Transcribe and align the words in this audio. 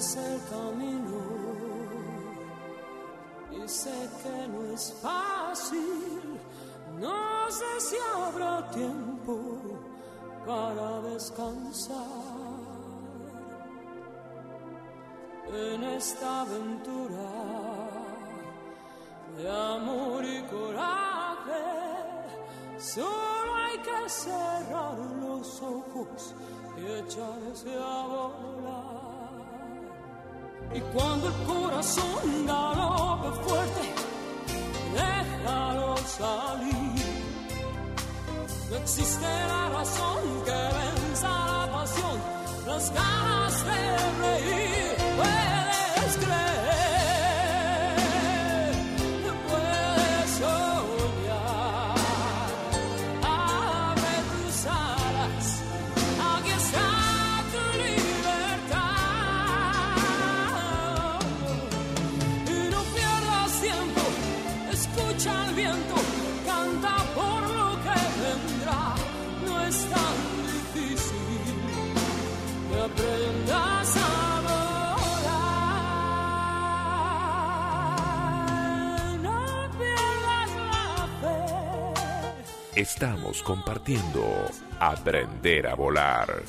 Es 0.00 0.16
el 0.16 0.40
camino 0.48 1.20
y 3.52 3.68
sé 3.68 4.08
que 4.22 4.48
no 4.48 4.72
es 4.72 4.94
fácil. 5.02 6.40
No 6.98 7.50
sé 7.50 7.72
si 7.88 7.96
habrá 8.14 8.70
tiempo 8.70 9.36
para 10.46 11.02
descansar 11.02 11.96
en 15.52 15.84
esta 15.84 16.42
aventura 16.42 17.32
de 19.36 19.50
amor 19.50 20.24
y 20.24 20.40
coraje. 20.44 21.66
Solo 22.78 23.50
hay 23.66 23.78
que 23.88 24.08
cerrar 24.08 24.96
los 25.20 25.60
ojos 25.60 26.34
y 26.78 26.86
echarse 26.86 27.74
a 27.74 28.06
volar. 28.06 29.09
Y 30.72 30.80
cuando 30.92 31.28
el 31.28 31.34
corazón 31.46 32.46
galope 32.46 33.30
fuerte, 33.42 33.80
déjalo 34.94 35.96
salir. 35.96 37.04
No 38.70 38.76
existe 38.76 39.26
la 39.26 39.68
razón 39.70 40.22
que 40.44 40.52
venza 40.52 41.28
la 41.28 41.72
pasión, 41.72 42.18
las 42.66 42.94
ganas 42.94 43.64
de 43.64 43.80
reír. 44.20 44.79
Estamos 82.80 83.42
compartiendo 83.42 84.24
Aprender 84.78 85.66
a 85.66 85.74
Volar. 85.74 86.42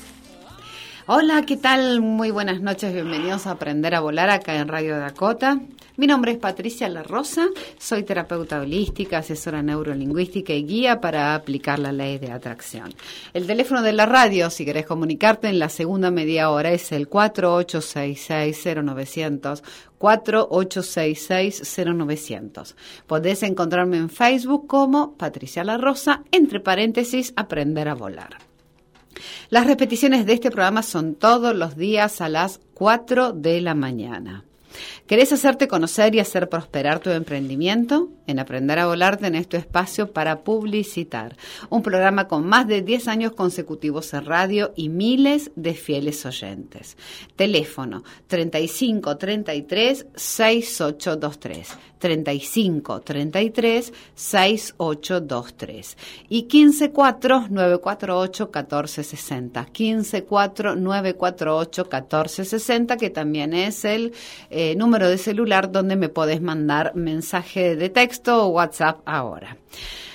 Hola, 1.04 1.42
¿qué 1.42 1.58
tal? 1.58 2.00
Muy 2.00 2.30
buenas 2.30 2.62
noches, 2.62 2.94
bienvenidos 2.94 3.46
a 3.46 3.50
Aprender 3.50 3.94
a 3.94 4.00
Volar 4.00 4.30
acá 4.30 4.54
en 4.54 4.66
Radio 4.66 4.98
Dakota. 4.98 5.60
Mi 5.96 6.06
nombre 6.06 6.32
es 6.32 6.38
Patricia 6.38 6.88
La 6.88 7.02
Rosa, 7.02 7.48
soy 7.78 8.02
terapeuta 8.02 8.60
holística, 8.60 9.18
asesora 9.18 9.62
neurolingüística 9.62 10.54
y 10.54 10.64
guía 10.64 11.02
para 11.02 11.34
aplicar 11.34 11.78
la 11.78 11.92
ley 11.92 12.16
de 12.16 12.32
atracción. 12.32 12.94
El 13.34 13.46
teléfono 13.46 13.82
de 13.82 13.92
la 13.92 14.06
radio, 14.06 14.48
si 14.48 14.64
querés 14.64 14.86
comunicarte 14.86 15.48
en 15.48 15.58
la 15.58 15.68
segunda 15.68 16.10
media 16.10 16.48
hora, 16.48 16.72
es 16.72 16.92
el 16.92 17.10
4866-0900. 17.10 19.62
4866-0900. 19.98 22.74
Podés 23.06 23.42
encontrarme 23.42 23.98
en 23.98 24.08
Facebook 24.08 24.66
como 24.66 25.14
Patricia 25.18 25.62
La 25.62 25.76
Rosa, 25.76 26.22
entre 26.32 26.60
paréntesis, 26.60 27.34
Aprender 27.36 27.88
a 27.88 27.94
Volar. 27.94 28.38
Las 29.50 29.66
repeticiones 29.66 30.24
de 30.24 30.32
este 30.32 30.50
programa 30.50 30.82
son 30.82 31.16
todos 31.16 31.54
los 31.54 31.76
días 31.76 32.22
a 32.22 32.30
las 32.30 32.60
4 32.72 33.34
de 33.34 33.60
la 33.60 33.74
mañana. 33.74 34.46
¿Querés 35.12 35.30
hacerte 35.30 35.68
conocer 35.68 36.14
y 36.14 36.20
hacer 36.20 36.48
prosperar 36.48 36.98
tu 37.00 37.10
emprendimiento? 37.10 38.08
En 38.26 38.38
Aprender 38.38 38.78
a 38.78 38.86
Volar 38.86 39.18
tenés 39.18 39.46
tu 39.46 39.58
espacio 39.58 40.10
para 40.10 40.42
publicitar. 40.42 41.36
Un 41.68 41.82
programa 41.82 42.28
con 42.28 42.46
más 42.46 42.66
de 42.66 42.80
10 42.80 43.08
años 43.08 43.32
consecutivos 43.32 44.14
en 44.14 44.24
radio 44.24 44.72
y 44.74 44.88
miles 44.88 45.50
de 45.54 45.74
fieles 45.74 46.24
oyentes. 46.24 46.96
Teléfono 47.36 48.04
35 48.26 49.18
33 49.18 50.06
6823. 50.16 51.76
35 52.02 53.00
33 53.02 53.92
6823 54.16 55.96
y 56.28 56.48
154 56.50 57.46
948 57.48 58.44
1460 58.46 59.68
154 59.72 60.74
948 60.74 61.82
1460 61.84 62.96
que 62.96 63.10
también 63.10 63.54
es 63.54 63.84
el 63.84 64.12
eh, 64.50 64.74
número 64.74 65.01
de 65.08 65.18
celular 65.18 65.72
donde 65.72 65.96
me 65.96 66.08
podés 66.08 66.40
mandar 66.40 66.94
mensaje 66.94 67.76
de 67.76 67.88
texto 67.88 68.44
o 68.44 68.48
WhatsApp 68.48 69.00
ahora. 69.04 69.56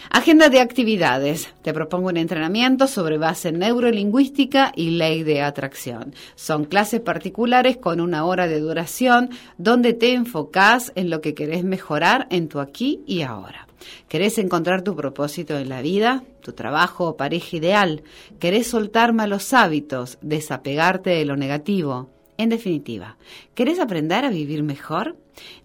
Agenda 0.09 0.50
de 0.50 0.62
actividades. 0.62 1.50
Te 1.62 1.74
propongo 1.74 2.08
un 2.08 2.18
entrenamiento 2.18 2.88
sobre 2.88 3.18
base 3.18 3.52
neurolingüística 3.52 4.72
y 4.75 4.92
ley 4.92 5.24
de 5.24 5.42
atracción. 5.42 6.16
Son 6.36 6.64
clases 6.66 7.02
particulares 7.02 7.78
con 7.78 8.00
una 8.00 8.25
hora 8.25 8.48
de 8.48 8.59
duración 8.59 9.30
donde 9.58 9.94
te 9.94 10.14
enfocás 10.14 10.94
en 10.96 11.09
lo 11.09 11.19
que 11.19 11.34
querés 11.34 11.64
mejorar 11.64 12.28
en 12.30 12.48
tu 12.48 12.59
aquí 12.59 13.04
y 13.06 13.22
ahora. 13.22 13.68
¿Querés 14.08 14.38
encontrar 14.38 14.81
tu 14.81 14.96
propósito 14.96 15.58
en 15.58 15.69
la 15.69 15.81
vida, 15.81 16.24
tu 16.42 16.54
trabajo 16.54 17.06
o 17.06 17.18
pareja 17.18 17.58
ideal? 17.58 18.04
¿Querés 18.40 18.68
soltar 18.68 19.14
malos 19.14 19.54
hábitos, 19.54 20.18
desapegarte 20.22 21.12
de 21.12 21.25
lo 21.25 21.36
negativo? 21.36 22.09
En 22.38 22.50
definitiva, 22.50 23.18
¿querés 23.56 23.80
aprender 23.80 24.24
a 24.24 24.30
vivir 24.30 24.62
mejor? 24.62 25.18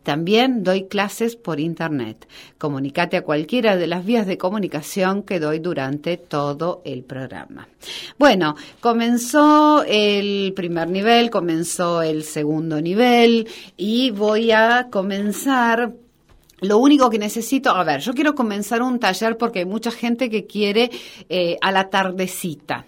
También 0.03 0.65
doy 0.65 0.85
clases 0.85 1.37
por 1.37 1.61
Internet. 1.61 2.27
Comunicate 2.59 3.19
a 3.19 3.23
cualquiera 3.23 3.77
de 3.77 3.87
las 3.87 4.05
vías 4.05 4.27
de 4.27 4.39
comunicación 4.39 5.23
que 5.23 5.39
doy 5.39 5.59
durante 5.59 6.17
todo 6.17 6.81
el 6.85 7.05
programa. 7.05 7.69
Bueno, 8.19 8.57
comenzó 8.81 9.85
el 9.87 10.53
primer 10.55 10.89
nivel, 10.89 11.31
comenzó 11.31 12.03
el 12.03 12.25
segundo 12.25 12.81
nivel 12.81 13.49
y 13.77 14.11
voy 14.11 14.51
a 14.51 14.89
comenzar 14.91 15.93
lo 16.63 16.79
único 16.79 17.11
que 17.11 17.19
necesito, 17.19 17.71
a 17.71 17.83
ver, 17.83 18.01
yo 18.01 18.15
quiero 18.15 18.37
comenzar 18.37 18.83
un 18.83 19.01
taller 19.01 19.37
porque 19.37 19.59
hay 19.61 19.65
mucha 19.65 19.91
gente 19.91 20.31
que 20.31 20.47
quiere 20.47 20.91
eh, 21.29 21.59
a 21.61 21.73
la 21.73 21.91
tardecita. 21.91 22.87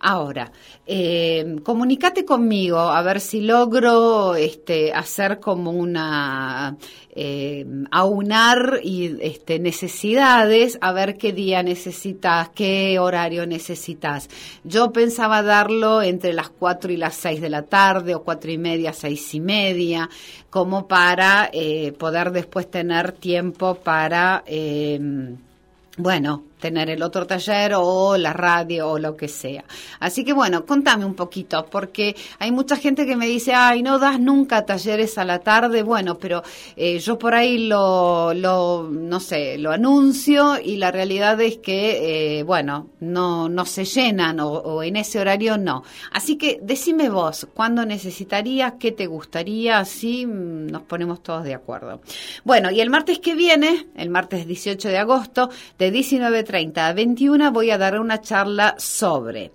Ahora, 0.00 0.52
eh, 0.86 1.56
comunícate 1.62 2.24
conmigo 2.24 2.78
a 2.78 3.02
ver 3.02 3.20
si 3.20 3.40
logro 3.40 4.34
este, 4.34 4.92
hacer 4.92 5.40
como 5.40 5.70
una 5.70 6.76
eh, 7.14 7.66
aunar 7.90 8.80
y 8.82 9.16
este, 9.20 9.58
necesidades, 9.58 10.78
a 10.82 10.92
ver 10.92 11.16
qué 11.16 11.32
día 11.32 11.62
necesitas, 11.62 12.50
qué 12.50 12.98
horario 12.98 13.46
necesitas. 13.46 14.28
Yo 14.64 14.92
pensaba 14.92 15.42
darlo 15.42 16.02
entre 16.02 16.34
las 16.34 16.50
4 16.50 16.92
y 16.92 16.98
las 16.98 17.14
6 17.14 17.40
de 17.40 17.48
la 17.48 17.62
tarde 17.62 18.14
o 18.14 18.22
cuatro 18.22 18.50
y 18.50 18.58
media, 18.58 18.92
seis 18.92 19.34
y 19.34 19.40
media, 19.40 20.08
como 20.50 20.86
para 20.86 21.50
eh, 21.52 21.92
poder 21.92 22.32
después 22.32 22.70
tener 22.70 23.12
tiempo 23.12 23.76
para, 23.76 24.42
eh, 24.46 24.98
bueno, 25.96 26.44
tener 26.66 26.90
el 26.90 27.00
otro 27.04 27.28
taller 27.28 27.74
o 27.76 28.16
la 28.16 28.32
radio 28.32 28.88
o 28.90 28.98
lo 28.98 29.16
que 29.16 29.28
sea. 29.28 29.64
Así 30.00 30.24
que 30.24 30.32
bueno, 30.32 30.66
contame 30.66 31.04
un 31.04 31.14
poquito, 31.14 31.64
porque 31.70 32.16
hay 32.40 32.50
mucha 32.50 32.76
gente 32.76 33.06
que 33.06 33.14
me 33.14 33.28
dice, 33.28 33.54
ay, 33.54 33.84
no 33.84 34.00
das 34.00 34.18
nunca 34.18 34.66
talleres 34.66 35.16
a 35.16 35.24
la 35.24 35.38
tarde. 35.38 35.84
Bueno, 35.84 36.18
pero 36.18 36.42
eh, 36.74 36.98
yo 36.98 37.20
por 37.20 37.36
ahí 37.36 37.68
lo, 37.68 38.34
no 38.34 39.20
sé, 39.20 39.58
lo 39.58 39.70
anuncio 39.70 40.58
y 40.60 40.74
la 40.76 40.90
realidad 40.90 41.40
es 41.40 41.58
que, 41.58 42.38
eh, 42.38 42.42
bueno, 42.42 42.88
no, 42.98 43.48
no 43.48 43.64
se 43.64 43.84
llenan 43.84 44.40
o, 44.40 44.48
o 44.48 44.82
en 44.82 44.96
ese 44.96 45.20
horario 45.20 45.56
no. 45.58 45.84
Así 46.10 46.34
que 46.36 46.58
decime 46.60 47.08
vos, 47.08 47.46
¿cuándo 47.54 47.86
necesitarías? 47.86 48.74
¿Qué 48.80 48.90
te 48.90 49.06
gustaría? 49.06 49.78
Así 49.78 50.26
mm, 50.26 50.66
nos 50.66 50.82
ponemos 50.82 51.22
todos 51.22 51.44
de 51.44 51.54
acuerdo. 51.54 52.00
Bueno, 52.42 52.72
y 52.72 52.80
el 52.80 52.90
martes 52.90 53.20
que 53.20 53.36
viene, 53.36 53.86
el 53.94 54.10
martes 54.10 54.48
18 54.48 54.88
de 54.88 54.98
agosto, 54.98 55.48
de 55.78 55.92
19.30 55.92 56.55
a 56.56 56.92
21, 56.94 57.52
voy 57.52 57.70
a 57.70 57.76
dar 57.76 58.00
una 58.00 58.22
charla 58.22 58.76
sobre 58.78 59.52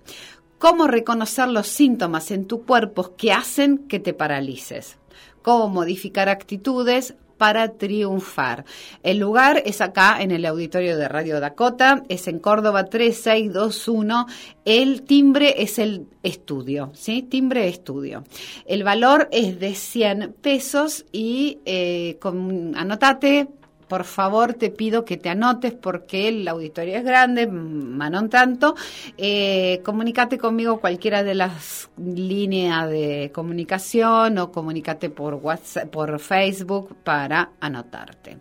cómo 0.58 0.86
reconocer 0.86 1.48
los 1.48 1.66
síntomas 1.66 2.30
en 2.30 2.46
tu 2.46 2.64
cuerpo 2.64 3.16
que 3.16 3.32
hacen 3.32 3.88
que 3.88 3.98
te 3.98 4.14
paralices, 4.14 4.98
cómo 5.42 5.68
modificar 5.68 6.28
actitudes 6.28 7.14
para 7.38 7.72
triunfar. 7.72 8.64
El 9.02 9.18
lugar 9.18 9.60
es 9.66 9.80
acá 9.80 10.22
en 10.22 10.30
el 10.30 10.46
auditorio 10.46 10.96
de 10.96 11.08
Radio 11.08 11.40
Dakota, 11.40 12.04
es 12.08 12.28
en 12.28 12.38
Córdoba 12.38 12.84
3621. 12.84 14.26
El 14.64 15.02
timbre 15.02 15.56
es 15.60 15.80
el 15.80 16.06
estudio, 16.22 16.92
¿sí? 16.94 17.22
Timbre 17.22 17.66
estudio. 17.66 18.22
El 18.64 18.84
valor 18.84 19.28
es 19.32 19.58
de 19.58 19.74
100 19.74 20.36
pesos 20.40 21.04
y 21.10 21.58
eh, 21.64 22.16
con, 22.20 22.76
anotate 22.76 23.48
por 23.92 24.04
favor 24.04 24.54
te 24.54 24.70
pido 24.70 25.04
que 25.04 25.18
te 25.18 25.28
anotes 25.28 25.74
porque 25.74 26.28
el 26.28 26.48
auditorio 26.48 26.96
es 26.96 27.04
grande, 27.04 27.46
Manon 27.46 28.30
tanto. 28.30 28.74
Eh, 29.18 29.82
comunícate 29.84 30.38
conmigo 30.38 30.80
cualquiera 30.80 31.22
de 31.22 31.34
las 31.34 31.90
líneas 31.98 32.88
de 32.88 33.30
comunicación 33.34 34.38
o 34.38 34.50
comunícate 34.50 35.10
por 35.10 35.34
WhatsApp, 35.34 35.90
por 35.90 36.18
Facebook 36.20 36.96
para 37.04 37.50
anotarte. 37.60 38.38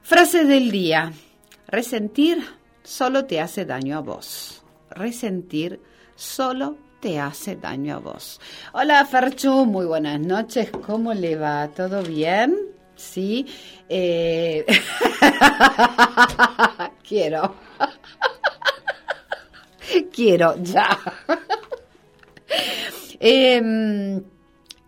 Frase 0.00 0.44
del 0.44 0.70
día. 0.70 1.12
Resentir 1.66 2.38
solo 2.84 3.24
te 3.24 3.40
hace 3.40 3.64
daño 3.64 3.98
a 3.98 4.00
vos. 4.00 4.62
Resentir 4.90 5.80
solo 6.14 6.78
te 7.00 7.18
hace 7.18 7.56
daño 7.56 7.96
a 7.96 7.98
vos. 7.98 8.40
Hola 8.72 9.04
Ferchu, 9.06 9.66
muy 9.66 9.86
buenas 9.86 10.20
noches. 10.20 10.70
¿Cómo 10.70 11.14
le 11.14 11.34
va? 11.34 11.66
¿Todo 11.66 12.04
bien? 12.04 12.77
Sí. 12.98 13.46
Eh, 13.88 14.66
quiero. 17.08 17.54
quiero, 20.12 20.56
ya. 20.62 20.98
Em, 23.20 24.18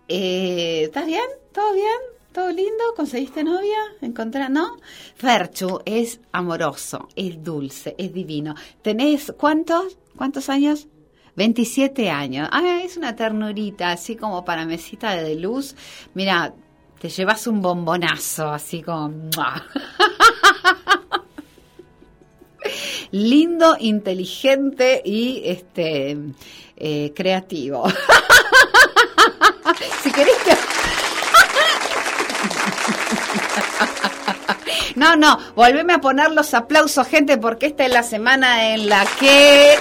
eh, 0.08 0.82
¿Estás 0.84 1.06
bien? 1.06 1.22
¿Todo 1.52 1.72
bien? 1.72 1.86
¿Todo 2.32 2.50
lindo? 2.50 2.84
¿Conseguiste 2.96 3.44
novia? 3.44 3.78
¿Encontré? 4.00 4.48
¿No? 4.48 4.76
Ferchu 5.14 5.80
es 5.84 6.20
amoroso, 6.32 7.08
es 7.14 7.42
dulce, 7.42 7.94
es 7.96 8.12
divino. 8.12 8.54
¿Tenés 8.82 9.32
cuántos? 9.36 9.98
¿Cuántos 10.16 10.48
años? 10.48 10.88
27 11.36 12.10
años. 12.10 12.48
Ah, 12.52 12.80
es 12.82 12.96
una 12.96 13.14
ternurita, 13.14 13.92
así 13.92 14.16
como 14.16 14.44
para 14.44 14.66
mesita 14.66 15.14
de 15.14 15.36
luz. 15.36 15.76
Mira, 16.14 16.54
te 17.00 17.08
llevas 17.08 17.46
un 17.46 17.62
bombonazo, 17.62 18.50
así 18.50 18.82
como... 18.82 19.30
Lindo, 23.12 23.76
inteligente 23.80 25.00
y 25.02 25.40
este 25.46 26.18
eh, 26.76 27.12
creativo. 27.16 27.88
si 30.02 30.12
querés 30.12 30.36
que... 30.44 30.52
No, 34.96 35.14
no, 35.16 35.38
volveme 35.54 35.92
a 35.94 36.00
poner 36.00 36.32
los 36.32 36.52
aplausos, 36.52 37.06
gente, 37.06 37.38
porque 37.38 37.66
esta 37.66 37.86
es 37.86 37.92
la 37.92 38.02
semana 38.02 38.74
en 38.74 38.88
la 38.88 39.06
que 39.18 39.76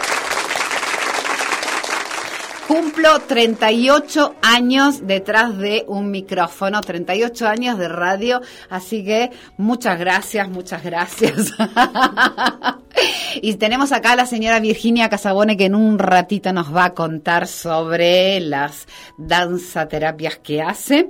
Cumplo 2.69 3.19
38 3.21 4.36
años 4.44 5.07
detrás 5.07 5.57
de 5.57 5.86
un 5.88 6.12
micrófono, 6.12 6.81
38 6.81 7.48
años 7.48 7.80
de 7.80 7.88
radio, 7.88 8.42
así 8.69 9.04
que 9.04 9.31
muchas 9.57 9.98
gracias, 9.98 10.48
muchas 10.50 10.83
gracias. 10.83 11.51
y 13.42 13.56
tenemos 13.56 13.92
acá 13.92 14.12
a 14.12 14.18
la 14.18 14.27
señora 14.27 14.60
Virginia 14.60 15.10
Casabone 15.10 15.57
que 15.57 15.66
en 15.66 15.74
un 15.74 15.98
ratito 15.98 16.54
nos 16.54 16.71
va 16.71 16.86
a 16.86 16.94
contar 16.94 17.48
sobre 17.48 18.39
las 18.39 18.88
danzaterapias 19.18 20.38
que 20.38 20.62
hace. 20.62 21.10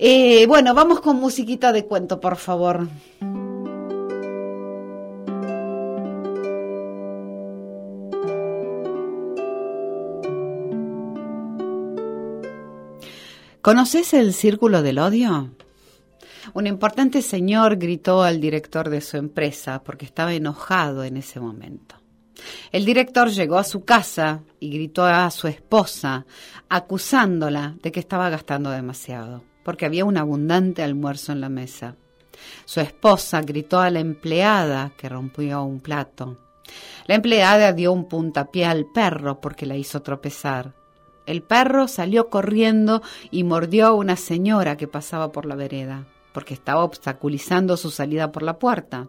Eh, 0.00 0.44
bueno, 0.48 0.74
vamos 0.74 0.98
con 0.98 1.20
musiquita 1.20 1.70
de 1.70 1.84
cuento, 1.84 2.18
por 2.18 2.36
favor. 2.36 2.88
¿Conoces 13.66 14.14
el 14.14 14.32
círculo 14.32 14.80
del 14.80 15.00
odio? 15.00 15.50
Un 16.54 16.68
importante 16.68 17.20
señor 17.20 17.78
gritó 17.78 18.22
al 18.22 18.40
director 18.40 18.90
de 18.90 19.00
su 19.00 19.16
empresa 19.16 19.82
porque 19.82 20.04
estaba 20.04 20.34
enojado 20.34 21.02
en 21.02 21.16
ese 21.16 21.40
momento. 21.40 21.96
El 22.70 22.84
director 22.84 23.28
llegó 23.28 23.58
a 23.58 23.64
su 23.64 23.84
casa 23.84 24.44
y 24.60 24.70
gritó 24.70 25.04
a 25.04 25.28
su 25.32 25.48
esposa, 25.48 26.26
acusándola 26.68 27.74
de 27.82 27.90
que 27.90 27.98
estaba 27.98 28.30
gastando 28.30 28.70
demasiado, 28.70 29.42
porque 29.64 29.84
había 29.84 30.04
un 30.04 30.16
abundante 30.16 30.84
almuerzo 30.84 31.32
en 31.32 31.40
la 31.40 31.48
mesa. 31.48 31.96
Su 32.66 32.78
esposa 32.78 33.40
gritó 33.40 33.80
a 33.80 33.90
la 33.90 33.98
empleada 33.98 34.92
que 34.96 35.08
rompió 35.08 35.64
un 35.64 35.80
plato. 35.80 36.38
La 37.08 37.16
empleada 37.16 37.72
dio 37.72 37.90
un 37.90 38.06
puntapié 38.06 38.64
al 38.64 38.86
perro 38.86 39.40
porque 39.40 39.66
la 39.66 39.74
hizo 39.74 40.02
tropezar. 40.02 40.85
El 41.26 41.42
perro 41.42 41.88
salió 41.88 42.30
corriendo 42.30 43.02
y 43.30 43.44
mordió 43.44 43.86
a 43.86 43.92
una 43.92 44.16
señora 44.16 44.76
que 44.76 44.88
pasaba 44.88 45.32
por 45.32 45.44
la 45.44 45.56
vereda, 45.56 46.06
porque 46.32 46.54
estaba 46.54 46.84
obstaculizando 46.84 47.76
su 47.76 47.90
salida 47.90 48.32
por 48.32 48.42
la 48.42 48.58
puerta. 48.58 49.08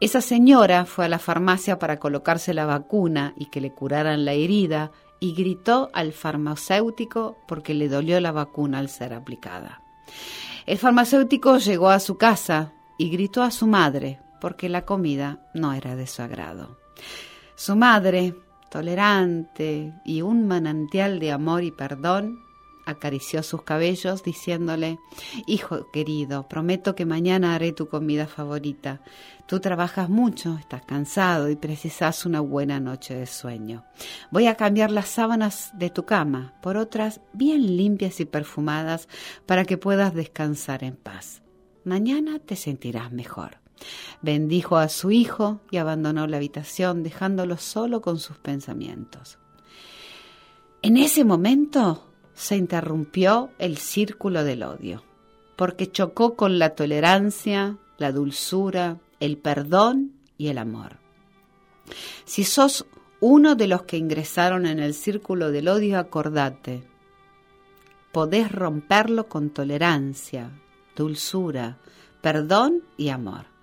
Esa 0.00 0.20
señora 0.20 0.84
fue 0.84 1.04
a 1.04 1.08
la 1.08 1.18
farmacia 1.18 1.78
para 1.78 1.98
colocarse 1.98 2.54
la 2.54 2.66
vacuna 2.66 3.34
y 3.36 3.46
que 3.46 3.60
le 3.60 3.72
curaran 3.72 4.24
la 4.24 4.32
herida 4.32 4.92
y 5.20 5.34
gritó 5.34 5.90
al 5.92 6.12
farmacéutico 6.12 7.38
porque 7.48 7.74
le 7.74 7.88
dolió 7.88 8.20
la 8.20 8.32
vacuna 8.32 8.78
al 8.78 8.88
ser 8.88 9.14
aplicada. 9.14 9.80
El 10.66 10.78
farmacéutico 10.78 11.58
llegó 11.58 11.90
a 11.90 12.00
su 12.00 12.16
casa 12.16 12.72
y 12.98 13.10
gritó 13.10 13.42
a 13.42 13.50
su 13.50 13.66
madre 13.66 14.20
porque 14.40 14.68
la 14.68 14.84
comida 14.84 15.40
no 15.54 15.72
era 15.72 15.96
de 15.96 16.06
su 16.06 16.22
agrado. 16.22 16.78
Su 17.54 17.76
madre, 17.76 18.34
tolerante 18.74 19.94
y 20.04 20.22
un 20.22 20.48
manantial 20.48 21.20
de 21.20 21.30
amor 21.30 21.62
y 21.62 21.70
perdón, 21.70 22.40
acarició 22.86 23.44
sus 23.44 23.62
cabellos 23.62 24.24
diciéndole, 24.24 24.98
Hijo 25.46 25.92
querido, 25.92 26.48
prometo 26.48 26.96
que 26.96 27.06
mañana 27.06 27.54
haré 27.54 27.70
tu 27.70 27.88
comida 27.88 28.26
favorita. 28.26 29.00
Tú 29.46 29.60
trabajas 29.60 30.08
mucho, 30.08 30.56
estás 30.58 30.82
cansado 30.82 31.50
y 31.50 31.54
precisas 31.54 32.26
una 32.26 32.40
buena 32.40 32.80
noche 32.80 33.14
de 33.14 33.26
sueño. 33.26 33.84
Voy 34.32 34.48
a 34.48 34.56
cambiar 34.56 34.90
las 34.90 35.06
sábanas 35.06 35.70
de 35.74 35.90
tu 35.90 36.04
cama 36.04 36.54
por 36.60 36.76
otras 36.76 37.20
bien 37.32 37.76
limpias 37.76 38.18
y 38.18 38.24
perfumadas 38.24 39.08
para 39.46 39.64
que 39.64 39.78
puedas 39.78 40.14
descansar 40.14 40.82
en 40.82 40.96
paz. 40.96 41.42
Mañana 41.84 42.40
te 42.40 42.56
sentirás 42.56 43.12
mejor. 43.12 43.63
Bendijo 44.22 44.76
a 44.76 44.88
su 44.88 45.10
hijo 45.10 45.60
y 45.70 45.76
abandonó 45.76 46.26
la 46.26 46.36
habitación, 46.38 47.02
dejándolo 47.02 47.56
solo 47.56 48.00
con 48.00 48.18
sus 48.18 48.38
pensamientos. 48.38 49.38
En 50.82 50.96
ese 50.96 51.24
momento 51.24 52.06
se 52.34 52.56
interrumpió 52.56 53.50
el 53.58 53.78
círculo 53.78 54.44
del 54.44 54.62
odio, 54.62 55.02
porque 55.56 55.90
chocó 55.90 56.36
con 56.36 56.58
la 56.58 56.74
tolerancia, 56.74 57.78
la 57.98 58.12
dulzura, 58.12 58.98
el 59.20 59.38
perdón 59.38 60.12
y 60.36 60.48
el 60.48 60.58
amor. 60.58 60.98
Si 62.24 62.44
sos 62.44 62.86
uno 63.20 63.54
de 63.54 63.68
los 63.68 63.82
que 63.82 63.96
ingresaron 63.96 64.66
en 64.66 64.80
el 64.80 64.94
círculo 64.94 65.50
del 65.50 65.68
odio, 65.68 65.98
acordate, 65.98 66.82
podés 68.12 68.52
romperlo 68.52 69.28
con 69.28 69.50
tolerancia, 69.50 70.50
dulzura, 70.94 71.78
perdón 72.20 72.82
y 72.96 73.08
amor. 73.08 73.53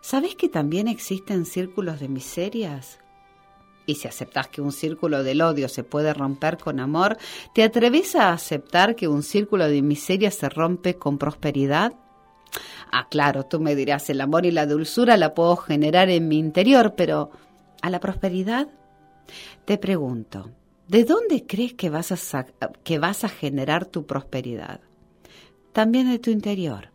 ¿Sabes 0.00 0.36
que 0.36 0.48
también 0.48 0.88
existen 0.88 1.44
círculos 1.44 2.00
de 2.00 2.08
miserias? 2.08 2.98
Y 3.86 3.94
si 3.94 4.06
aceptas 4.06 4.48
que 4.48 4.60
un 4.60 4.72
círculo 4.72 5.22
del 5.22 5.40
odio 5.40 5.68
se 5.68 5.82
puede 5.82 6.12
romper 6.12 6.58
con 6.58 6.78
amor, 6.78 7.16
¿te 7.54 7.62
atreves 7.62 8.14
a 8.16 8.32
aceptar 8.32 8.94
que 8.96 9.08
un 9.08 9.22
círculo 9.22 9.66
de 9.66 9.80
miseria 9.80 10.30
se 10.30 10.48
rompe 10.48 10.96
con 10.96 11.16
prosperidad? 11.16 11.94
Ah, 12.92 13.08
claro, 13.08 13.44
tú 13.44 13.60
me 13.60 13.74
dirás, 13.74 14.10
el 14.10 14.20
amor 14.20 14.46
y 14.46 14.50
la 14.50 14.66
dulzura 14.66 15.16
la 15.16 15.34
puedo 15.34 15.56
generar 15.56 16.10
en 16.10 16.28
mi 16.28 16.38
interior, 16.38 16.94
pero 16.96 17.30
¿a 17.80 17.90
la 17.90 18.00
prosperidad? 18.00 18.68
Te 19.64 19.78
pregunto, 19.78 20.50
¿de 20.86 21.04
dónde 21.04 21.46
crees 21.46 21.74
que 21.74 21.90
vas 21.90 22.12
a, 22.12 22.46
que 22.84 22.98
vas 22.98 23.24
a 23.24 23.28
generar 23.28 23.86
tu 23.86 24.06
prosperidad? 24.06 24.80
También 25.72 26.10
de 26.10 26.18
tu 26.18 26.30
interior. 26.30 26.90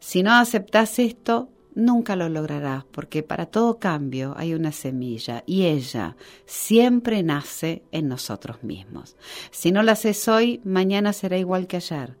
Si 0.00 0.22
no 0.22 0.32
aceptas 0.32 0.98
esto, 0.98 1.48
nunca 1.74 2.16
lo 2.16 2.28
lograrás, 2.28 2.84
porque 2.84 3.22
para 3.22 3.46
todo 3.46 3.78
cambio 3.78 4.34
hay 4.36 4.54
una 4.54 4.72
semilla 4.72 5.42
y 5.46 5.64
ella 5.64 6.16
siempre 6.46 7.22
nace 7.22 7.82
en 7.92 8.08
nosotros 8.08 8.62
mismos. 8.62 9.16
Si 9.50 9.72
no 9.72 9.82
la 9.82 9.92
haces 9.92 10.28
hoy, 10.28 10.60
mañana 10.64 11.12
será 11.12 11.38
igual 11.38 11.66
que 11.66 11.76
ayer. 11.76 12.16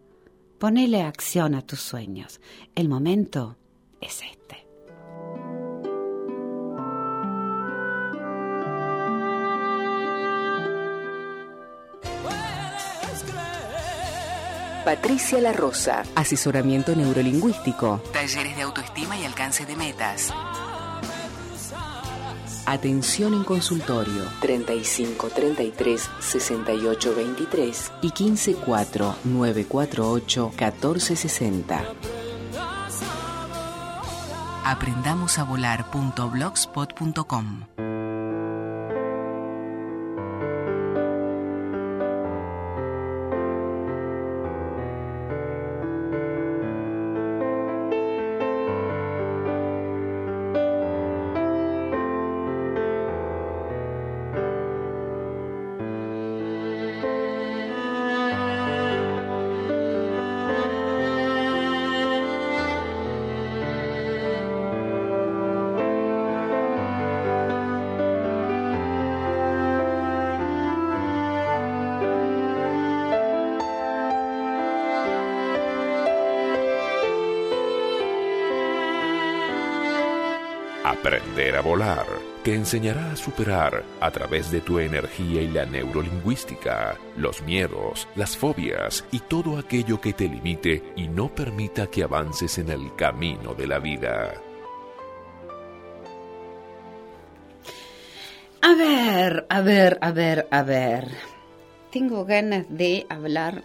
Ponele 0.58 1.02
acción 1.02 1.54
a 1.54 1.62
tus 1.62 1.80
sueños. 1.80 2.40
El 2.74 2.88
momento 2.88 3.56
es 4.00 4.22
este. 4.22 4.63
Patricia 14.84 15.40
La 15.40 15.54
Rosa, 15.54 16.02
asesoramiento 16.14 16.94
neurolingüístico, 16.94 18.02
talleres 18.12 18.54
de 18.54 18.62
autoestima 18.62 19.18
y 19.18 19.24
alcance 19.24 19.64
de 19.64 19.76
metas. 19.76 20.30
Atención 22.66 23.32
en 23.32 23.44
consultorio 23.44 24.24
35 24.42 25.28
33 25.28 26.10
68 26.20 27.14
23 27.16 27.92
y 28.02 28.10
15 28.10 28.56
4 28.56 29.16
948 29.24 30.52
14 30.54 31.16
60. 31.16 31.82
Aprendamos 34.64 35.38
a 35.38 35.44
volar.blogspot.com 35.44 37.93
Aprender 81.04 81.54
a 81.54 81.60
volar 81.60 82.06
te 82.42 82.54
enseñará 82.54 83.12
a 83.12 83.16
superar 83.16 83.84
a 84.00 84.10
través 84.10 84.50
de 84.50 84.62
tu 84.62 84.78
energía 84.78 85.42
y 85.42 85.48
la 85.48 85.66
neurolingüística 85.66 86.96
los 87.18 87.42
miedos, 87.42 88.08
las 88.16 88.38
fobias 88.38 89.04
y 89.12 89.18
todo 89.18 89.58
aquello 89.58 90.00
que 90.00 90.14
te 90.14 90.26
limite 90.26 90.82
y 90.96 91.08
no 91.08 91.28
permita 91.28 91.88
que 91.88 92.04
avances 92.04 92.56
en 92.56 92.70
el 92.70 92.96
camino 92.96 93.52
de 93.52 93.66
la 93.66 93.80
vida. 93.80 94.32
A 98.62 98.74
ver, 98.74 99.46
a 99.50 99.60
ver, 99.60 99.98
a 100.00 100.10
ver, 100.10 100.48
a 100.50 100.62
ver. 100.62 101.08
Tengo 101.90 102.24
ganas 102.24 102.64
de 102.70 103.04
hablar 103.10 103.62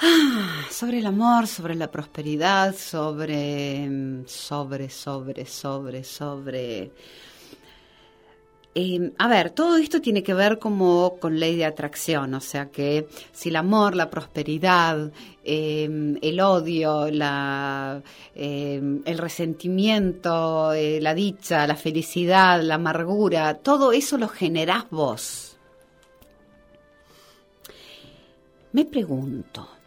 ah, 0.00 0.47
sobre 0.70 0.98
el 0.98 1.06
amor, 1.06 1.46
sobre 1.46 1.74
la 1.74 1.90
prosperidad, 1.90 2.74
sobre, 2.74 4.24
sobre, 4.26 4.90
sobre, 4.90 5.46
sobre, 5.46 6.04
sobre. 6.04 6.92
Eh, 8.74 9.12
a 9.18 9.28
ver, 9.28 9.50
todo 9.50 9.76
esto 9.76 10.00
tiene 10.00 10.22
que 10.22 10.34
ver 10.34 10.58
como 10.58 11.18
con 11.18 11.40
ley 11.40 11.56
de 11.56 11.64
atracción, 11.64 12.34
o 12.34 12.40
sea 12.40 12.70
que 12.70 13.08
si 13.32 13.48
el 13.48 13.56
amor, 13.56 13.96
la 13.96 14.08
prosperidad, 14.10 15.10
eh, 15.42 16.16
el 16.22 16.40
odio, 16.40 17.10
la, 17.10 18.02
eh, 18.34 18.80
el 19.04 19.18
resentimiento, 19.18 20.72
eh, 20.74 21.00
la 21.00 21.14
dicha, 21.14 21.66
la 21.66 21.76
felicidad, 21.76 22.62
la 22.62 22.76
amargura, 22.76 23.54
todo 23.54 23.92
eso 23.92 24.16
lo 24.16 24.28
generás 24.28 24.84
vos. 24.90 25.56
Me 28.72 28.84
pregunto, 28.84 29.77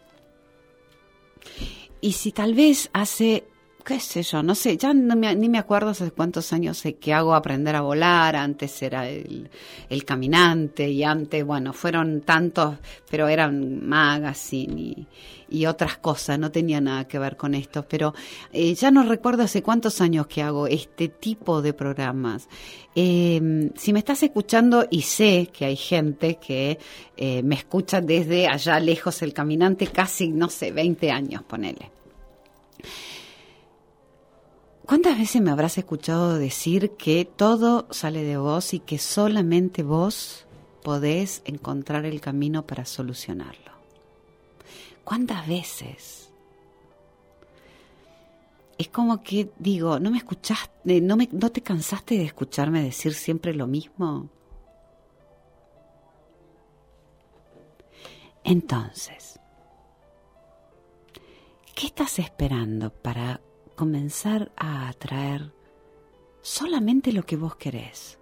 y 2.01 2.13
si 2.13 2.31
tal 2.31 2.53
vez 2.53 2.89
hace, 2.93 3.45
qué 3.83 3.99
sé 3.99 4.23
yo, 4.23 4.43
no 4.43 4.55
sé, 4.55 4.77
ya 4.77 4.93
ni 4.93 5.49
me 5.49 5.57
acuerdo 5.57 5.89
hace 5.89 6.11
cuántos 6.11 6.53
años 6.53 6.77
sé 6.77 6.95
que 6.95 7.13
hago 7.13 7.35
aprender 7.35 7.75
a 7.75 7.81
volar, 7.81 8.35
antes 8.35 8.81
era 8.81 9.07
el, 9.07 9.49
el 9.89 10.05
caminante 10.05 10.89
y 10.89 11.03
antes, 11.03 11.45
bueno, 11.45 11.73
fueron 11.73 12.21
tantos, 12.21 12.77
pero 13.09 13.27
eran 13.27 13.87
magazine 13.87 15.07
y, 15.49 15.65
otras 15.65 15.97
cosas, 15.97 16.39
no 16.39 16.49
tenía 16.49 16.79
nada 16.79 17.07
que 17.07 17.19
ver 17.19 17.35
con 17.35 17.53
esto, 17.53 17.85
pero 17.87 18.13
eh, 18.53 18.73
ya 18.73 18.89
no 18.89 19.03
recuerdo 19.03 19.43
hace 19.43 19.61
cuántos 19.61 19.99
años 19.99 20.27
que 20.27 20.41
hago 20.41 20.65
este 20.65 21.09
tipo 21.09 21.61
de 21.61 21.73
programas. 21.73 22.47
Eh, 22.95 23.69
si 23.75 23.93
me 23.93 23.99
estás 23.99 24.23
escuchando 24.23 24.87
y 24.89 25.01
sé 25.01 25.49
que 25.51 25.65
hay 25.65 25.75
gente 25.75 26.35
que 26.35 26.79
eh, 27.17 27.43
me 27.43 27.55
escucha 27.55 27.99
desde 27.99 28.47
allá 28.47 28.79
lejos 28.79 29.21
el 29.21 29.33
caminante, 29.33 29.87
casi, 29.87 30.29
no 30.29 30.49
sé, 30.49 30.71
20 30.71 31.11
años, 31.11 31.43
ponele. 31.43 31.91
¿Cuántas 34.91 35.17
veces 35.17 35.41
me 35.41 35.51
habrás 35.51 35.77
escuchado 35.77 36.37
decir 36.37 36.97
que 36.97 37.23
todo 37.23 37.87
sale 37.91 38.25
de 38.25 38.35
vos 38.35 38.73
y 38.73 38.81
que 38.81 38.97
solamente 38.97 39.83
vos 39.83 40.45
podés 40.83 41.41
encontrar 41.45 42.03
el 42.03 42.19
camino 42.19 42.67
para 42.67 42.83
solucionarlo? 42.83 43.71
¿Cuántas 45.05 45.47
veces? 45.47 46.33
Es 48.77 48.89
como 48.89 49.23
que 49.23 49.49
digo, 49.59 49.97
¿no 50.01 50.11
me 50.11 50.17
escuchaste, 50.17 50.99
no, 50.99 51.15
me, 51.15 51.29
no 51.31 51.49
te 51.53 51.61
cansaste 51.61 52.17
de 52.17 52.25
escucharme 52.25 52.83
decir 52.83 53.13
siempre 53.13 53.53
lo 53.53 53.67
mismo? 53.67 54.27
Entonces, 58.43 59.39
¿qué 61.75 61.85
estás 61.85 62.19
esperando 62.19 62.89
para 62.89 63.39
comenzar 63.81 64.51
a 64.57 64.89
atraer 64.89 65.51
solamente 66.43 67.11
lo 67.11 67.23
que 67.23 67.35
vos 67.35 67.55
querés? 67.55 68.19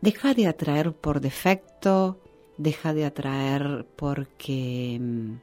Deja 0.00 0.34
de 0.34 0.48
atraer 0.48 0.92
por 0.92 1.20
defecto, 1.20 2.20
deja 2.56 2.92
de 2.94 3.04
atraer 3.04 3.86
porque 3.94 4.98
mm, 5.00 5.34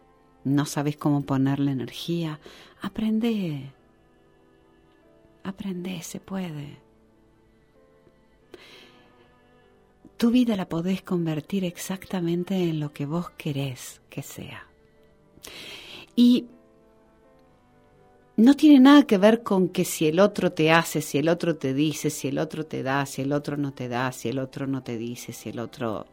no 0.44 0.66
sabes 0.66 0.98
cómo 0.98 1.22
ponerle 1.22 1.72
energía. 1.72 2.42
Aprende, 2.82 3.72
aprende, 5.46 6.02
se 6.02 6.20
puede. 6.20 6.78
Tu 10.18 10.32
vida 10.32 10.58
la 10.58 10.68
podés 10.68 11.02
convertir 11.02 11.64
exactamente 11.64 12.56
en 12.56 12.82
lo 12.82 12.92
que 12.92 13.06
vos 13.06 13.30
querés 13.38 14.02
que 14.10 14.22
sea. 14.22 14.68
Y 16.18 16.48
no 18.38 18.54
tiene 18.56 18.80
nada 18.80 19.04
que 19.04 19.18
ver 19.18 19.44
con 19.44 19.70
que 19.70 19.86
si 19.86 20.08
el 20.08 20.20
otro 20.20 20.52
te 20.52 20.72
hace, 20.72 21.02
si 21.02 21.18
el 21.18 21.30
otro 21.30 21.56
te 21.56 21.74
dice, 21.74 22.10
si 22.10 22.28
el 22.28 22.38
otro 22.38 22.66
te 22.66 22.84
da, 22.84 23.06
si 23.06 23.22
el 23.22 23.32
otro 23.32 23.56
no 23.56 23.74
te 23.74 23.88
da, 23.88 24.12
si 24.12 24.30
el 24.30 24.40
otro 24.40 24.68
no 24.68 24.84
te 24.84 24.98
dice, 24.98 25.34
si 25.34 25.50
el 25.50 25.60
otro... 25.60 26.06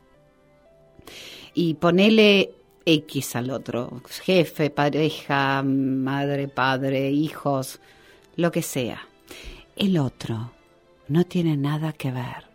Y 1.55 1.75
ponele 1.75 2.55
X 2.87 3.37
al 3.37 3.51
otro, 3.51 4.03
jefe, 4.25 4.71
pareja, 4.71 5.63
madre, 5.63 6.49
padre, 6.49 7.11
hijos, 7.11 7.81
lo 8.37 8.51
que 8.53 8.63
sea. 8.63 9.07
El 9.77 9.99
otro 9.99 10.53
no 11.09 11.25
tiene 11.25 11.57
nada 11.57 11.93
que 11.93 12.13
ver 12.13 12.47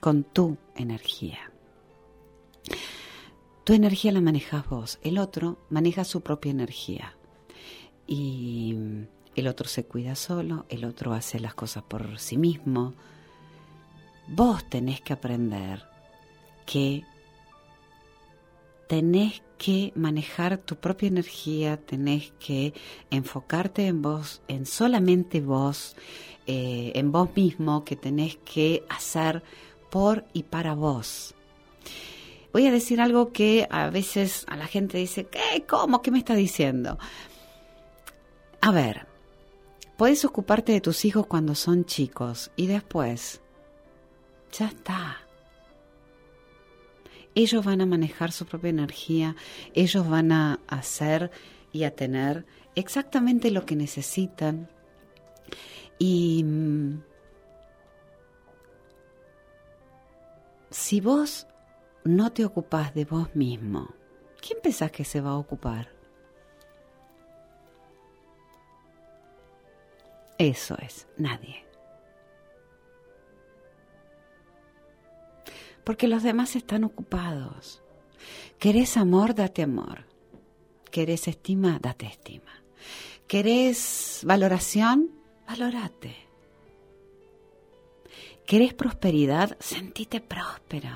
con 0.00 0.22
tu 0.22 0.56
energía. 0.76 1.50
Tu 3.64 3.72
energía 3.72 4.12
la 4.12 4.20
manejas 4.20 4.68
vos, 4.68 5.00
el 5.02 5.18
otro 5.18 5.58
maneja 5.70 6.04
su 6.04 6.20
propia 6.20 6.52
energía. 6.52 7.15
Y 8.06 8.76
el 9.34 9.48
otro 9.48 9.68
se 9.68 9.84
cuida 9.84 10.14
solo, 10.14 10.66
el 10.68 10.84
otro 10.84 11.12
hace 11.12 11.40
las 11.40 11.54
cosas 11.54 11.82
por 11.82 12.18
sí 12.18 12.36
mismo. 12.36 12.94
Vos 14.28 14.68
tenés 14.68 15.00
que 15.00 15.12
aprender 15.12 15.84
que 16.64 17.04
tenés 18.88 19.42
que 19.58 19.92
manejar 19.94 20.58
tu 20.58 20.76
propia 20.76 21.08
energía, 21.08 21.76
tenés 21.76 22.32
que 22.38 22.74
enfocarte 23.10 23.86
en 23.86 24.02
vos, 24.02 24.42
en 24.48 24.66
solamente 24.66 25.40
vos, 25.40 25.96
eh, 26.46 26.92
en 26.94 27.10
vos 27.12 27.30
mismo, 27.34 27.84
que 27.84 27.96
tenés 27.96 28.36
que 28.36 28.84
hacer 28.88 29.42
por 29.90 30.24
y 30.32 30.44
para 30.44 30.74
vos. 30.74 31.34
Voy 32.52 32.66
a 32.66 32.70
decir 32.70 33.00
algo 33.00 33.32
que 33.32 33.66
a 33.70 33.90
veces 33.90 34.44
a 34.48 34.56
la 34.56 34.66
gente 34.66 34.98
dice, 34.98 35.26
¿qué? 35.26 35.64
¿Cómo? 35.68 36.00
¿Qué 36.00 36.10
me 36.10 36.18
está 36.18 36.34
diciendo? 36.34 36.98
A 38.60 38.72
ver, 38.72 39.06
puedes 39.96 40.24
ocuparte 40.24 40.72
de 40.72 40.80
tus 40.80 41.04
hijos 41.04 41.26
cuando 41.26 41.54
son 41.54 41.84
chicos 41.84 42.50
y 42.56 42.66
después, 42.66 43.40
ya 44.52 44.66
está 44.66 45.26
ellos 47.36 47.64
van 47.64 47.82
a 47.82 47.86
manejar 47.86 48.32
su 48.32 48.46
propia 48.46 48.70
energía, 48.70 49.36
ellos 49.74 50.08
van 50.08 50.32
a 50.32 50.58
hacer 50.66 51.30
y 51.70 51.84
a 51.84 51.94
tener 51.94 52.46
exactamente 52.74 53.50
lo 53.50 53.66
que 53.66 53.76
necesitan. 53.76 54.70
Y 55.98 56.42
mm, 56.44 57.02
si 60.70 61.02
vos 61.02 61.46
no 62.04 62.32
te 62.32 62.46
ocupás 62.46 62.94
de 62.94 63.04
vos 63.04 63.36
mismo, 63.36 63.94
¿quién 64.40 64.58
pensás 64.62 64.90
que 64.90 65.04
se 65.04 65.20
va 65.20 65.32
a 65.32 65.36
ocupar? 65.36 65.95
Eso 70.38 70.76
es, 70.80 71.06
nadie. 71.16 71.66
porque 75.86 76.08
los 76.08 76.24
demás 76.24 76.56
están 76.56 76.82
ocupados. 76.82 77.80
¿Querés 78.58 78.96
amor? 78.96 79.36
Date 79.36 79.62
amor. 79.62 80.04
¿Querés 80.90 81.28
estima? 81.28 81.78
Date 81.80 82.06
estima. 82.06 82.60
¿Querés 83.28 84.22
valoración? 84.24 85.12
Valorate. 85.46 86.16
¿Querés 88.46 88.74
prosperidad? 88.74 89.56
Sentite 89.60 90.20
próspero. 90.20 90.90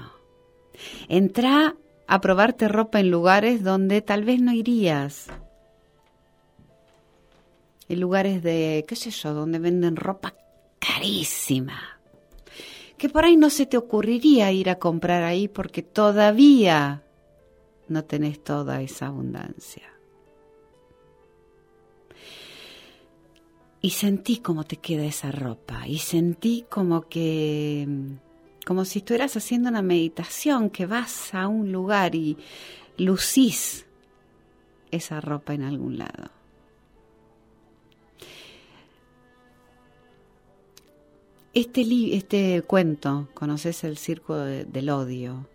Entra 1.08 1.76
a 2.08 2.20
probarte 2.20 2.66
ropa 2.66 2.98
en 2.98 3.12
lugares 3.12 3.62
donde 3.62 4.02
tal 4.02 4.24
vez 4.24 4.40
no 4.42 4.52
irías. 4.52 5.28
En 7.90 8.00
lugares 8.00 8.42
de, 8.42 8.86
qué 8.88 8.96
sé 8.96 9.10
yo, 9.10 9.34
donde 9.34 9.58
venden 9.58 9.96
ropa 9.96 10.34
carísima 10.78 12.00
que 13.00 13.08
por 13.08 13.24
ahí 13.24 13.38
no 13.38 13.48
se 13.48 13.64
te 13.64 13.78
ocurriría 13.78 14.52
ir 14.52 14.68
a 14.68 14.78
comprar 14.78 15.22
ahí 15.22 15.48
porque 15.48 15.82
todavía 15.82 17.02
no 17.88 18.04
tenés 18.04 18.44
toda 18.44 18.82
esa 18.82 19.06
abundancia. 19.06 19.90
Y 23.80 23.90
sentí 23.90 24.36
cómo 24.40 24.64
te 24.64 24.76
queda 24.76 25.06
esa 25.06 25.32
ropa 25.32 25.88
y 25.88 25.96
sentí 25.96 26.66
como 26.68 27.08
que, 27.08 27.88
como 28.66 28.84
si 28.84 28.98
estuvieras 28.98 29.34
haciendo 29.34 29.70
una 29.70 29.80
meditación, 29.80 30.68
que 30.68 30.84
vas 30.84 31.34
a 31.34 31.48
un 31.48 31.72
lugar 31.72 32.14
y 32.14 32.36
lucís 32.98 33.86
esa 34.90 35.22
ropa 35.22 35.54
en 35.54 35.62
algún 35.62 35.96
lado. 35.96 36.39
Este, 41.52 41.84
este 42.14 42.62
cuento, 42.62 43.26
¿conoces 43.34 43.82
el 43.82 43.98
circo 43.98 44.36
del 44.36 44.88
odio? 44.88 45.48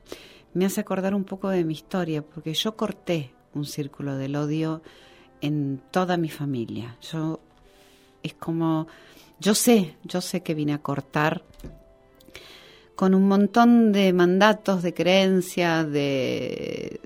Me 0.53 0.65
hace 0.65 0.81
acordar 0.81 1.15
un 1.15 1.23
poco 1.23 1.47
de 1.47 1.63
mi 1.63 1.73
historia, 1.73 2.21
porque 2.21 2.53
yo 2.53 2.75
corté 2.75 3.31
un 3.53 3.65
círculo 3.65 4.17
del 4.17 4.35
odio 4.35 4.81
en 5.39 5.81
toda 5.91 6.17
mi 6.17 6.29
familia. 6.29 6.97
Yo 7.01 7.39
es 8.23 8.33
como, 8.33 8.87
yo 9.39 9.55
sé, 9.55 9.95
yo 10.03 10.19
sé 10.19 10.41
que 10.41 10.53
vine 10.53 10.73
a 10.73 10.81
cortar 10.81 11.43
con 12.97 13.15
un 13.15 13.29
montón 13.29 13.93
de 13.93 14.11
mandatos, 14.11 14.83
de 14.83 14.93
creencias, 14.93 15.89
de, 15.89 16.99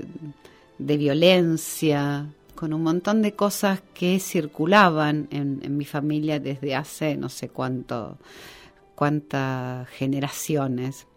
de 0.79 0.97
violencia, 0.97 2.25
con 2.55 2.73
un 2.73 2.81
montón 2.81 3.21
de 3.21 3.33
cosas 3.33 3.81
que 3.93 4.19
circulaban 4.19 5.27
en, 5.29 5.59
en 5.61 5.77
mi 5.77 5.85
familia 5.85 6.39
desde 6.39 6.73
hace 6.73 7.15
no 7.15 7.29
sé 7.29 7.49
cuánto 7.49 8.17
cuántas 8.99 9.87
generaciones. 9.91 11.07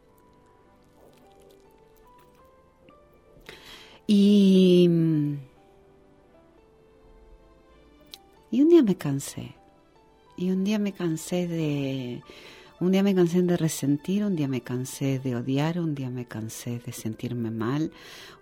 Y, 4.06 4.88
y 8.52 8.62
un 8.62 8.68
día 8.68 8.84
me 8.84 8.94
cansé. 8.96 9.56
Y 10.36 10.52
un 10.52 10.62
día 10.62 10.78
me 10.78 10.92
cansé 10.92 11.48
de 11.48 12.22
un 12.78 12.92
día 12.92 13.02
me 13.02 13.16
cansé 13.16 13.42
de 13.42 13.56
resentir, 13.56 14.24
un 14.24 14.36
día 14.36 14.46
me 14.46 14.60
cansé 14.60 15.18
de 15.18 15.34
odiar, 15.34 15.80
un 15.80 15.96
día 15.96 16.10
me 16.10 16.26
cansé 16.26 16.78
de 16.78 16.92
sentirme 16.92 17.50
mal, 17.50 17.90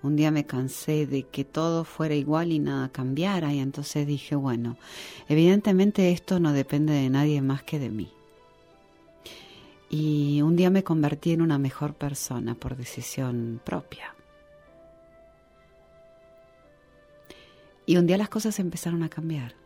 un 0.02 0.16
día 0.16 0.30
me 0.30 0.44
cansé 0.44 1.06
de 1.06 1.22
que 1.22 1.44
todo 1.44 1.84
fuera 1.84 2.14
igual 2.14 2.52
y 2.52 2.58
nada 2.58 2.90
cambiara 2.90 3.54
y 3.54 3.58
entonces 3.58 4.06
dije, 4.06 4.34
bueno, 4.34 4.76
evidentemente 5.30 6.12
esto 6.12 6.40
no 6.40 6.52
depende 6.52 6.92
de 6.92 7.08
nadie 7.08 7.40
más 7.40 7.62
que 7.62 7.78
de 7.78 7.88
mí. 7.88 8.19
Y 9.92 10.40
un 10.42 10.54
día 10.54 10.70
me 10.70 10.84
convertí 10.84 11.32
en 11.32 11.42
una 11.42 11.58
mejor 11.58 11.94
persona 11.94 12.54
por 12.54 12.76
decisión 12.76 13.60
propia. 13.64 14.14
Y 17.86 17.96
un 17.96 18.06
día 18.06 18.16
las 18.16 18.28
cosas 18.28 18.60
empezaron 18.60 19.02
a 19.02 19.08
cambiar. 19.08 19.56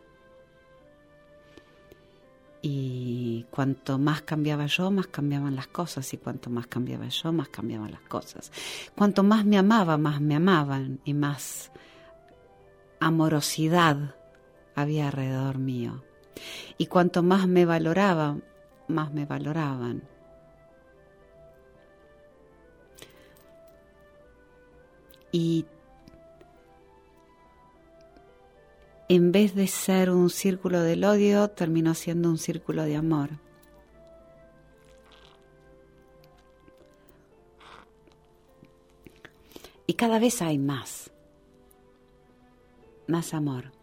Y 2.63 3.45
cuanto 3.51 3.99
más 3.99 4.23
cambiaba 4.23 4.65
yo, 4.65 4.89
más 4.89 5.05
cambiaban 5.05 5.55
las 5.55 5.67
cosas. 5.67 6.11
Y 6.11 6.17
cuanto 6.17 6.49
más 6.49 6.65
cambiaba 6.65 7.07
yo, 7.07 7.31
más 7.31 7.49
cambiaban 7.49 7.91
las 7.91 8.01
cosas. 8.01 8.51
Cuanto 8.97 9.21
más 9.21 9.45
me 9.45 9.59
amaba, 9.59 9.99
más 9.99 10.19
me 10.21 10.35
amaban. 10.35 10.99
Y 11.05 11.13
más 11.13 11.71
amorosidad 12.99 14.15
había 14.73 15.05
alrededor 15.05 15.59
mío. 15.59 16.03
Y 16.79 16.87
cuanto 16.87 17.21
más 17.21 17.47
me 17.47 17.65
valoraba, 17.65 18.39
más 18.87 19.13
me 19.13 19.27
valoraban. 19.27 20.14
Y 25.35 25.65
en 29.09 29.33
vez 29.33 29.53
de 29.53 29.67
ser 29.67 30.09
un 30.09 30.29
círculo 30.29 30.79
del 30.79 31.03
odio, 31.03 31.49
terminó 31.49 31.93
siendo 31.93 32.29
un 32.29 32.37
círculo 32.37 32.83
de 32.83 32.95
amor. 32.95 33.31
Y 39.85 39.95
cada 39.95 40.19
vez 40.19 40.41
hay 40.41 40.57
más, 40.57 41.11
más 43.07 43.33
amor. 43.33 43.73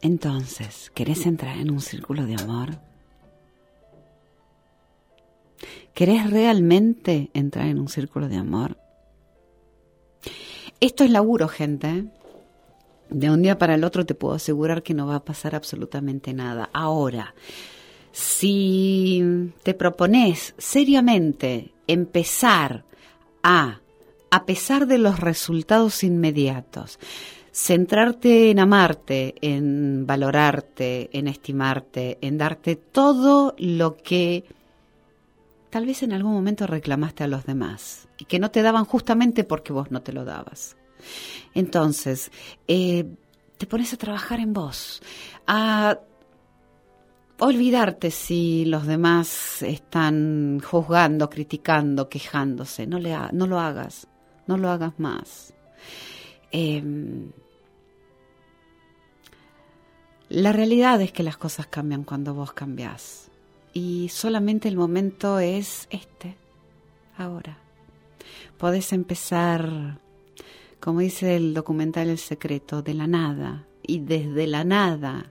Entonces, 0.00 0.92
¿querés 0.94 1.26
entrar 1.26 1.56
en 1.56 1.72
un 1.72 1.80
círculo 1.80 2.24
de 2.24 2.36
amor? 2.36 2.89
¿Querés 5.94 6.30
realmente 6.30 7.30
entrar 7.34 7.66
en 7.66 7.78
un 7.78 7.88
círculo 7.88 8.28
de 8.28 8.36
amor? 8.36 8.76
Esto 10.80 11.04
es 11.04 11.10
laburo, 11.10 11.48
gente. 11.48 12.06
De 13.10 13.30
un 13.30 13.42
día 13.42 13.58
para 13.58 13.74
el 13.74 13.84
otro 13.84 14.06
te 14.06 14.14
puedo 14.14 14.34
asegurar 14.34 14.82
que 14.82 14.94
no 14.94 15.06
va 15.06 15.16
a 15.16 15.24
pasar 15.24 15.54
absolutamente 15.54 16.32
nada. 16.32 16.70
Ahora, 16.72 17.34
si 18.12 19.52
te 19.62 19.74
propones 19.74 20.54
seriamente 20.58 21.72
empezar 21.86 22.84
a, 23.42 23.80
a 24.30 24.46
pesar 24.46 24.86
de 24.86 24.98
los 24.98 25.20
resultados 25.20 26.02
inmediatos, 26.04 26.98
centrarte 27.52 28.50
en 28.50 28.60
amarte, 28.60 29.34
en 29.40 30.06
valorarte, 30.06 31.10
en 31.12 31.28
estimarte, 31.28 32.18
en 32.20 32.38
darte 32.38 32.76
todo 32.76 33.54
lo 33.58 33.96
que 33.96 34.44
tal 35.70 35.86
vez 35.86 36.02
en 36.02 36.12
algún 36.12 36.32
momento 36.32 36.66
reclamaste 36.66 37.24
a 37.24 37.28
los 37.28 37.46
demás 37.46 38.08
y 38.18 38.24
que 38.24 38.38
no 38.38 38.50
te 38.50 38.62
daban 38.62 38.84
justamente 38.84 39.44
porque 39.44 39.72
vos 39.72 39.90
no 39.90 40.02
te 40.02 40.12
lo 40.12 40.24
dabas. 40.24 40.76
Entonces, 41.54 42.30
eh, 42.68 43.06
te 43.56 43.66
pones 43.66 43.92
a 43.92 43.96
trabajar 43.96 44.40
en 44.40 44.52
vos, 44.52 45.00
a 45.46 45.98
olvidarte 47.38 48.10
si 48.10 48.64
los 48.66 48.86
demás 48.86 49.62
están 49.62 50.60
juzgando, 50.60 51.30
criticando, 51.30 52.08
quejándose. 52.08 52.86
No, 52.86 52.98
lo 52.98 53.60
hagas, 53.60 54.06
no 54.46 54.56
lo 54.56 54.70
hagas 54.70 54.98
más. 54.98 55.54
Em, 56.52 57.30
la 60.28 60.52
realidad 60.52 61.00
es 61.00 61.12
que 61.12 61.22
las 61.22 61.36
cosas 61.36 61.66
cambian 61.66 62.04
cuando 62.04 62.34
vos 62.34 62.52
cambiás. 62.52 63.29
Y 63.72 64.08
solamente 64.08 64.68
el 64.68 64.76
momento 64.76 65.38
es 65.38 65.86
este, 65.90 66.36
ahora. 67.16 67.58
Podés 68.58 68.92
empezar, 68.92 69.98
como 70.80 71.00
dice 71.00 71.36
el 71.36 71.54
documental 71.54 72.08
El 72.08 72.18
Secreto, 72.18 72.82
de 72.82 72.94
la 72.94 73.06
nada 73.06 73.66
y 73.82 74.00
desde 74.00 74.46
la 74.46 74.64
nada 74.64 75.26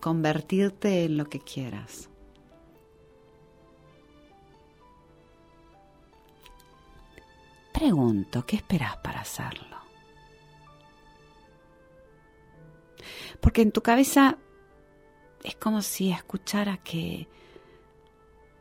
convertirte 0.00 1.04
en 1.04 1.16
lo 1.16 1.28
que 1.28 1.40
quieras. 1.40 2.08
Pregunto, 7.72 8.44
¿qué 8.44 8.56
esperas 8.56 8.96
para 8.96 9.20
hacerlo? 9.20 9.76
Porque 13.40 13.62
en 13.62 13.70
tu 13.70 13.82
cabeza 13.82 14.36
es 15.44 15.54
como 15.54 15.82
si 15.82 16.10
escuchara 16.10 16.78
que, 16.78 17.28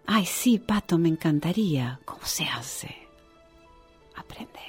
ay, 0.07 0.25
sí, 0.25 0.57
Pato, 0.57 0.97
me 0.97 1.09
encantaría. 1.09 1.99
¿Cómo 2.05 2.25
se 2.25 2.45
hace? 2.45 2.95
Aprende. 4.15 4.59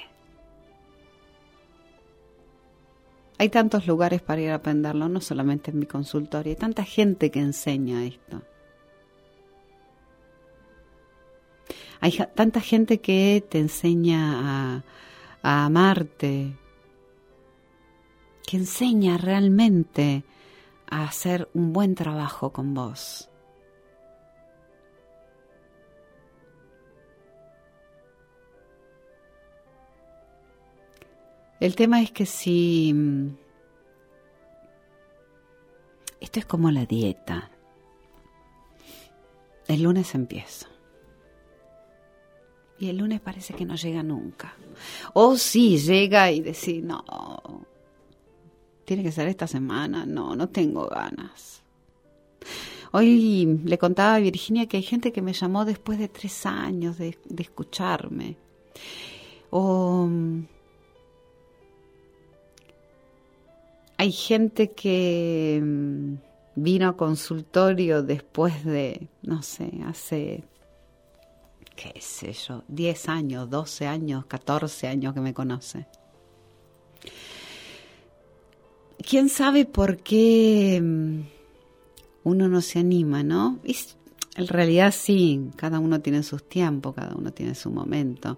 Hay 3.39 3.49
tantos 3.49 3.87
lugares 3.87 4.21
para 4.21 4.41
ir 4.41 4.51
a 4.51 4.55
aprenderlo, 4.55 5.07
no 5.07 5.21
solamente 5.21 5.71
en 5.71 5.79
mi 5.79 5.85
consultorio, 5.85 6.51
hay 6.51 6.57
tanta 6.57 6.83
gente 6.83 7.31
que 7.31 7.39
enseña 7.39 8.05
esto. 8.05 8.41
Hay 12.01 12.17
tanta 12.35 12.59
gente 12.59 12.99
que 12.99 13.43
te 13.49 13.59
enseña 13.59 14.75
a, 14.75 14.83
a 15.41 15.65
amarte, 15.65 16.55
que 18.45 18.57
enseña 18.57 19.17
realmente 19.17 20.23
a 20.89 21.03
hacer 21.03 21.49
un 21.53 21.71
buen 21.71 21.95
trabajo 21.95 22.51
con 22.51 22.73
vos. 22.73 23.28
El 31.59 31.75
tema 31.75 32.01
es 32.01 32.11
que 32.11 32.25
si 32.25 32.95
esto 36.21 36.39
es 36.39 36.45
como 36.45 36.71
la 36.71 36.85
dieta, 36.85 37.51
el 39.67 39.83
lunes 39.83 40.15
empiezo. 40.15 40.67
Y 42.79 42.87
el 42.87 42.97
lunes 42.97 43.19
parece 43.19 43.53
que 43.53 43.65
no 43.65 43.75
llega 43.75 44.01
nunca. 44.03 44.55
O 45.13 45.35
sí, 45.35 45.77
llega 45.77 46.31
y 46.31 46.39
decís, 46.39 46.81
no, 46.81 47.03
tiene 48.85 49.03
que 49.03 49.11
ser 49.11 49.27
esta 49.27 49.47
semana, 49.47 50.05
no, 50.05 50.35
no 50.37 50.47
tengo 50.47 50.87
ganas. 50.87 51.61
Hoy 52.93 53.59
le 53.65 53.77
contaba 53.77 54.15
a 54.15 54.19
Virginia 54.19 54.65
que 54.65 54.77
hay 54.77 54.83
gente 54.83 55.11
que 55.11 55.21
me 55.21 55.33
llamó 55.33 55.65
después 55.65 55.99
de 55.99 56.07
tres 56.07 56.45
años 56.45 56.97
de, 56.97 57.17
de 57.25 57.43
escucharme. 57.43 58.37
O 59.49 60.09
hay 63.99 64.13
gente 64.13 64.69
que 64.71 65.61
mm, 65.61 66.13
vino 66.55 66.87
a 66.87 66.95
consultorio 66.95 68.01
después 68.01 68.63
de, 68.63 69.09
no 69.23 69.43
sé, 69.43 69.69
hace 69.85 70.45
qué 71.75 71.99
sé 71.99 72.31
yo, 72.31 72.63
10 72.69 73.09
años, 73.09 73.49
12 73.49 73.87
años, 73.87 74.25
14 74.25 74.87
años 74.87 75.13
que 75.13 75.19
me 75.19 75.33
conoce. 75.33 75.85
¿Quién 79.05 79.27
sabe 79.27 79.65
por 79.65 79.97
qué 79.97 80.79
mm, 80.81 81.19
uno 82.23 82.47
no 82.47 82.61
se 82.61 82.79
anima, 82.79 83.21
no? 83.21 83.59
en 84.37 84.47
realidad 84.47 84.93
sí, 84.97 85.49
cada 85.57 85.79
uno 85.79 85.99
tiene 85.99 86.23
sus 86.23 86.47
tiempos, 86.47 86.95
cada 86.95 87.15
uno 87.15 87.33
tiene 87.33 87.53
su 87.53 87.69
momento. 87.69 88.37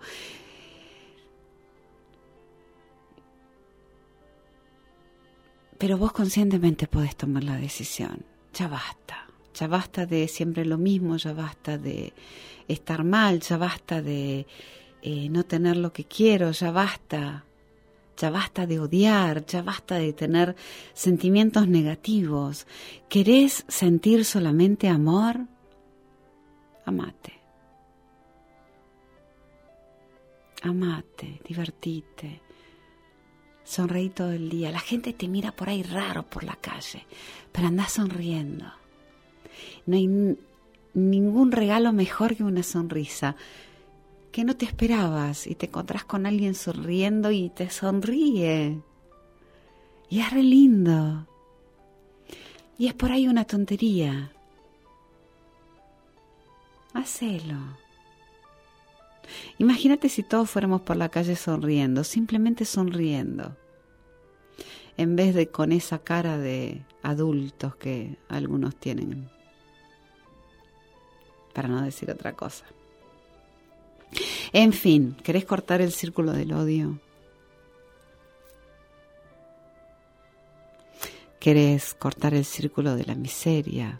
Pero 5.81 5.97
vos 5.97 6.11
conscientemente 6.11 6.85
podés 6.85 7.15
tomar 7.15 7.43
la 7.43 7.55
decisión. 7.55 8.23
Ya 8.53 8.67
basta. 8.67 9.25
Ya 9.55 9.65
basta 9.65 10.05
de 10.05 10.27
siempre 10.27 10.63
lo 10.63 10.77
mismo, 10.77 11.17
ya 11.17 11.33
basta 11.33 11.79
de 11.79 12.13
estar 12.67 13.03
mal, 13.03 13.39
ya 13.39 13.57
basta 13.57 13.99
de 13.99 14.45
eh, 15.01 15.27
no 15.29 15.43
tener 15.43 15.77
lo 15.77 15.91
que 15.91 16.03
quiero, 16.03 16.51
ya 16.51 16.69
basta, 16.69 17.45
ya 18.15 18.29
basta 18.29 18.67
de 18.67 18.79
odiar, 18.79 19.43
ya 19.47 19.63
basta 19.63 19.95
de 19.95 20.13
tener 20.13 20.55
sentimientos 20.93 21.67
negativos. 21.67 22.67
¿Querés 23.09 23.65
sentir 23.67 24.23
solamente 24.23 24.87
amor? 24.87 25.47
Amate. 26.85 27.41
Amate, 30.61 31.41
divertite. 31.43 32.50
Sonreí 33.71 34.09
todo 34.09 34.33
el 34.33 34.49
día. 34.49 34.69
La 34.69 34.81
gente 34.81 35.13
te 35.13 35.29
mira 35.29 35.53
por 35.53 35.69
ahí 35.69 35.81
raro 35.81 36.23
por 36.23 36.43
la 36.43 36.57
calle, 36.57 37.05
pero 37.53 37.67
andás 37.67 37.93
sonriendo. 37.93 38.65
No 39.85 39.95
hay 39.95 40.37
ningún 40.93 41.53
regalo 41.53 41.93
mejor 41.93 42.35
que 42.35 42.43
una 42.43 42.63
sonrisa 42.63 43.37
que 44.33 44.43
no 44.43 44.57
te 44.57 44.65
esperabas 44.65 45.47
y 45.47 45.55
te 45.55 45.67
encontrás 45.67 46.03
con 46.03 46.25
alguien 46.25 46.53
sonriendo 46.53 47.31
y 47.31 47.47
te 47.47 47.69
sonríe. 47.69 48.81
Y 50.09 50.19
es 50.19 50.31
re 50.31 50.43
lindo. 50.43 51.25
Y 52.77 52.87
es 52.87 52.93
por 52.93 53.13
ahí 53.13 53.29
una 53.29 53.45
tontería. 53.45 54.33
Hacelo. 56.93 57.79
Imagínate 59.59 60.09
si 60.09 60.23
todos 60.23 60.49
fuéramos 60.49 60.81
por 60.81 60.97
la 60.97 61.07
calle 61.07 61.37
sonriendo, 61.37 62.03
simplemente 62.03 62.65
sonriendo, 62.65 63.55
en 64.97 65.15
vez 65.15 65.33
de 65.33 65.47
con 65.47 65.71
esa 65.71 65.99
cara 65.99 66.37
de 66.37 66.83
adultos 67.01 67.75
que 67.75 68.17
algunos 68.29 68.75
tienen 68.75 69.29
para 71.53 71.67
no 71.67 71.81
decir 71.81 72.09
otra 72.09 72.33
cosa. 72.33 72.65
En 74.53 74.73
fin, 74.73 75.15
¿querés 75.23 75.45
cortar 75.45 75.81
el 75.81 75.91
círculo 75.91 76.33
del 76.33 76.53
odio? 76.53 76.99
¿Querés 81.39 81.93
cortar 81.95 82.33
el 82.33 82.45
círculo 82.45 82.95
de 82.95 83.05
la 83.05 83.15
miseria? 83.15 83.99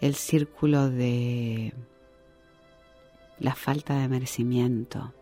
El 0.00 0.14
círculo 0.14 0.88
de 0.88 1.72
la 3.38 3.54
falta 3.54 3.98
de 3.98 4.08
merecimiento. 4.08 5.12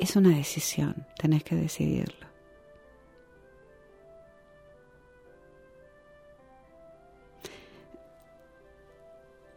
Es 0.00 0.16
una 0.16 0.30
decisión, 0.30 1.06
tenés 1.18 1.44
que 1.44 1.54
decidirlo. 1.54 2.26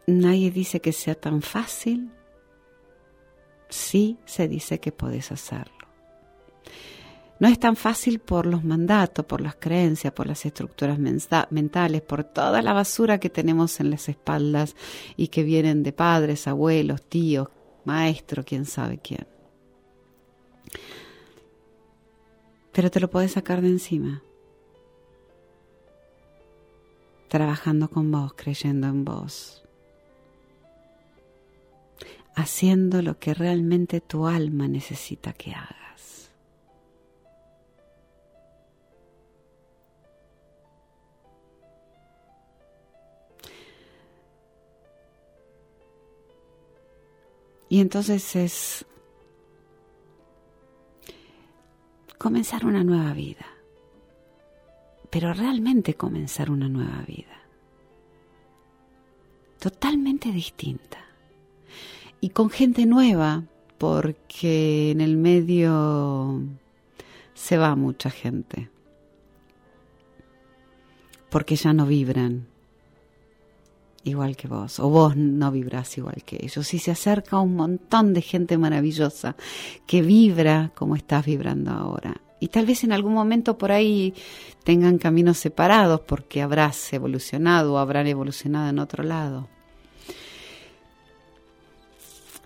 Nadie 0.06 0.50
dice 0.50 0.80
que 0.80 0.92
sea 0.92 1.14
tan 1.14 1.40
fácil. 1.40 2.12
Sí 3.70 4.18
se 4.26 4.46
dice 4.46 4.80
que 4.80 4.92
podés 4.92 5.32
hacerlo. 5.32 5.72
No 7.40 7.48
es 7.48 7.58
tan 7.58 7.74
fácil 7.74 8.18
por 8.18 8.44
los 8.44 8.64
mandatos, 8.64 9.24
por 9.24 9.40
las 9.40 9.56
creencias, 9.56 10.12
por 10.12 10.26
las 10.26 10.44
estructuras 10.44 10.98
mentales, 10.98 12.02
por 12.02 12.22
toda 12.22 12.60
la 12.60 12.74
basura 12.74 13.18
que 13.18 13.30
tenemos 13.30 13.80
en 13.80 13.88
las 13.88 14.10
espaldas 14.10 14.76
y 15.16 15.28
que 15.28 15.42
vienen 15.42 15.82
de 15.82 15.94
padres, 15.94 16.46
abuelos, 16.46 17.02
tíos, 17.02 17.48
maestros, 17.86 18.44
quién 18.44 18.66
sabe 18.66 18.98
quién. 18.98 19.33
Pero 22.72 22.90
te 22.90 23.00
lo 23.00 23.08
puedes 23.08 23.32
sacar 23.32 23.62
de 23.62 23.68
encima. 23.68 24.22
Trabajando 27.28 27.88
con 27.88 28.10
vos, 28.10 28.34
creyendo 28.34 28.88
en 28.88 29.04
vos, 29.04 29.64
haciendo 32.34 33.02
lo 33.02 33.18
que 33.18 33.34
realmente 33.34 34.00
tu 34.00 34.26
alma 34.26 34.68
necesita 34.68 35.32
que 35.32 35.52
hagas. 35.52 36.30
Y 47.68 47.80
entonces 47.80 48.36
es 48.36 48.86
comenzar 52.24 52.64
una 52.64 52.82
nueva 52.82 53.12
vida, 53.12 53.44
pero 55.10 55.34
realmente 55.34 55.92
comenzar 55.92 56.48
una 56.50 56.70
nueva 56.70 57.04
vida, 57.06 57.36
totalmente 59.58 60.32
distinta. 60.32 61.04
Y 62.22 62.30
con 62.30 62.48
gente 62.48 62.86
nueva, 62.86 63.44
porque 63.76 64.90
en 64.92 65.02
el 65.02 65.18
medio 65.18 66.40
se 67.34 67.58
va 67.58 67.76
mucha 67.76 68.08
gente. 68.08 68.70
porque 71.28 71.56
ya 71.56 71.74
no 71.74 71.84
vibran 71.84 72.46
igual 74.04 74.36
que 74.36 74.46
vos, 74.46 74.78
o 74.78 74.88
vos 74.88 75.16
no 75.16 75.50
vibrás 75.50 75.96
igual 75.98 76.22
que 76.24 76.38
ellos. 76.40 76.72
Y 76.74 76.78
se 76.78 76.90
acerca 76.90 77.38
un 77.38 77.56
montón 77.56 78.12
de 78.12 78.22
gente 78.22 78.56
maravillosa 78.58 79.34
que 79.86 80.02
vibra 80.02 80.70
como 80.74 80.94
estás 80.94 81.24
vibrando 81.24 81.70
ahora. 81.72 82.20
Y 82.38 82.48
tal 82.48 82.66
vez 82.66 82.84
en 82.84 82.92
algún 82.92 83.14
momento 83.14 83.56
por 83.56 83.72
ahí 83.72 84.14
tengan 84.62 84.98
caminos 84.98 85.38
separados 85.38 86.00
porque 86.00 86.42
habrás 86.42 86.92
evolucionado 86.92 87.74
o 87.74 87.78
habrán 87.78 88.06
evolucionado 88.06 88.68
en 88.68 88.78
otro 88.78 89.02
lado. 89.02 89.48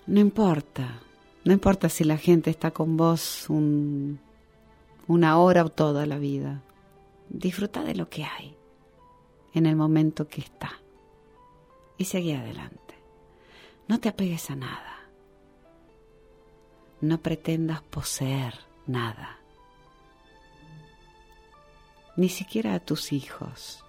No 0.07 0.19
importa, 0.21 1.01
no 1.43 1.51
importa 1.53 1.89
si 1.89 2.03
la 2.03 2.17
gente 2.17 2.49
está 2.49 2.71
con 2.71 2.95
vos 2.95 3.47
una 3.49 5.37
hora 5.37 5.65
o 5.65 5.69
toda 5.69 6.05
la 6.05 6.17
vida. 6.17 6.63
Disfruta 7.27 7.83
de 7.83 7.95
lo 7.95 8.09
que 8.09 8.23
hay 8.23 8.55
en 9.53 9.65
el 9.65 9.75
momento 9.75 10.27
que 10.27 10.41
está 10.41 10.79
y 11.99 12.05
seguí 12.05 12.31
adelante. 12.31 12.95
No 13.87 13.99
te 13.99 14.09
apegues 14.09 14.49
a 14.49 14.55
nada. 14.55 14.99
No 17.01 17.21
pretendas 17.21 17.81
poseer 17.83 18.55
nada. 18.87 19.37
Ni 22.15 22.29
siquiera 22.29 22.73
a 22.73 22.79
tus 22.79 23.11
hijos. 23.11 23.83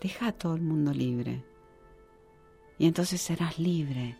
Deja 0.00 0.28
a 0.28 0.32
todo 0.32 0.54
el 0.54 0.62
mundo 0.62 0.92
libre. 0.92 1.44
Y 2.78 2.86
entonces 2.86 3.20
serás 3.20 3.58
libre 3.58 4.16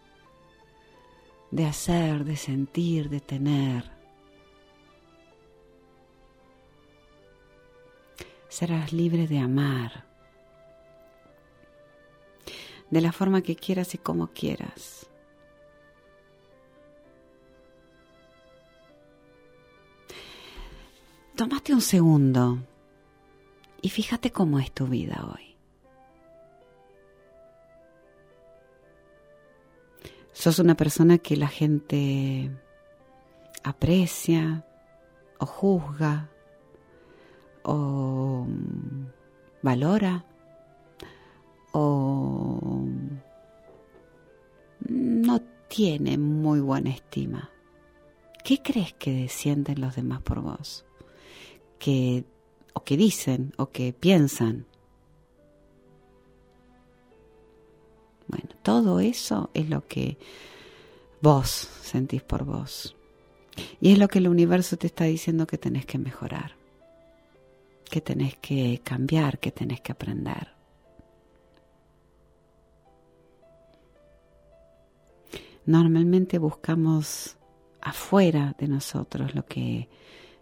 de 1.53 1.65
hacer, 1.65 2.25
de 2.25 2.37
sentir, 2.37 3.09
de 3.09 3.21
tener 3.21 4.00
serás 8.51 8.93
libre 8.93 9.27
de 9.27 9.39
amar 9.39 10.05
de 12.91 13.01
la 13.01 13.13
forma 13.13 13.41
que 13.41 13.55
quieras 13.55 13.95
y 13.95 13.99
como 13.99 14.27
quieras. 14.27 15.09
Tómate 21.37 21.73
un 21.73 21.81
segundo 21.81 22.59
y 23.81 23.89
fíjate 23.89 24.33
cómo 24.33 24.59
es 24.59 24.73
tu 24.73 24.87
vida 24.89 25.25
hoy. 25.33 25.57
¿Sos 30.33 30.59
una 30.59 30.75
persona 30.75 31.19
que 31.19 31.37
la 31.37 31.49
gente 31.49 32.51
aprecia 33.63 34.67
o 35.39 35.47
juzga 35.47 36.29
o 37.63 38.47
valora 39.63 40.25
o 41.73 42.85
no 44.89 45.41
tiene 45.69 46.19
muy 46.19 46.61
buena 46.61 46.91
estima. 46.91 47.51
¿Qué 48.45 48.63
crees 48.63 48.95
que 48.95 49.29
sienten 49.29 49.81
los 49.81 49.95
demás 49.95 50.23
por 50.23 50.41
vos? 50.41 50.85
Que 51.79 52.25
o 52.75 52.83
que 52.83 52.97
dicen 52.97 53.53
o 53.57 53.71
que 53.71 53.93
piensan. 53.93 54.67
Bueno, 58.27 58.49
todo 58.63 59.01
eso 59.01 59.51
es 59.55 59.69
lo 59.69 59.87
que 59.87 60.19
vos 61.21 61.49
sentís 61.83 62.23
por 62.23 62.45
vos. 62.45 62.97
Y 63.81 63.93
es 63.93 63.99
lo 63.99 64.09
que 64.09 64.19
el 64.19 64.29
universo 64.29 64.77
te 64.77 64.87
está 64.87 65.05
diciendo 65.05 65.47
que 65.47 65.59
tenés 65.59 65.85
que 65.85 65.99
mejorar 65.99 66.60
que 67.91 68.01
tenés 68.01 68.37
que 68.37 68.81
cambiar, 68.83 69.39
que 69.39 69.51
tenés 69.51 69.81
que 69.81 69.93
aprender. 69.93 70.55
Normalmente 75.67 76.39
buscamos 76.39 77.37
afuera 77.81 78.55
de 78.59 78.69
nosotros 78.69 79.35
lo 79.35 79.45
que 79.45 79.89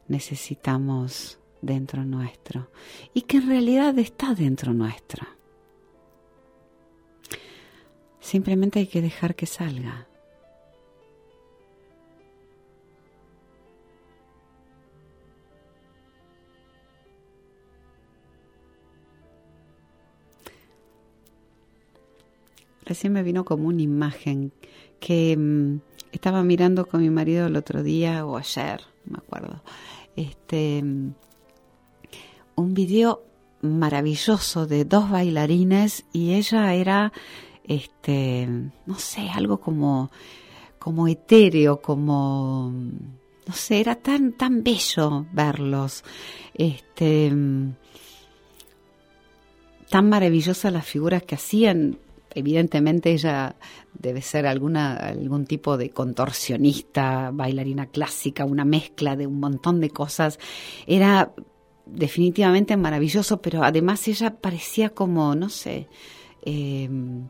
necesitamos 0.07 1.39
dentro 1.61 2.05
nuestro 2.05 2.71
y 3.15 3.23
que 3.23 3.39
en 3.39 3.49
realidad 3.49 3.99
está 3.99 4.35
dentro 4.35 4.73
nuestro. 4.73 5.27
Simplemente 8.21 8.81
hay 8.81 8.87
que 8.87 9.03
dejar 9.03 9.35
que 9.35 9.47
salga. 9.47 10.08
Recién 22.88 23.12
me 23.12 23.22
vino 23.22 23.44
como 23.44 23.68
una 23.68 23.83
imagen 23.83 24.51
que 24.98 25.37
mm, 25.37 25.81
estaba 26.11 26.42
mirando 26.42 26.87
con 26.87 27.03
mi 27.03 27.11
marido 27.11 27.46
el 27.46 27.57
otro 27.57 27.83
día 27.83 28.24
o 28.24 28.38
ayer, 28.38 28.81
no 29.05 29.12
me 29.12 29.18
acuerdo. 29.18 29.62
Este 30.16 30.83
mm, 30.83 31.12
un 32.57 32.72
video 32.72 33.22
maravilloso 33.61 34.66
de 34.66 34.87
dos 34.87 35.11
bailarines 35.11 36.07
y 36.14 36.33
ella 36.33 36.72
era 36.72 37.12
este 37.64 38.48
no 38.87 38.98
sé, 38.98 39.29
algo 39.29 39.61
como 39.61 40.11
como 40.79 41.09
etéreo, 41.09 41.83
como 41.83 42.72
no 42.72 43.53
sé, 43.53 43.81
era 43.81 43.96
tan 43.96 44.33
tan 44.33 44.62
bello 44.62 45.27
verlos. 45.31 46.05
Este 46.55 47.31
mm, 47.31 47.74
tan 49.90 50.09
maravillosas 50.09 50.72
las 50.72 50.87
figuras 50.87 51.22
que 51.24 51.35
hacían 51.35 51.98
evidentemente 52.35 53.11
ella 53.11 53.57
debe 53.95 54.23
ser 54.23 54.47
alguna, 54.47 54.97
algún 54.97 55.47
tipo 55.47 55.77
de 55.77 55.91
contorsionista, 55.91 57.31
bailarina 57.33 57.87
clásica, 57.87 58.45
una 58.45 58.64
mezcla 58.64 59.17
de 59.17 59.27
un 59.27 59.41
montón 59.41 59.81
de 59.81 59.91
cosas. 59.91 60.38
Era 60.87 61.33
definitivamente 61.87 62.77
maravilloso, 62.77 63.41
pero 63.41 63.64
además 63.64 64.07
ella 64.09 64.37
parecía 64.37 64.91
como, 64.91 65.35
no 65.35 65.49
sé, 65.49 65.88
em, 66.43 67.29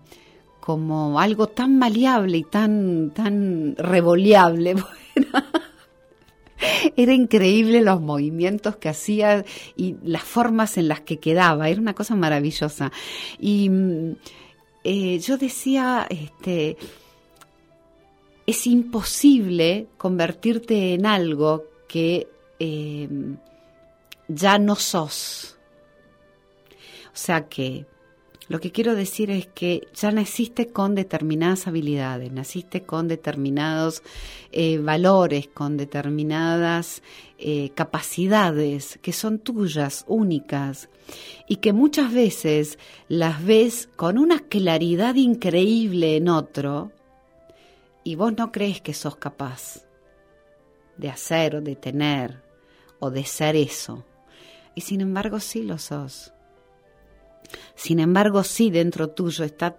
como 0.60 1.18
algo 1.18 1.46
tan 1.46 1.78
maleable 1.78 2.38
y 2.38 2.44
tan, 2.44 3.10
tan 3.14 3.74
revoleable. 3.76 4.74
era 6.96 7.14
increíble 7.14 7.80
los 7.80 8.00
movimientos 8.00 8.76
que 8.76 8.88
hacía 8.88 9.44
y 9.76 9.96
las 10.02 10.22
formas 10.22 10.76
en 10.76 10.88
las 10.88 11.00
que 11.00 11.18
quedaba, 11.18 11.68
era 11.68 11.80
una 11.80 11.94
cosa 11.94 12.16
maravillosa. 12.16 12.92
Y 13.38 13.70
eh, 14.84 15.18
yo 15.18 15.36
decía, 15.36 16.06
este, 16.08 16.76
es 18.46 18.66
imposible 18.66 19.88
convertirte 19.98 20.94
en 20.94 21.04
algo 21.04 21.64
que 21.86 22.28
em, 22.58 23.36
ya 24.28 24.58
no 24.58 24.76
sos. 24.76 25.58
O 27.06 27.16
sea 27.20 27.48
que 27.48 27.86
lo 28.48 28.60
que 28.60 28.72
quiero 28.72 28.94
decir 28.94 29.30
es 29.30 29.46
que 29.46 29.88
ya 29.94 30.10
naciste 30.10 30.68
con 30.68 30.94
determinadas 30.94 31.66
habilidades, 31.66 32.32
naciste 32.32 32.82
con 32.82 33.06
determinados 33.06 34.02
eh, 34.52 34.78
valores, 34.78 35.48
con 35.48 35.76
determinadas 35.76 37.02
eh, 37.38 37.70
capacidades 37.74 38.98
que 39.02 39.12
son 39.12 39.38
tuyas, 39.38 40.04
únicas, 40.08 40.88
y 41.46 41.56
que 41.56 41.74
muchas 41.74 42.12
veces 42.12 42.78
las 43.08 43.44
ves 43.44 43.88
con 43.96 44.16
una 44.16 44.40
claridad 44.40 45.14
increíble 45.14 46.16
en 46.16 46.28
otro, 46.30 46.90
y 48.02 48.14
vos 48.14 48.32
no 48.34 48.50
crees 48.50 48.80
que 48.80 48.94
sos 48.94 49.16
capaz 49.16 49.84
de 50.96 51.10
hacer 51.10 51.56
o 51.56 51.60
de 51.60 51.76
tener 51.76 52.42
o 52.98 53.10
de 53.10 53.24
ser 53.24 53.56
eso. 53.56 54.06
Y 54.74 54.80
sin 54.80 55.02
embargo 55.02 55.38
sí 55.38 55.62
lo 55.62 55.76
sos. 55.76 56.32
Sin 57.74 58.00
embargo, 58.00 58.44
sí 58.44 58.70
dentro 58.70 59.10
tuyo 59.10 59.44
está 59.44 59.78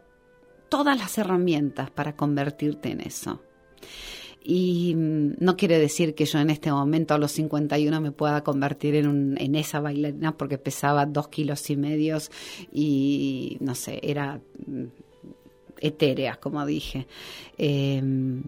todas 0.69 0.97
las 0.97 1.17
herramientas 1.17 1.89
para 1.91 2.15
convertirte 2.15 2.89
en 2.91 3.01
eso. 3.01 3.41
Y 4.43 4.95
mm, 4.95 5.33
no 5.39 5.57
quiere 5.57 5.77
decir 5.79 6.15
que 6.15 6.25
yo 6.25 6.39
en 6.39 6.49
este 6.49 6.71
momento 6.71 7.13
a 7.13 7.17
los 7.17 7.31
51 7.33 8.01
me 8.01 8.11
pueda 8.11 8.43
convertir 8.43 8.95
en, 8.95 9.35
en 9.39 9.55
esa 9.55 9.79
bailarina 9.79 10.37
porque 10.37 10.57
pesaba 10.57 11.05
dos 11.05 11.27
kilos 11.27 11.69
y 11.69 11.75
medios 11.75 12.31
y 12.71 13.57
no 13.59 13.75
sé, 13.75 13.99
era 14.01 14.39
mm, 14.65 14.85
etérea, 15.81 16.35
como 16.35 16.65
dije. 16.65 17.07
Em, 17.57 18.43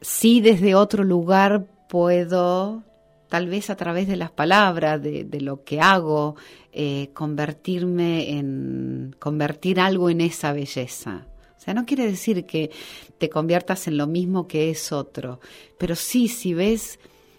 sí 0.00 0.40
desde 0.40 0.74
otro 0.74 1.04
lugar 1.04 1.66
puedo 1.88 2.82
tal 3.30 3.48
vez 3.48 3.70
a 3.70 3.76
través 3.76 4.08
de 4.08 4.16
las 4.16 4.32
palabras, 4.32 5.00
de, 5.00 5.40
lo 5.40 5.62
que 5.62 5.80
hago, 5.80 6.34
eh, 6.72 7.10
convertirme 7.14 8.36
en, 8.36 9.14
convertir 9.20 9.78
algo 9.78 10.10
en 10.10 10.20
esa 10.20 10.52
belleza. 10.52 11.28
O 11.56 11.60
sea, 11.60 11.72
no 11.72 11.86
quiere 11.86 12.06
decir 12.06 12.44
que 12.44 12.70
te 13.18 13.30
conviertas 13.30 13.86
en 13.86 13.96
lo 13.96 14.08
mismo 14.08 14.48
que 14.48 14.70
es 14.70 14.90
otro, 14.90 15.38
pero 15.78 15.94
sí, 15.94 16.26
si 16.26 16.54
ves 16.54 16.98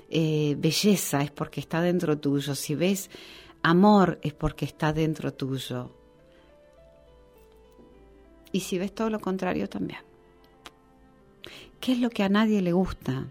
eh, 0.10 0.56
belleza 0.58 1.24
es 1.24 1.32
porque 1.32 1.60
está 1.60 1.82
dentro 1.82 2.18
tuyo, 2.18 2.56
si 2.56 2.74
ves 2.74 3.10
amor 3.62 4.18
es 4.24 4.34
porque 4.34 4.64
está 4.64 4.94
dentro 4.94 5.34
tuyo. 5.34 5.92
Y 8.54 8.62
si 8.62 8.78
ves 8.78 8.96
todo 8.96 9.10
lo 9.10 9.20
contrario 9.20 9.68
también. 9.68 10.00
¿Qué 11.82 11.94
es 11.94 12.00
lo 12.00 12.10
que 12.10 12.24
a 12.24 12.30
nadie 12.30 12.62
le 12.62 12.72
gusta? 12.72 13.28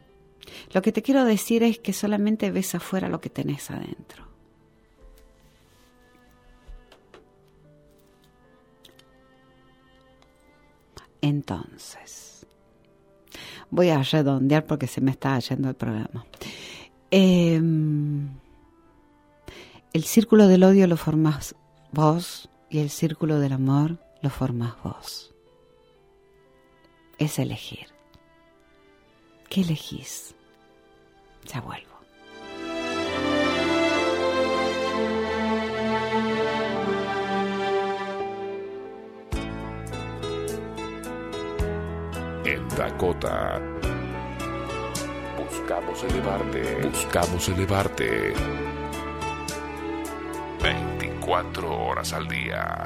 Lo 0.72 0.82
que 0.82 0.92
te 0.92 1.02
quiero 1.02 1.24
decir 1.24 1.62
es 1.62 1.78
que 1.78 1.92
solamente 1.92 2.50
ves 2.50 2.74
afuera 2.74 3.08
lo 3.08 3.20
que 3.20 3.30
tenés 3.30 3.70
adentro. 3.70 4.30
Entonces, 11.22 12.46
voy 13.70 13.90
a 13.90 14.02
redondear 14.02 14.66
porque 14.66 14.86
se 14.86 15.00
me 15.00 15.10
está 15.10 15.38
yendo 15.38 15.68
el 15.68 15.74
programa. 15.74 16.24
Em, 17.10 18.28
el 19.92 20.04
círculo 20.04 20.48
del 20.48 20.64
odio 20.64 20.86
lo 20.86 20.96
formas 20.96 21.54
vos 21.92 22.48
y 22.70 22.78
el 22.78 22.90
círculo 22.90 23.38
del 23.38 23.52
amor 23.52 23.98
lo 24.22 24.30
formas 24.30 24.74
vos. 24.82 25.34
Es 27.18 27.38
elegir. 27.38 27.88
¿Qué 29.48 29.62
elegís? 29.62 30.34
Ya 31.44 31.60
vuelvo. 31.60 32.00
En 42.44 42.68
Dakota. 42.70 43.60
Buscamos 45.38 46.02
elevarte. 46.04 46.88
Buscamos 46.88 47.48
elevarte. 47.48 48.34
24 50.62 51.86
horas 51.86 52.12
al 52.12 52.28
día. 52.28 52.84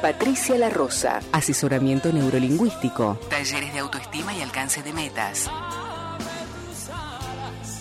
Patricia 0.00 0.56
La 0.58 0.68
Rosa, 0.68 1.20
asesoramiento 1.32 2.12
neurolingüístico, 2.12 3.18
talleres 3.30 3.72
de 3.72 3.78
autoestima 3.80 4.34
y 4.34 4.42
alcance 4.42 4.82
de 4.82 4.92
metas. 4.92 5.50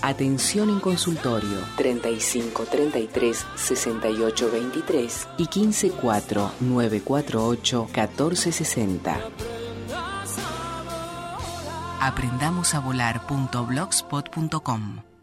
Atención 0.02 0.70
en 0.70 0.80
consultorio 0.80 1.58
35 1.78 2.64
33 2.66 3.46
68 3.56 4.50
23 4.52 5.28
y 5.38 5.46
15 5.48 5.92
4 5.92 6.52
948 6.62 7.88
14 7.92 8.52
60. 8.52 9.20
Aprendamosavolar.blogspot.com 12.00 14.96
Estamos 14.96 15.15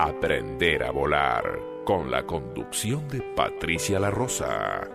Aprender 0.00 0.84
a 0.84 0.92
Volar 0.92 1.58
con 1.84 2.08
la 2.08 2.24
conducción 2.24 3.08
de 3.08 3.20
Patricia 3.20 3.98
La 3.98 4.12
Rosa. 4.12 4.88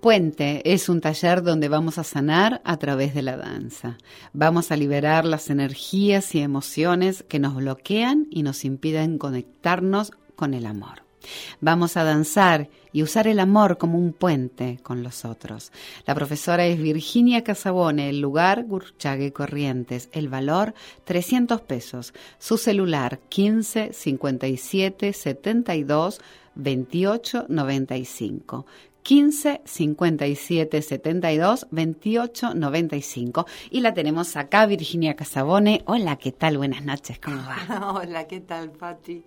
Puente 0.00 0.62
es 0.72 0.88
un 0.88 1.00
taller 1.00 1.42
donde 1.42 1.68
vamos 1.68 1.98
a 1.98 2.04
sanar 2.04 2.62
a 2.64 2.76
través 2.76 3.14
de 3.14 3.22
la 3.22 3.36
danza. 3.36 3.98
Vamos 4.32 4.70
a 4.70 4.76
liberar 4.76 5.24
las 5.24 5.50
energías 5.50 6.36
y 6.36 6.40
emociones 6.40 7.24
que 7.28 7.40
nos 7.40 7.56
bloquean 7.56 8.28
y 8.30 8.44
nos 8.44 8.64
impiden 8.64 9.18
conectarnos 9.18 10.12
con 10.36 10.54
el 10.54 10.66
amor. 10.66 11.03
Vamos 11.60 11.96
a 11.96 12.04
danzar 12.04 12.68
y 12.92 13.02
usar 13.02 13.26
el 13.26 13.40
amor 13.40 13.76
como 13.76 13.98
un 13.98 14.12
puente 14.12 14.78
con 14.82 15.02
los 15.02 15.24
otros. 15.24 15.72
La 16.06 16.14
profesora 16.14 16.64
es 16.66 16.80
Virginia 16.80 17.42
Casabone, 17.42 18.08
el 18.08 18.20
lugar 18.20 18.64
Gurchague 18.64 19.32
Corrientes, 19.32 20.08
el 20.12 20.28
valor 20.28 20.74
300 21.04 21.60
pesos, 21.62 22.14
su 22.38 22.56
celular 22.56 23.18
15 23.28 23.92
57 23.92 25.12
72 25.12 26.20
28 26.54 27.46
95. 27.48 28.66
15 29.04 29.60
57 29.66 30.80
72 30.80 31.66
28 31.70 32.54
95. 32.54 33.46
Y 33.70 33.80
la 33.80 33.92
tenemos 33.92 34.34
acá, 34.34 34.64
Virginia 34.64 35.14
Casabone. 35.14 35.82
Hola, 35.84 36.16
¿qué 36.16 36.32
tal? 36.32 36.56
Buenas 36.56 36.84
noches, 36.84 37.18
¿cómo 37.18 37.36
va? 37.36 37.92
Hola, 37.94 38.26
¿qué 38.26 38.40
tal, 38.40 38.70
Pati? 38.72 39.22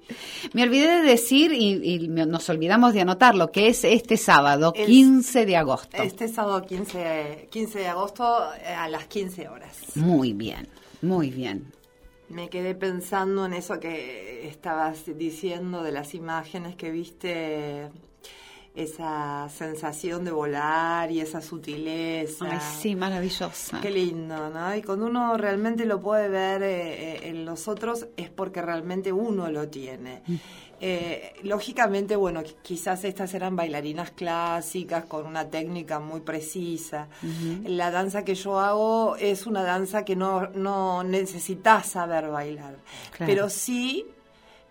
Me 0.54 0.64
olvidé 0.64 0.88
de 0.88 1.04
decir 1.04 1.54
y, 1.54 2.08
nos 2.08 2.50
olvidamos 2.50 2.96
de 2.96 3.02
anotar 3.02 3.36
lo 3.36 3.52
que 3.52 3.68
es 3.68 3.84
este 3.84 4.18
sábado, 4.18 4.74
15 4.74 5.46
de 5.46 5.56
agosto. 5.56 6.02
Este 6.02 6.28
sábado 6.28 6.64
15, 6.64 7.48
15 7.52 7.80
de 7.80 7.88
agosto 7.88 8.52
eh, 8.56 8.74
a 8.74 8.90
las 8.90 9.06
15 9.06 9.48
horas. 9.48 9.96
Muy 9.96 10.34
bien, 10.34 10.68
muy 11.04 11.30
bien. 11.30 11.72
Me 12.30 12.50
quedé 12.50 12.74
pensando 12.74 13.46
en 13.46 13.54
eso 13.54 13.80
que 13.80 14.48
estabas 14.48 15.04
diciendo 15.16 15.84
de 15.84 15.92
las 15.92 16.16
imágenes 16.16 16.76
que 16.76 16.90
viste 16.90 17.90
esa 18.78 19.50
sensación 19.50 20.24
de 20.24 20.32
volar 20.32 21.12
y 21.12 21.20
esa 21.20 21.42
sutileza. 21.42 22.46
Ay, 22.48 22.60
sí, 22.80 22.96
maravillosa. 22.96 23.82
Qué 23.82 23.90
lindo, 23.90 24.52
¿no? 24.52 24.76
Y 24.76 24.84
cuando 24.84 25.08
uno 25.08 25.36
realmente 25.36 25.84
lo 25.86 26.00
puede 26.00 26.30
ver 26.30 26.62
eh, 26.62 27.16
eh, 27.16 27.30
en 27.30 27.44
los 27.44 27.68
otros 27.68 28.08
es 28.16 28.30
porque 28.30 28.62
realmente 28.62 29.12
uno 29.12 29.50
lo 29.50 29.68
tiene. 29.68 30.22
Mm. 30.28 30.36
Eh, 30.80 31.34
lógicamente, 31.42 32.16
bueno, 32.16 32.44
quizás 32.62 33.04
estas 33.04 33.34
eran 33.34 33.56
bailarinas 33.56 34.12
clásicas 34.12 35.06
con 35.06 35.26
una 35.26 35.50
técnica 35.50 36.00
muy 36.00 36.22
precisa. 36.22 37.08
La 37.66 37.90
danza 37.90 38.24
que 38.24 38.36
yo 38.36 38.60
hago 38.60 39.16
es 39.16 39.48
una 39.48 39.64
danza 39.64 40.06
que 40.06 40.16
no, 40.16 40.50
no 40.50 41.04
necesitas 41.04 41.88
saber 41.88 42.30
bailar, 42.30 42.78
pero 43.18 43.50
sí 43.50 44.06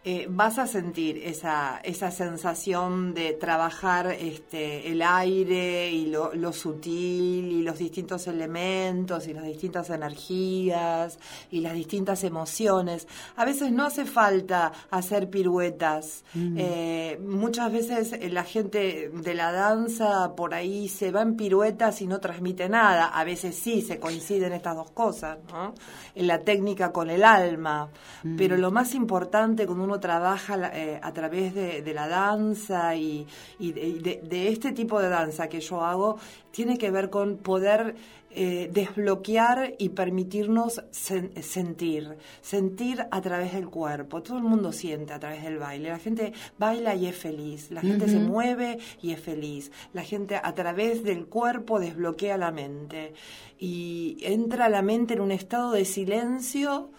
eh, 0.09 0.29
vas 0.31 0.57
a 0.61 0.69
sentir 0.69 1.19
esa, 1.19 1.81
esa 1.83 2.13
sensación 2.13 3.13
de 3.13 3.33
trabajar 3.33 4.07
este, 4.13 4.93
el 4.93 5.03
aire 5.03 5.91
y 5.91 6.07
lo, 6.07 6.33
lo, 6.33 6.53
sutil 6.53 7.51
y 7.51 7.63
los 7.63 7.77
distintos 7.77 8.29
elementos 8.29 9.27
y 9.27 9.35
las 9.35 9.43
distintas 9.43 9.91
energías 9.91 11.19
y 11.51 11.59
las 11.59 11.75
distintas 11.75 12.23
emociones. 12.23 13.09
A 13.35 13.45
veces 13.45 13.73
no 13.73 13.85
hace 13.85 14.05
falta 14.05 14.71
hacer 14.91 15.29
piruetas. 15.29 16.23
Mm. 16.35 16.57
Eh, 16.57 17.21
muchas 17.27 17.73
veces 17.73 18.13
eh, 18.13 18.31
la 18.31 18.45
gente 18.45 19.11
de 19.13 19.35
la 19.35 19.51
danza 19.51 20.37
por 20.37 20.55
ahí 20.55 20.89
se 20.89 21.11
va 21.11 21.23
en 21.23 21.35
piruetas 21.35 22.01
y 22.01 22.07
no 22.07 22.21
transmite 22.21 22.69
nada. 22.69 23.07
A 23.07 23.25
veces 23.25 23.57
sí 23.57 23.83
se 23.83 23.99
coinciden 23.99 24.53
estas 24.53 24.77
dos 24.77 24.93
cosas, 24.93 25.39
¿no? 25.51 25.75
En 26.15 26.29
la 26.29 26.39
técnica 26.43 26.93
con 26.93 27.11
el 27.11 27.25
alma. 27.25 27.89
Mm. 28.23 28.37
Pero 28.37 28.57
lo 28.57 28.71
más 28.71 28.95
importante 28.95 29.67
cuando 29.67 29.83
uno 29.83 29.96
trabaja 30.01 30.71
eh, 30.75 31.01
a 31.03 31.13
través 31.13 31.55
de, 31.55 31.95
la 31.95 32.09
danza 32.09 32.95
y, 32.97 33.27
de, 33.59 34.49
este 34.49 34.73
tipo 34.73 35.01
de 35.01 35.09
danza 35.09 35.49
que 35.49 35.61
yo 35.61 35.85
hago, 35.85 36.19
tiene 36.51 36.79
que 36.79 36.91
ver 36.91 37.11
con 37.11 37.39
poder 37.39 37.95
eh, 38.39 38.69
desbloquear 38.71 39.77
y 39.79 39.89
permitirnos 39.89 40.83
sentir, 40.91 42.19
sentir 42.43 43.07
a 43.11 43.21
través 43.23 43.55
del 43.55 43.69
cuerpo. 43.69 44.23
Todo 44.23 44.37
el 44.37 44.45
mundo 44.45 44.73
siente 44.73 45.15
a 45.15 45.19
través 45.19 45.43
del 45.43 45.59
baile. 45.59 45.89
La 45.89 45.99
gente 45.99 46.35
baila 46.59 46.95
y 46.95 47.07
es 47.07 47.17
feliz, 47.17 47.71
la 47.71 47.81
gente 47.81 48.09
se 48.09 48.19
mueve 48.19 48.79
y 49.01 49.13
es 49.13 49.21
feliz. 49.21 49.73
La 49.95 50.03
gente 50.03 50.37
a 50.37 50.55
través 50.55 51.03
del 51.03 51.27
cuerpo 51.27 51.81
desbloquea 51.81 52.37
la 52.37 52.53
mente 52.53 53.15
y 53.59 54.19
entra 54.21 54.69
la 54.69 54.83
mente 54.83 55.15
en 55.15 55.21
un 55.21 55.33
estado 55.33 55.73
de 55.73 55.87
silencio 55.87 56.91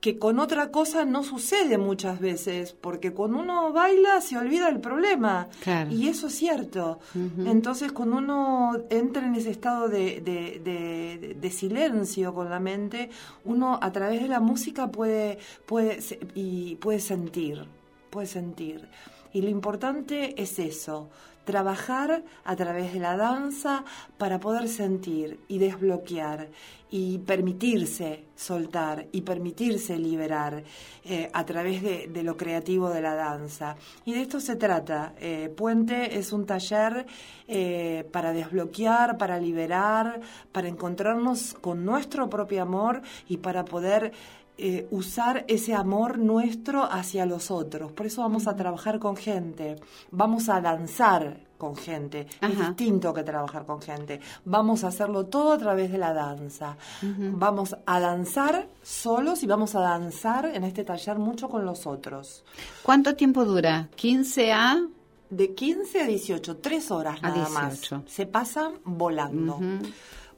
que 0.00 0.18
con 0.18 0.38
otra 0.38 0.70
cosa 0.70 1.04
no 1.04 1.22
sucede 1.22 1.76
muchas 1.76 2.20
veces, 2.20 2.72
porque 2.72 3.12
cuando 3.12 3.38
uno 3.40 3.72
baila 3.72 4.20
se 4.22 4.38
olvida 4.38 4.68
el 4.70 4.80
problema. 4.80 5.48
Y 5.90 6.08
eso 6.08 6.28
es 6.28 6.34
cierto. 6.34 7.00
Entonces, 7.44 7.92
cuando 7.92 8.16
uno 8.16 8.72
entra 8.88 9.26
en 9.26 9.34
ese 9.34 9.50
estado 9.50 9.88
de, 9.88 10.20
de, 10.22 11.36
de, 11.38 11.50
silencio 11.50 12.32
con 12.32 12.48
la 12.48 12.60
mente, 12.60 13.10
uno 13.44 13.78
a 13.82 13.92
través 13.92 14.22
de 14.22 14.28
la 14.28 14.40
música 14.40 14.90
puede, 14.90 15.38
puede, 15.66 15.98
y 16.34 16.76
puede 16.76 17.00
sentir, 17.00 17.66
puede 18.08 18.26
sentir. 18.26 18.88
Y 19.34 19.42
lo 19.42 19.50
importante 19.50 20.40
es 20.40 20.58
eso, 20.58 21.10
trabajar 21.50 22.22
a 22.44 22.54
través 22.54 22.92
de 22.92 23.00
la 23.00 23.16
danza 23.16 23.84
para 24.18 24.38
poder 24.38 24.68
sentir 24.68 25.40
y 25.48 25.58
desbloquear 25.58 26.48
y 26.92 27.18
permitirse 27.18 28.24
soltar 28.36 29.06
y 29.12 29.22
permitirse 29.22 29.98
liberar 29.98 30.62
eh, 31.04 31.28
a 31.32 31.44
través 31.44 31.82
de, 31.82 32.22
lo 32.22 32.36
creativo 32.36 32.88
de 32.90 33.00
la 33.00 33.14
danza. 33.14 33.76
Y 34.04 34.12
de 34.12 34.22
esto 34.22 34.40
se 34.40 34.56
trata. 34.56 35.14
Eh, 35.18 35.52
Puente 35.56 36.18
es 36.18 36.32
un 36.32 36.46
taller 36.46 37.06
eh, 37.48 38.08
para 38.12 38.32
desbloquear, 38.32 39.18
para 39.18 39.38
liberar, 39.38 40.20
para 40.52 40.68
encontrarnos 40.68 41.54
con 41.54 41.84
nuestro 41.84 42.28
propio 42.28 42.62
amor 42.62 43.02
y 43.28 43.38
para 43.38 43.64
poder 43.64 44.12
usar 44.90 45.44
ese 45.48 45.74
amor 45.74 46.18
nuestro 46.18 46.84
hacia 46.84 47.26
los 47.26 47.50
otros. 47.50 47.92
Por 47.92 48.06
eso 48.06 48.22
vamos 48.22 48.46
a 48.46 48.56
trabajar 48.56 48.98
con 48.98 49.16
gente, 49.16 49.76
vamos 50.10 50.48
a 50.48 50.60
danzar 50.60 51.40
con 51.60 51.76
gente. 51.76 52.26
Es 52.40 52.58
distinto 52.58 53.12
que 53.12 53.22
trabajar 53.22 53.66
con 53.66 53.80
gente. 53.80 54.20
Vamos 54.44 54.82
a 54.82 54.88
hacerlo 54.88 55.26
todo 55.26 55.52
a 55.52 55.58
través 55.58 55.92
de 55.92 55.98
la 55.98 56.12
danza. 56.12 56.76
Vamos 57.02 57.76
a 57.86 58.00
danzar 58.00 58.68
solos 58.82 59.42
y 59.42 59.46
vamos 59.46 59.74
a 59.74 59.80
danzar 59.80 60.46
en 60.46 60.64
este 60.64 60.84
taller 60.84 61.18
mucho 61.18 61.48
con 61.48 61.64
los 61.64 61.86
otros. 61.86 62.44
¿Cuánto 62.82 63.14
tiempo 63.14 63.44
dura? 63.44 63.88
¿15 63.96 64.52
a...? 64.52 64.80
De 65.28 65.54
15 65.54 66.00
a 66.00 66.06
18, 66.06 66.56
tres 66.56 66.90
horas 66.90 67.22
nada 67.22 67.48
más. 67.50 67.88
Se 68.06 68.26
pasan 68.26 68.72
volando 68.82 69.60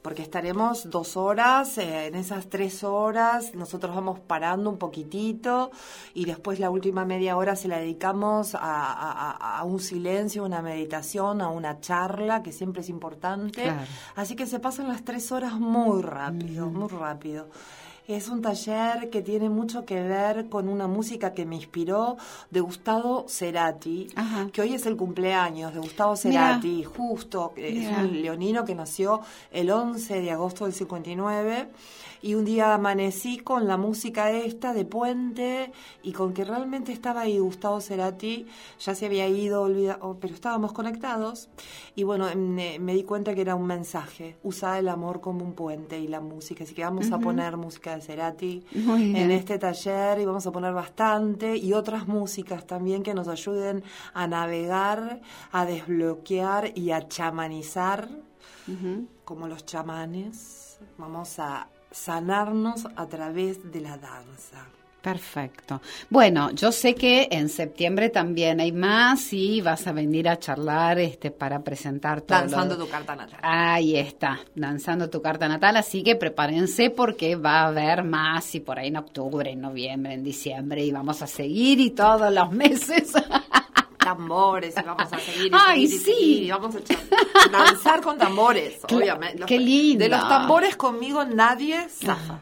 porque 0.03 0.21
estaremos 0.21 0.89
dos 0.89 1.15
horas, 1.15 1.77
eh, 1.77 2.07
en 2.07 2.15
esas 2.15 2.49
tres 2.49 2.83
horas 2.83 3.55
nosotros 3.55 3.95
vamos 3.95 4.19
parando 4.19 4.69
un 4.69 4.77
poquitito 4.77 5.71
y 6.13 6.25
después 6.25 6.59
la 6.59 6.69
última 6.69 7.05
media 7.05 7.37
hora 7.37 7.55
se 7.55 7.69
la 7.69 7.77
dedicamos 7.77 8.55
a, 8.59 9.63
un 9.65 9.79
silencio, 9.79 10.43
una 10.43 10.61
meditación, 10.61 11.41
a 11.41 11.49
una 11.49 11.79
charla, 11.79 12.43
que 12.43 12.51
siempre 12.51 12.81
es 12.81 12.89
importante. 12.89 13.73
Así 14.15 14.35
que 14.35 14.45
se 14.45 14.59
pasan 14.59 14.89
las 14.89 15.05
tres 15.05 15.31
horas 15.31 15.53
muy 15.53 16.01
rápido, 16.01 16.69
muy 16.69 16.89
rápido. 16.89 17.47
Es 18.05 18.27
un 18.27 18.41
taller 18.41 19.09
que 19.09 19.21
tiene 19.21 19.47
mucho 19.47 19.85
que 19.85 20.01
ver 20.01 20.49
con 20.49 20.67
una 20.67 20.87
música 20.87 21.33
que 21.33 21.45
me 21.45 21.55
inspiró 21.55 22.17
de 22.51 22.59
Gustavo 22.59 23.25
Cerati, 23.29 24.07
que 24.51 24.61
hoy 24.61 24.73
es 24.73 24.85
el 24.85 24.97
cumpleaños 24.97 25.73
de 25.73 25.79
Gustavo 25.79 26.17
Cerati, 26.17 26.83
justo, 26.83 27.53
es 27.55 27.87
un 27.97 28.21
leonino 28.21 28.65
que 28.65 28.75
nació 28.75 29.21
el 29.51 29.71
11 29.71 30.19
de 30.19 30.31
agosto 30.31 30.65
del 30.65 30.73
59 30.73 31.69
y 32.23 32.35
un 32.35 32.45
día 32.45 32.73
amanecí 32.73 33.37
con 33.37 33.67
la 33.67 33.75
música 33.75 34.31
esta 34.31 34.73
de 34.73 34.85
Puente 34.85 35.73
y 36.01 36.13
con 36.13 36.33
que 36.33 36.45
realmente 36.45 36.93
estaba 36.93 37.21
ahí 37.21 37.37
Gustavo 37.37 37.81
Cerati, 37.81 38.47
ya 38.79 38.95
se 38.95 39.05
había 39.05 39.27
ido, 39.27 39.61
olvidado, 39.61 40.17
pero 40.21 40.33
estábamos 40.33 40.71
conectados. 40.71 41.49
Y 41.95 42.03
bueno, 42.03 42.27
me, 42.35 42.79
di 42.79 43.03
cuenta 43.03 43.35
que 43.35 43.41
era 43.41 43.55
un 43.55 43.67
mensaje, 43.67 44.37
usar 44.41 44.79
el 44.79 44.87
amor 44.87 45.19
como 45.19 45.43
un 45.43 45.53
puente 45.53 45.99
y 45.99 46.07
la 46.07 46.21
música, 46.21 46.63
así 46.63 46.73
que 46.73 46.83
vamos 46.83 47.11
a 47.11 47.19
poner 47.19 47.57
música 47.57 47.92
de 47.95 48.01
Cerati 48.01 48.65
en 48.73 49.31
este 49.31 49.57
taller 49.59 50.19
y 50.19 50.25
vamos 50.25 50.45
a 50.47 50.51
poner 50.51 50.73
bastante 50.73 51.57
y 51.57 51.73
otras 51.73 52.07
músicas 52.07 52.65
también 52.65 53.03
que 53.03 53.13
nos 53.13 53.27
ayuden 53.27 53.83
a 54.13 54.27
navegar, 54.27 55.21
a 55.51 55.65
desbloquear 55.65 56.77
y 56.77 56.91
a 56.91 57.07
chamanizar, 57.07 58.09
como 59.25 59.47
los 59.47 59.65
chamanes. 59.65 60.79
Vamos 60.97 61.39
a 61.39 61.67
sanarnos 61.91 62.87
a 62.95 63.07
través 63.07 63.71
de 63.71 63.81
la 63.81 63.97
danza. 63.97 64.67
Perfecto. 65.03 65.81
Bueno, 66.09 66.51
yo 66.51 66.71
sé 66.71 66.95
que 66.95 67.27
en 67.29 67.49
septiembre 67.49 68.07
también 68.07 68.61
hay 68.61 68.71
más 68.71 69.33
y 69.33 69.59
vas 69.59 69.85
a 69.85 69.91
venir 69.91 70.29
a 70.29 70.39
charlar 70.39 70.97
este 70.97 71.29
para 71.29 71.61
presentar 71.61 72.21
todo. 72.21 72.39
Danzando 72.39 72.77
tu 72.77 72.87
carta 72.87 73.13
natal. 73.13 73.37
Ahí 73.43 73.97
está, 73.97 74.39
danzando 74.55 75.09
tu 75.09 75.21
carta 75.21 75.49
natal, 75.49 75.75
así 75.75 76.03
que 76.03 76.15
prepárense 76.15 76.89
porque 76.89 77.35
va 77.35 77.63
a 77.63 77.67
haber 77.67 78.05
más 78.05 78.55
y 78.55 78.61
por 78.61 78.79
ahí 78.79 78.87
en 78.87 78.95
octubre, 78.95 79.51
en 79.51 79.59
noviembre, 79.59 80.13
en 80.13 80.23
diciembre 80.23 80.85
y 80.85 80.93
vamos 80.93 81.21
a 81.21 81.27
seguir 81.27 81.81
y 81.81 81.89
todos 81.89 82.33
los 82.33 82.49
meses. 82.53 83.11
tambores 83.97 84.73
y 84.77 84.83
vamos 84.83 85.11
a 85.11 85.19
seguir 85.19 85.47
y 85.47 85.51
Ay, 85.53 85.87
sí. 85.87 86.43
y 86.43 86.51
vamos 86.51 86.75
a 86.75 87.49
danzar 87.49 88.01
con 88.01 88.17
tambores, 88.17 88.79
obviamente. 88.89 89.43
Qué 89.47 89.59
lindo. 89.59 90.03
De 90.03 90.09
los 90.09 90.21
tambores 90.29 90.77
conmigo 90.77 91.25
nadie 91.25 91.89
zafa. 91.89 92.39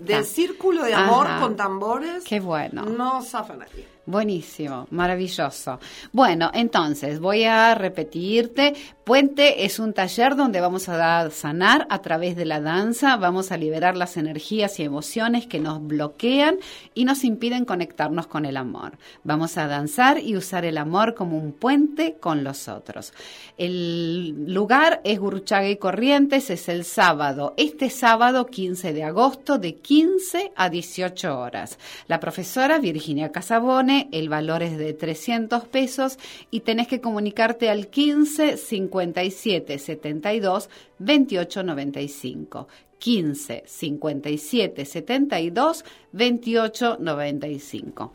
Del 0.00 0.24
círculo 0.24 0.84
de 0.84 0.94
amor 0.94 1.28
con 1.40 1.56
tambores. 1.56 2.24
Qué 2.24 2.40
bueno. 2.40 2.84
No 2.84 3.22
zafa 3.22 3.54
nadie. 3.56 3.95
Buenísimo, 4.06 4.86
maravilloso. 4.90 5.80
Bueno, 6.12 6.52
entonces 6.54 7.18
voy 7.18 7.42
a 7.42 7.74
repetirte. 7.74 8.72
Puente 9.02 9.64
es 9.64 9.78
un 9.78 9.92
taller 9.92 10.36
donde 10.36 10.60
vamos 10.60 10.88
a 10.88 11.30
sanar 11.30 11.86
a 11.90 12.02
través 12.02 12.34
de 12.36 12.44
la 12.44 12.60
danza, 12.60 13.16
vamos 13.16 13.52
a 13.52 13.56
liberar 13.56 13.96
las 13.96 14.16
energías 14.16 14.78
y 14.78 14.84
emociones 14.84 15.46
que 15.46 15.60
nos 15.60 15.84
bloquean 15.84 16.56
y 16.94 17.04
nos 17.04 17.22
impiden 17.24 17.64
conectarnos 17.64 18.26
con 18.26 18.44
el 18.44 18.56
amor. 18.56 18.98
Vamos 19.22 19.58
a 19.58 19.68
danzar 19.68 20.18
y 20.18 20.36
usar 20.36 20.64
el 20.64 20.78
amor 20.78 21.14
como 21.14 21.38
un 21.38 21.52
puente 21.52 22.16
con 22.18 22.42
los 22.42 22.68
otros. 22.68 23.12
El 23.58 24.52
lugar 24.52 25.00
es 25.04 25.18
Gurchaga 25.18 25.68
y 25.68 25.76
Corrientes, 25.76 26.50
es 26.50 26.68
el 26.68 26.84
sábado, 26.84 27.54
este 27.56 27.90
sábado 27.90 28.46
15 28.46 28.92
de 28.92 29.04
agosto 29.04 29.58
de 29.58 29.76
15 29.76 30.52
a 30.54 30.68
18 30.68 31.38
horas. 31.38 31.78
La 32.08 32.18
profesora 32.18 32.78
Virginia 32.78 33.30
Casabone 33.30 33.95
el 34.12 34.28
valor 34.28 34.62
es 34.62 34.78
de 34.78 34.92
300 34.92 35.66
pesos 35.68 36.18
y 36.50 36.60
tenés 36.60 36.88
que 36.88 37.00
comunicarte 37.00 37.70
al 37.70 37.88
15 37.88 38.56
57 38.56 39.78
72 39.78 40.70
28 40.98 41.62
95. 41.62 42.68
15 42.98 43.64
57 43.66 44.84
72 44.84 45.84
28 46.12 46.96
95. 47.00 48.12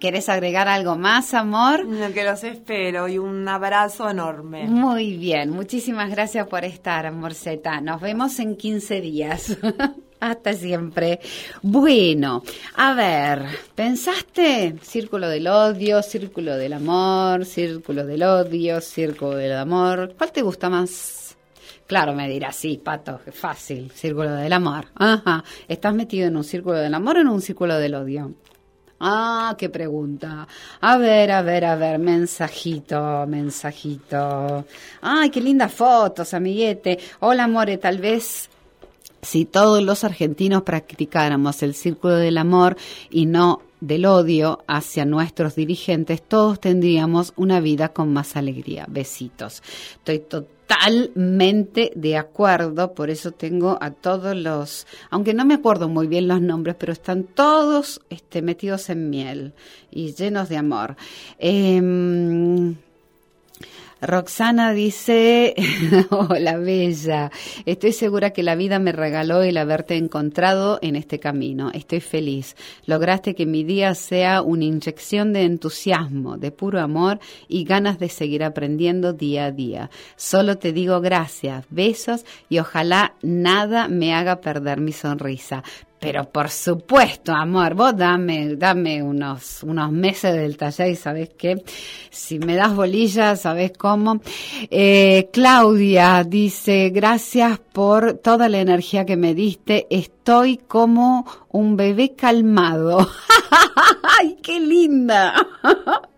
¿Quieres 0.00 0.28
agregar 0.28 0.68
algo 0.68 0.96
más, 0.96 1.34
amor? 1.34 1.84
Lo 1.84 2.12
que 2.12 2.24
los 2.24 2.42
espero 2.44 3.08
y 3.08 3.18
un 3.18 3.46
abrazo 3.46 4.08
enorme. 4.08 4.64
Muy 4.66 5.16
bien, 5.16 5.50
muchísimas 5.50 6.10
gracias 6.10 6.46
por 6.48 6.64
estar, 6.64 7.06
amorceta. 7.06 7.80
Nos 7.80 8.00
vemos 8.00 8.38
en 8.38 8.56
15 8.56 9.00
días. 9.00 9.58
Hasta 10.22 10.52
siempre. 10.52 11.18
Bueno, 11.62 12.44
a 12.76 12.94
ver, 12.94 13.44
¿pensaste? 13.74 14.76
Círculo 14.80 15.28
del 15.28 15.48
odio, 15.48 16.00
círculo 16.00 16.56
del 16.56 16.74
amor, 16.74 17.44
círculo 17.44 18.06
del 18.06 18.22
odio, 18.22 18.80
círculo 18.80 19.34
del 19.34 19.54
amor. 19.54 20.14
¿Cuál 20.16 20.30
te 20.30 20.42
gusta 20.42 20.70
más? 20.70 21.36
Claro, 21.88 22.14
me 22.14 22.28
dirás, 22.28 22.54
sí, 22.54 22.80
pato, 22.82 23.18
fácil, 23.32 23.90
círculo 23.90 24.30
del 24.30 24.52
amor. 24.52 24.84
Ajá, 24.94 25.42
¿estás 25.66 25.92
metido 25.92 26.28
en 26.28 26.36
un 26.36 26.44
círculo 26.44 26.76
del 26.76 26.94
amor 26.94 27.16
o 27.16 27.20
en 27.22 27.26
un 27.28 27.42
círculo 27.42 27.76
del 27.76 27.96
odio? 27.96 28.32
Ah, 29.00 29.56
qué 29.58 29.70
pregunta. 29.70 30.46
A 30.82 30.98
ver, 30.98 31.32
a 31.32 31.42
ver, 31.42 31.64
a 31.64 31.74
ver, 31.74 31.98
mensajito, 31.98 33.26
mensajito. 33.26 34.66
Ay, 35.00 35.30
qué 35.30 35.40
lindas 35.40 35.72
fotos, 35.72 36.32
amiguete. 36.32 36.96
Hola, 37.18 37.42
amore, 37.42 37.78
tal 37.78 37.98
vez 37.98 38.51
si 39.22 39.44
todos 39.44 39.82
los 39.82 40.02
argentinos 40.02 40.62
practicáramos 40.62 41.62
el 41.62 41.74
círculo 41.74 42.16
del 42.16 42.38
amor 42.38 42.76
y 43.08 43.26
no 43.26 43.62
del 43.80 44.04
odio 44.06 44.64
hacia 44.66 45.04
nuestros 45.04 45.54
dirigentes, 45.54 46.22
todos 46.22 46.60
tendríamos 46.60 47.32
una 47.36 47.60
vida 47.60 47.90
con 47.90 48.12
más 48.12 48.36
alegría. 48.36 48.86
Besitos. 48.88 49.62
Estoy 49.94 50.18
totalmente 50.20 51.92
de 51.94 52.16
acuerdo, 52.16 52.94
por 52.94 53.10
eso 53.10 53.30
tengo 53.30 53.78
a 53.80 53.92
todos 53.92 54.36
los, 54.36 54.88
aunque 55.10 55.34
no 55.34 55.44
me 55.44 55.54
acuerdo 55.54 55.88
muy 55.88 56.08
bien 56.08 56.26
los 56.26 56.40
nombres, 56.40 56.74
pero 56.76 56.92
están 56.92 57.24
todos 57.24 58.00
este, 58.10 58.42
metidos 58.42 58.90
en 58.90 59.08
miel 59.08 59.54
y 59.90 60.14
llenos 60.14 60.48
de 60.48 60.56
amor. 60.56 60.96
Eh, 61.38 62.74
Roxana 64.02 64.72
dice, 64.72 65.54
hola 66.10 66.56
bella, 66.56 67.30
estoy 67.66 67.92
segura 67.92 68.32
que 68.32 68.42
la 68.42 68.56
vida 68.56 68.80
me 68.80 68.90
regaló 68.90 69.42
el 69.42 69.56
haberte 69.56 69.96
encontrado 69.96 70.80
en 70.82 70.96
este 70.96 71.20
camino. 71.20 71.70
Estoy 71.72 72.00
feliz. 72.00 72.56
Lograste 72.84 73.36
que 73.36 73.46
mi 73.46 73.62
día 73.62 73.94
sea 73.94 74.42
una 74.42 74.64
inyección 74.64 75.32
de 75.32 75.44
entusiasmo, 75.44 76.36
de 76.36 76.50
puro 76.50 76.80
amor 76.80 77.20
y 77.46 77.62
ganas 77.62 78.00
de 78.00 78.08
seguir 78.08 78.42
aprendiendo 78.42 79.12
día 79.12 79.44
a 79.44 79.52
día. 79.52 79.88
Solo 80.16 80.58
te 80.58 80.72
digo 80.72 81.00
gracias, 81.00 81.64
besos 81.70 82.24
y 82.48 82.58
ojalá 82.58 83.14
nada 83.22 83.86
me 83.86 84.14
haga 84.14 84.40
perder 84.40 84.80
mi 84.80 84.90
sonrisa. 84.90 85.62
Pero 86.02 86.24
por 86.24 86.50
supuesto, 86.50 87.32
amor, 87.32 87.74
vos 87.74 87.96
dame, 87.96 88.56
dame 88.56 89.00
unos, 89.00 89.62
unos 89.62 89.92
meses 89.92 90.34
del 90.34 90.56
taller 90.56 90.88
y 90.88 90.96
sabes 90.96 91.30
qué, 91.38 91.62
si 92.10 92.40
me 92.40 92.56
das 92.56 92.74
bolillas, 92.74 93.42
sabes 93.42 93.70
cómo. 93.78 94.20
Eh, 94.68 95.30
Claudia 95.32 96.24
dice, 96.24 96.90
gracias 96.90 97.60
por 97.60 98.14
toda 98.14 98.48
la 98.48 98.58
energía 98.58 99.06
que 99.06 99.16
me 99.16 99.32
diste, 99.32 99.86
estoy 99.90 100.56
como 100.56 101.24
un 101.50 101.76
bebé 101.76 102.16
calmado. 102.16 103.08
¡Ay, 104.18 104.38
qué 104.42 104.58
linda! 104.58 105.34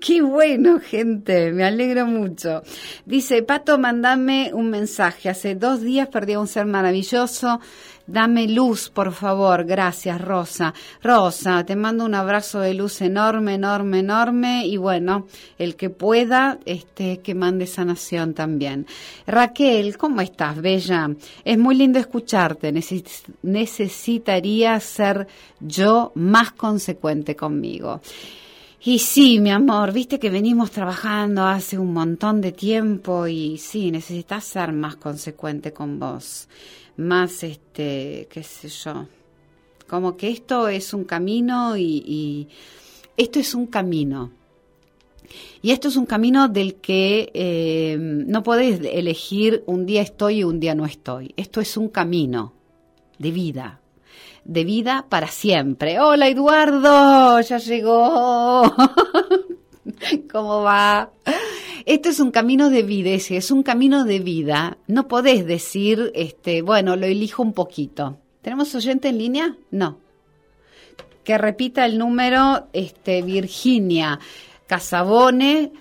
Qué 0.00 0.22
bueno, 0.22 0.78
gente, 0.80 1.50
me 1.52 1.64
alegro 1.64 2.06
mucho. 2.06 2.62
Dice, 3.04 3.42
Pato, 3.42 3.78
mandame 3.78 4.52
un 4.54 4.70
mensaje. 4.70 5.28
Hace 5.28 5.56
dos 5.56 5.80
días 5.80 6.06
perdí 6.06 6.34
a 6.34 6.40
un 6.40 6.46
ser 6.46 6.66
maravilloso. 6.66 7.60
Dame 8.10 8.48
luz, 8.48 8.90
por 8.90 9.12
favor. 9.12 9.64
Gracias, 9.64 10.20
Rosa. 10.20 10.74
Rosa, 11.00 11.64
te 11.64 11.76
mando 11.76 12.04
un 12.04 12.16
abrazo 12.16 12.58
de 12.58 12.74
luz 12.74 13.00
enorme, 13.02 13.54
enorme, 13.54 14.00
enorme. 14.00 14.66
Y 14.66 14.76
bueno, 14.78 15.28
el 15.58 15.76
que 15.76 15.90
pueda, 15.90 16.58
este, 16.64 17.18
que 17.18 17.36
mande 17.36 17.68
sanación 17.68 18.34
también. 18.34 18.86
Raquel, 19.28 19.96
¿cómo 19.96 20.20
estás, 20.22 20.60
Bella? 20.60 21.08
Es 21.44 21.56
muy 21.56 21.76
lindo 21.76 22.00
escucharte. 22.00 22.72
necesitaría 23.42 24.80
ser 24.80 25.28
yo 25.60 26.10
más 26.16 26.50
consecuente 26.50 27.36
conmigo. 27.36 28.00
Y 28.82 28.98
sí, 28.98 29.40
mi 29.40 29.50
amor, 29.50 29.92
viste 29.92 30.18
que 30.18 30.30
venimos 30.30 30.70
trabajando 30.70 31.44
hace 31.44 31.78
un 31.78 31.92
montón 31.92 32.40
de 32.40 32.52
tiempo 32.52 33.26
y 33.26 33.58
sí, 33.58 33.90
necesitas 33.90 34.42
ser 34.42 34.72
más 34.72 34.96
consecuente 34.96 35.70
con 35.70 35.98
vos, 35.98 36.48
más, 37.00 37.42
este, 37.42 38.28
qué 38.30 38.42
sé 38.42 38.68
yo, 38.68 39.06
como 39.88 40.16
que 40.16 40.28
esto 40.28 40.68
es 40.68 40.94
un 40.94 41.04
camino 41.04 41.76
y, 41.76 42.48
esto 43.16 43.38
es 43.38 43.54
un 43.54 43.66
camino. 43.66 44.30
Y 45.62 45.70
esto 45.72 45.88
es 45.88 45.96
un 45.96 46.06
camino 46.06 46.48
del 46.48 46.76
que 46.76 47.30
eh, 47.34 47.96
no 47.98 48.42
podés 48.42 48.80
elegir 48.82 49.62
un 49.66 49.86
día 49.86 50.02
estoy 50.02 50.38
y 50.38 50.44
un 50.44 50.58
día 50.58 50.74
no 50.74 50.86
estoy. 50.86 51.34
Esto 51.36 51.60
es 51.60 51.76
un 51.76 51.88
camino 51.88 52.54
de 53.18 53.30
vida 53.30 53.80
de 54.44 54.64
vida 54.64 55.06
para 55.08 55.28
siempre. 55.28 56.00
Hola 56.00 56.28
Eduardo, 56.28 57.40
ya 57.40 57.58
llegó. 57.58 58.62
¿Cómo 60.32 60.62
va? 60.62 61.10
Esto 61.86 62.08
es 62.08 62.20
un 62.20 62.30
camino 62.30 62.70
de 62.70 62.82
vida, 62.82 63.10
es 63.10 63.50
un 63.50 63.62
camino 63.62 64.04
de 64.04 64.20
vida. 64.20 64.78
No 64.86 65.08
podés 65.08 65.46
decir, 65.46 66.10
este, 66.14 66.62
bueno, 66.62 66.96
lo 66.96 67.04
elijo 67.06 67.42
un 67.42 67.52
poquito. 67.52 68.16
¿Tenemos 68.42 68.74
oyente 68.74 69.08
en 69.08 69.18
línea? 69.18 69.56
No. 69.70 69.98
Que 71.24 71.38
repita 71.38 71.84
el 71.84 71.98
número, 71.98 72.68
este, 72.72 73.20
Virginia 73.22 74.18
Casabone, 74.66 75.72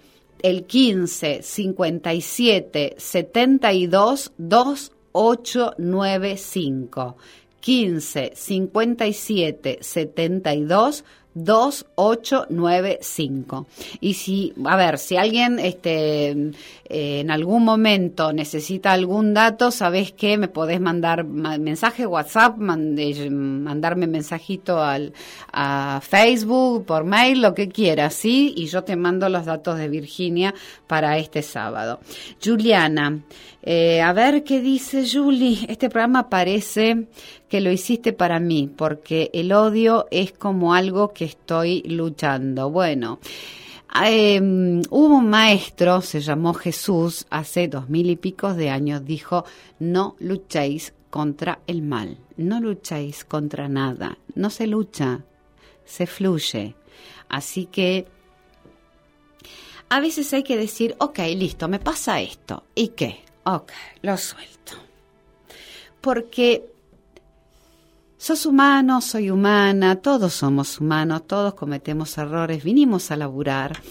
el 0.41 0.65
15 0.65 1.41
57 1.43 2.95
72 2.97 4.31
2895. 4.37 7.17
15 7.59 8.31
57 8.33 9.79
72 9.81 11.03
2895. 11.33 13.67
Y 14.01 14.15
si, 14.15 14.53
a 14.65 14.75
ver, 14.75 14.97
si 14.97 15.15
alguien 15.17 15.59
este, 15.59 16.31
eh, 16.31 17.19
en 17.19 17.29
algún 17.31 17.63
momento 17.63 18.33
necesita 18.33 18.91
algún 18.91 19.33
dato, 19.33 19.71
sabes 19.71 20.11
que 20.11 20.37
me 20.37 20.47
podés 20.47 20.81
mandar 20.81 21.23
mensaje, 21.23 22.07
WhatsApp, 22.07 22.57
mandarme 22.57 24.07
mensajito 24.07 24.81
al, 24.81 25.13
a 25.53 26.01
Facebook, 26.01 26.85
por 26.85 27.03
mail, 27.03 27.41
lo 27.41 27.53
que 27.53 27.69
quieras, 27.69 28.15
¿sí? 28.15 28.53
Y 28.57 28.67
yo 28.67 28.83
te 28.83 28.95
mando 28.95 29.29
los 29.29 29.45
datos 29.45 29.77
de 29.77 29.87
Virginia 29.87 30.55
para 30.87 31.17
este 31.17 31.41
sábado. 31.41 31.99
Juliana, 32.43 33.21
eh, 33.61 34.01
a 34.01 34.13
ver 34.13 34.43
qué 34.43 34.61
dice 34.61 35.05
Julie. 35.07 35.65
Este 35.67 35.89
programa 35.89 36.29
parece 36.29 37.07
que 37.49 37.61
lo 37.61 37.71
hiciste 37.71 38.13
para 38.13 38.39
mí, 38.39 38.69
porque 38.75 39.29
el 39.33 39.51
odio 39.51 40.07
es 40.11 40.31
como 40.31 40.73
algo 40.73 41.13
que 41.13 41.18
estoy 41.25 41.81
luchando. 41.83 42.69
Bueno, 42.69 43.19
em, 44.03 44.81
hubo 44.89 45.17
un 45.17 45.29
maestro, 45.29 46.01
se 46.01 46.21
llamó 46.21 46.53
Jesús, 46.53 47.25
hace 47.29 47.67
dos 47.67 47.89
mil 47.89 48.09
y 48.09 48.15
pico 48.15 48.53
de 48.53 48.69
años, 48.69 49.05
dijo, 49.05 49.45
no 49.79 50.15
luchéis 50.19 50.93
contra 51.09 51.59
el 51.67 51.81
mal, 51.81 52.17
no 52.37 52.59
luchéis 52.59 53.25
contra 53.25 53.67
nada, 53.67 54.17
no 54.35 54.49
se 54.49 54.67
lucha, 54.67 55.23
se 55.85 56.05
fluye. 56.05 56.75
Así 57.29 57.65
que 57.65 58.07
a 59.89 59.99
veces 59.99 60.31
hay 60.33 60.43
que 60.43 60.57
decir, 60.57 60.95
ok, 60.99 61.19
listo, 61.35 61.67
me 61.67 61.79
pasa 61.79 62.21
esto, 62.21 62.63
¿y 62.75 62.89
qué? 62.89 63.23
Ok, 63.43 63.71
lo 64.03 64.17
suelto. 64.17 64.73
Porque 65.99 66.71
sos 68.19 68.45
humano, 68.45 68.99
soy 68.99 69.29
humana, 69.31 69.95
todos 69.95 70.33
somos 70.33 70.79
humanos, 70.79 71.25
todos 71.25 71.53
cometemos 71.53 72.17
errores, 72.17 72.63
vinimos 72.63 73.11
a 73.11 73.15
laburar, 73.15 73.81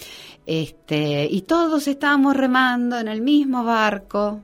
este, 0.45 1.27
y 1.31 1.43
todos 1.43 1.89
estamos 1.89 2.37
remando 2.37 2.99
en 2.99 3.09
el 3.09 3.23
mismo 3.23 3.65
barco, 3.65 4.43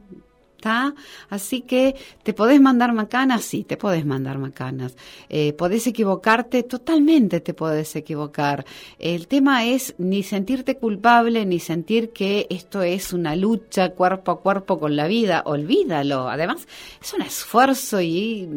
Así 1.29 1.61
que 1.63 1.95
te 2.23 2.33
podés 2.33 2.61
mandar 2.61 2.93
macanas, 2.93 3.45
sí, 3.45 3.65
te 3.65 3.77
podés 3.77 4.07
mandar 4.07 4.39
macanas. 4.39 4.97
Eh, 5.29 5.53
podés 5.53 5.87
equivocarte, 5.87 6.63
totalmente 6.63 7.41
te 7.41 7.55
podés 7.55 7.95
equivocar. 7.97 8.65
El 8.99 9.27
tema 9.27 9.67
es 9.67 9.95
ni 9.99 10.23
sentirte 10.23 10.77
culpable, 10.79 11.45
ni 11.45 11.61
sentir 11.61 12.13
que 12.13 12.47
esto 12.49 12.83
es 12.83 13.13
una 13.13 13.37
lucha 13.37 13.91
cuerpo 13.91 14.33
a 14.33 14.41
cuerpo 14.41 14.79
con 14.79 14.97
la 14.97 15.07
vida. 15.07 15.43
Olvídalo. 15.45 16.29
Además, 16.29 16.67
es 17.03 17.13
un 17.13 17.23
esfuerzo 17.23 18.01
y, 18.01 18.49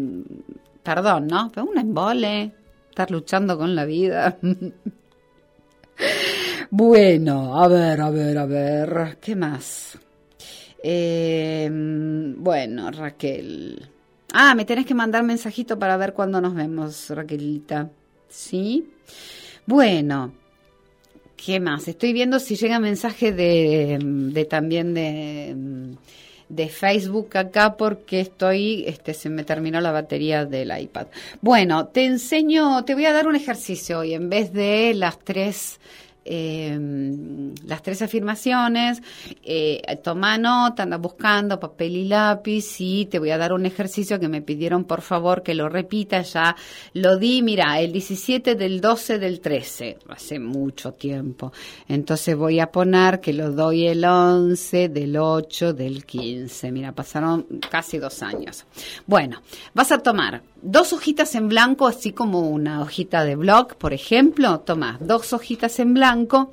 perdón, 0.87 1.27
¿no? 1.27 1.51
Pero 1.53 1.67
un 1.67 1.77
embole 1.77 2.53
estar 2.89 3.11
luchando 3.11 3.57
con 3.57 3.75
la 3.75 3.83
vida. 3.83 4.37
bueno, 6.71 7.61
a 7.61 7.67
ver, 7.67 7.99
a 7.99 8.09
ver, 8.09 8.37
a 8.37 8.45
ver, 8.45 9.17
¿qué 9.19 9.35
más? 9.35 9.97
Eh, 10.81 11.69
bueno, 11.69 12.89
Raquel. 12.89 13.85
Ah, 14.31 14.55
me 14.55 14.63
tenés 14.63 14.85
que 14.85 14.93
mandar 14.93 15.23
mensajito 15.23 15.77
para 15.77 15.97
ver 15.97 16.13
cuándo 16.13 16.39
nos 16.39 16.55
vemos, 16.55 17.09
Raquelita. 17.09 17.89
¿Sí? 18.29 18.89
Bueno, 19.65 20.31
¿qué 21.35 21.59
más? 21.59 21.85
Estoy 21.89 22.13
viendo 22.13 22.39
si 22.39 22.55
llega 22.55 22.79
mensaje 22.79 23.33
de, 23.33 23.99
de 24.01 24.45
también 24.45 24.93
de, 24.93 25.53
de 26.49 26.69
Facebook 26.69 27.37
acá 27.37 27.75
porque 27.75 28.21
estoy, 28.21 28.85
este, 28.87 29.13
se 29.13 29.29
me 29.29 29.43
terminó 29.43 29.81
la 29.81 29.91
batería 29.91 30.45
del 30.45 30.77
iPad. 30.77 31.07
Bueno, 31.41 31.87
te 31.87 32.05
enseño, 32.05 32.83
te 32.85 32.93
voy 32.93 33.05
a 33.05 33.13
dar 33.13 33.27
un 33.27 33.35
ejercicio 33.35 33.99
hoy 33.99 34.13
en 34.13 34.29
vez 34.29 34.53
de 34.53 34.93
las 34.95 35.19
tres 35.19 35.79
Em, 36.29 37.53
las 37.65 37.81
tres 37.81 38.01
afirmaciones, 38.01 39.01
eh, 39.43 39.81
toma 40.03 40.37
nota, 40.37 40.83
anda 40.83 40.97
buscando 40.97 41.57
papel 41.57 41.95
y 41.95 42.05
lápiz 42.05 42.75
y 42.79 43.05
te 43.05 43.17
voy 43.17 43.31
a 43.31 43.37
dar 43.37 43.53
un 43.53 43.65
ejercicio 43.65 44.19
que 44.19 44.27
me 44.27 44.41
pidieron 44.41 44.83
por 44.83 45.01
favor 45.01 45.41
que 45.41 45.55
lo 45.55 45.69
repita, 45.69 46.21
ya 46.21 46.55
lo 46.93 47.17
di, 47.17 47.41
mira, 47.41 47.79
el 47.79 47.93
17 47.93 48.55
del 48.55 48.81
12 48.81 49.19
del 49.19 49.39
13, 49.39 49.99
hace 50.09 50.37
mucho 50.37 50.91
tiempo, 50.91 51.53
entonces 51.87 52.35
voy 52.35 52.59
a 52.59 52.71
poner 52.71 53.21
que 53.21 53.31
lo 53.31 53.51
doy 53.51 53.87
el 53.87 54.03
11 54.03 54.89
del 54.89 55.15
8 55.15 55.73
del 55.73 56.05
15, 56.05 56.71
mira, 56.73 56.91
pasaron 56.91 57.45
casi 57.71 57.99
dos 57.99 58.21
años. 58.21 58.65
Bueno, 59.05 59.41
vas 59.73 59.93
a 59.93 59.99
tomar 59.99 60.41
dos 60.61 60.93
hojitas 60.93 61.35
en 61.35 61.49
blanco, 61.49 61.87
así 61.87 62.11
como 62.11 62.41
una 62.41 62.81
hojita 62.81 63.23
de 63.23 63.35
blog, 63.35 63.75
por 63.75 63.93
ejemplo, 63.93 64.59
tomás 64.59 64.97
dos 64.99 65.33
hojitas 65.33 65.79
en 65.79 65.93
blanco, 65.93 66.51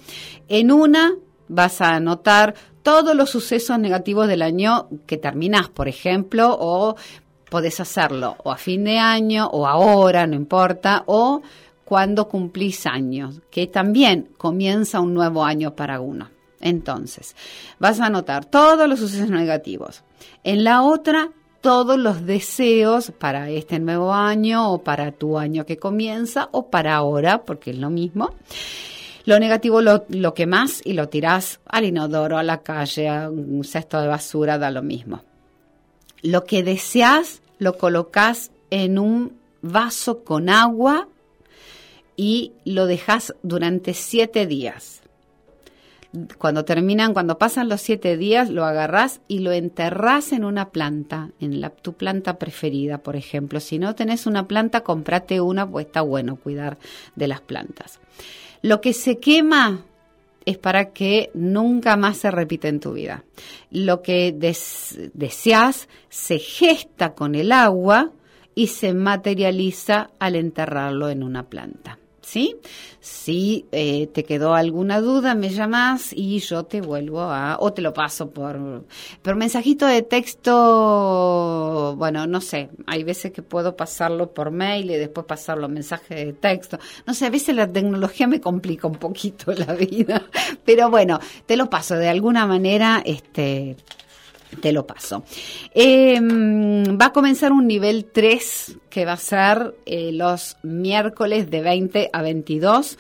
en 0.49 0.71
una 0.73 1.15
vas 1.49 1.81
a 1.81 1.97
anotar 1.97 2.55
todos 2.83 3.15
los 3.17 3.31
sucesos 3.31 3.79
negativos 3.79 4.29
del 4.29 4.43
año 4.43 4.89
que 5.07 5.17
terminás, 5.17 5.69
por 5.69 5.89
ejemplo, 5.89 6.57
o 6.59 6.97
podés 7.51 7.81
hacerlo 7.81 8.37
o 8.45 8.53
a 8.53 8.57
fin 8.57 8.85
de 8.85 8.99
año 8.99 9.47
o 9.47 9.67
ahora, 9.67 10.27
no 10.27 10.35
importa, 10.35 11.05
o 11.07 11.43
cuando 11.85 12.29
cumplís 12.29 12.87
años, 12.87 13.41
que 13.51 13.67
también 13.67 14.31
comienza 14.37 15.01
un 15.01 15.15
nuevo 15.15 15.45
año 15.45 15.75
para 15.75 16.01
uno. 16.01 16.31
Entonces, 16.61 17.37
vas 17.79 18.01
a 18.01 18.07
anotar 18.07 18.47
todos 18.47 18.89
los 18.89 18.99
sucesos 18.99 19.29
negativos. 19.29 20.03
En 20.45 20.65
la 20.65 20.83
otra, 20.83 21.31
todos 21.65 21.99
los 21.99 22.27
deseos 22.27 23.11
para 23.19 23.49
este 23.49 23.79
nuevo 23.79 24.13
año 24.13 24.71
o 24.71 24.85
para 24.85 25.13
tu 25.13 25.39
año 25.39 25.65
que 25.65 25.79
comienza 25.79 26.51
o 26.53 26.69
para 26.69 26.95
ahora, 26.95 27.45
porque 27.45 27.71
es 27.71 27.79
lo 27.79 27.89
mismo. 27.89 28.35
Lo 29.25 29.39
negativo 29.39 29.81
lo, 29.81 30.05
lo 30.11 30.35
quemás 30.35 30.83
y 30.85 30.93
lo 30.93 31.09
tirás 31.09 31.61
al 31.65 31.87
inodoro, 31.87 32.37
a 32.37 32.43
la 32.43 32.59
calle, 32.59 33.09
a 33.09 33.31
un 33.31 33.65
cesto 33.65 33.99
de 33.99 34.09
basura, 34.09 34.59
da 34.59 34.71
lo 34.71 34.83
mismo. 34.83 35.23
Lo 36.21 36.45
que 36.45 36.63
deseas 36.63 37.41
lo 37.59 37.79
colocas 37.79 38.51
en 38.69 38.99
un 38.99 39.39
vaso 39.63 40.23
con 40.23 40.51
agua 40.51 41.09
y 42.15 42.53
lo 42.67 42.85
dejas 42.85 43.35
durante 43.43 43.95
siete 43.95 44.47
días 44.47 45.04
cuando 46.39 46.65
terminan, 46.65 47.13
cuando 47.13 47.39
pasan 47.39 47.69
los 47.69 47.81
siete 47.81 48.17
días, 48.17 48.51
lo 48.51 48.65
agarrás 48.65 49.21
y 49.29 49.41
lo 49.41 49.53
enterrás 49.53 50.33
en 50.33 50.45
una 50.45 50.71
planta, 50.71 51.31
en 51.41 51.61
la, 51.61 51.71
tu 51.71 51.95
planta 51.95 52.39
preferida, 52.39 52.99
por 52.99 53.17
ejemplo. 53.17 53.61
Si 53.61 53.79
no 53.79 53.95
tenés 53.95 54.27
una 54.27 54.47
planta, 54.47 54.83
comprate 54.83 55.41
una, 55.41 55.69
pues 55.69 55.87
está 55.87 56.03
bueno 56.03 56.37
cuidar 56.37 56.79
de 57.17 57.29
las 57.29 57.41
plantas. 57.41 58.01
Lo 58.63 58.81
que 58.81 58.93
se 58.93 59.19
quema 59.19 59.85
es 60.45 60.59
para 60.59 60.93
que 60.93 61.31
nunca 61.35 61.97
más 61.97 62.19
se 62.19 62.31
repita 62.31 62.69
en 62.69 62.81
tu 62.81 62.93
vida. 62.93 63.25
Lo 63.71 64.03
que 64.03 64.33
deseas 65.15 65.89
se 66.09 66.39
gesta 66.39 67.15
con 67.15 67.35
el 67.35 67.53
agua 67.53 68.13
y 68.55 68.69
se 68.69 68.95
materializa 68.95 70.11
al 70.19 70.37
enterrarlo 70.37 71.09
en 71.09 71.23
una 71.23 71.45
planta. 71.45 71.99
¿Sí? 72.25 72.57
Si 73.01 73.67
eh, 73.73 74.07
te 74.09 74.25
quedó 74.25 74.55
alguna 74.55 75.01
duda, 75.01 75.35
me 75.35 75.51
llamas 75.51 76.13
y 76.13 76.39
yo 76.41 76.65
te 76.65 76.81
vuelvo 76.81 77.21
a, 77.21 77.59
o 77.61 77.73
te 77.73 77.83
lo 77.83 77.93
paso 77.93 78.31
por, 78.31 78.85
por 79.23 79.37
mensajito 79.37 79.87
de 79.87 80.03
texto, 80.03 81.95
bueno, 81.97 82.27
no 82.27 82.41
sé, 82.41 82.71
hay 82.87 83.05
veces 83.05 83.33
que 83.33 83.43
puedo 83.43 83.77
pasarlo 83.77 84.33
por 84.33 84.51
mail 84.51 84.91
y 84.91 84.97
después 84.97 85.27
pasarlo 85.27 85.69
mensaje 85.69 86.15
de 86.15 86.33
texto. 86.33 86.79
No 87.07 87.15
sé, 87.15 87.27
a 87.27 87.31
veces 87.31 87.55
la 87.55 87.71
tecnología 87.71 88.27
me 88.27 88.41
complica 88.41 88.89
un 88.89 88.97
poquito 88.97 89.53
la 89.57 89.75
vida, 89.75 90.23
pero 90.65 90.91
bueno, 90.91 91.19
te 91.47 91.57
lo 91.57 91.69
paso 91.69 91.97
de 91.97 92.09
alguna 92.09 92.47
manera, 92.47 93.03
este, 93.05 93.77
te 94.61 94.73
lo 94.73 94.87
paso. 94.87 95.25
Em, 95.73 96.99
va 96.99 97.07
a 97.07 97.13
comenzar 97.13 97.53
un 97.53 97.67
nivel 97.67 98.07
3 98.07 98.79
que 98.91 99.05
va 99.05 99.13
a 99.13 99.17
ser 99.17 99.75
eh, 99.87 100.13
los 100.13 100.57
miércoles 100.63 101.51
de 101.51 101.63
20 101.63 102.11
a 102.13 102.23
22 102.23 102.99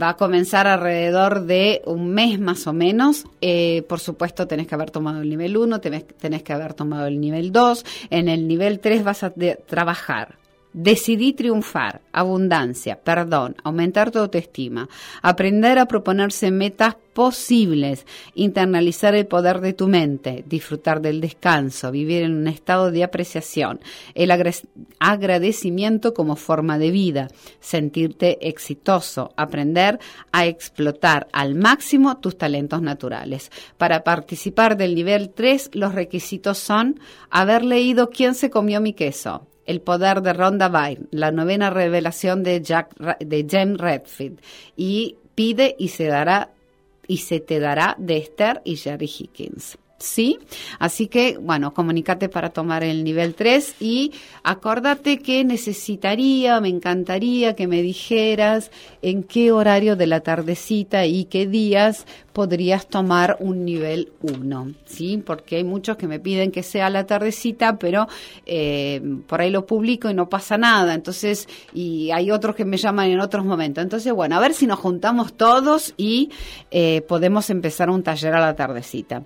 va 0.00 0.10
a 0.10 0.16
comenzar 0.16 0.66
alrededor 0.66 1.46
de 1.46 1.82
un 1.86 2.10
mes 2.10 2.38
más 2.38 2.66
o 2.66 2.72
menos. 2.72 3.24
Eh, 3.40 3.82
por 3.88 4.00
supuesto, 4.00 4.46
tenés 4.46 4.66
que 4.66 4.74
haber 4.74 4.90
tomado 4.90 5.22
el 5.22 5.28
nivel 5.28 5.56
1, 5.56 5.80
tenés, 5.80 6.06
tenés, 6.06 6.42
que 6.42 6.52
haber 6.52 6.74
tomado 6.74 7.06
el 7.06 7.20
nivel 7.20 7.50
2. 7.50 7.84
En 8.10 8.28
el 8.28 8.46
nivel 8.46 8.80
3 8.80 9.04
vas 9.04 9.22
a 9.22 9.32
trabajar 9.66 10.36
Decidí 10.78 11.32
triunfar, 11.32 12.02
abundancia, 12.12 13.00
perdón, 13.02 13.56
aumentar 13.64 14.10
tu 14.10 14.18
autoestima, 14.18 14.90
aprender 15.22 15.78
a 15.78 15.86
proponerse 15.86 16.50
metas 16.50 16.96
posibles, 17.14 18.04
internalizar 18.34 19.14
el 19.14 19.26
poder 19.26 19.60
de 19.60 19.72
tu 19.72 19.88
mente, 19.88 20.44
disfrutar 20.46 21.00
del 21.00 21.22
descanso, 21.22 21.90
vivir 21.90 22.24
en 22.24 22.36
un 22.36 22.46
estado 22.46 22.90
de 22.90 23.04
apreciación, 23.04 23.80
el 24.14 24.30
agradecimiento 24.98 26.12
como 26.12 26.36
forma 26.36 26.76
de 26.76 26.90
vida, 26.90 27.28
sentirte 27.58 28.46
exitoso, 28.46 29.32
aprender 29.38 29.98
a 30.30 30.44
explotar 30.44 31.26
al 31.32 31.54
máximo 31.54 32.18
tus 32.18 32.36
talentos 32.36 32.82
naturales. 32.82 33.50
Para 33.78 34.04
participar 34.04 34.76
del 34.76 34.94
nivel 34.94 35.30
3, 35.30 35.70
los 35.72 35.94
requisitos 35.94 36.58
son 36.58 37.00
haber 37.30 37.64
leído 37.64 38.10
¿Quién 38.10 38.34
se 38.34 38.50
comió 38.50 38.82
mi 38.82 38.92
queso? 38.92 39.46
El 39.66 39.80
poder 39.80 40.22
de 40.22 40.32
Rhonda 40.32 40.68
Byrne, 40.68 41.06
la 41.10 41.30
novena 41.30 41.70
revelación 41.70 42.42
de, 42.42 42.62
Jack, 42.62 42.96
de 43.18 43.46
James 43.48 43.78
Redfield, 43.78 44.40
y 44.76 45.16
pide 45.34 45.76
y 45.78 45.88
se 45.88 46.06
dará 46.06 46.50
y 47.08 47.18
se 47.18 47.40
te 47.40 47.60
dará 47.60 47.94
de 47.98 48.16
Esther 48.16 48.62
y 48.64 48.76
Jerry 48.76 49.06
Higgins. 49.06 49.78
¿sí? 49.98 50.38
Así 50.78 51.06
que, 51.06 51.38
bueno, 51.38 51.72
comunícate 51.72 52.28
para 52.28 52.50
tomar 52.50 52.84
el 52.84 53.04
nivel 53.04 53.34
3 53.34 53.76
y 53.80 54.12
acordate 54.42 55.18
que 55.18 55.44
necesitaría, 55.44 56.60
me 56.60 56.68
encantaría 56.68 57.54
que 57.56 57.66
me 57.66 57.82
dijeras 57.82 58.70
en 59.02 59.22
qué 59.22 59.52
horario 59.52 59.96
de 59.96 60.06
la 60.06 60.20
tardecita 60.20 61.06
y 61.06 61.24
qué 61.24 61.46
días 61.46 62.06
podrías 62.36 62.86
tomar 62.86 63.38
un 63.40 63.64
nivel 63.64 64.12
1, 64.20 64.72
¿sí? 64.84 65.22
Porque 65.24 65.56
hay 65.56 65.64
muchos 65.64 65.96
que 65.96 66.06
me 66.06 66.20
piden 66.20 66.52
que 66.52 66.62
sea 66.62 66.90
la 66.90 67.06
tardecita, 67.06 67.78
pero 67.78 68.08
eh, 68.44 69.00
por 69.26 69.40
ahí 69.40 69.48
lo 69.48 69.64
publico 69.64 70.10
y 70.10 70.14
no 70.14 70.28
pasa 70.28 70.58
nada, 70.58 70.92
entonces, 70.92 71.48
y 71.72 72.10
hay 72.10 72.30
otros 72.30 72.54
que 72.54 72.66
me 72.66 72.76
llaman 72.76 73.08
en 73.08 73.20
otros 73.20 73.42
momentos. 73.42 73.82
Entonces, 73.82 74.12
bueno, 74.12 74.36
a 74.36 74.40
ver 74.40 74.52
si 74.52 74.66
nos 74.66 74.78
juntamos 74.80 75.32
todos 75.32 75.94
y 75.96 76.28
eh, 76.70 77.00
podemos 77.08 77.48
empezar 77.48 77.88
un 77.88 78.02
taller 78.02 78.34
a 78.34 78.40
la 78.40 78.54
tardecita. 78.54 79.22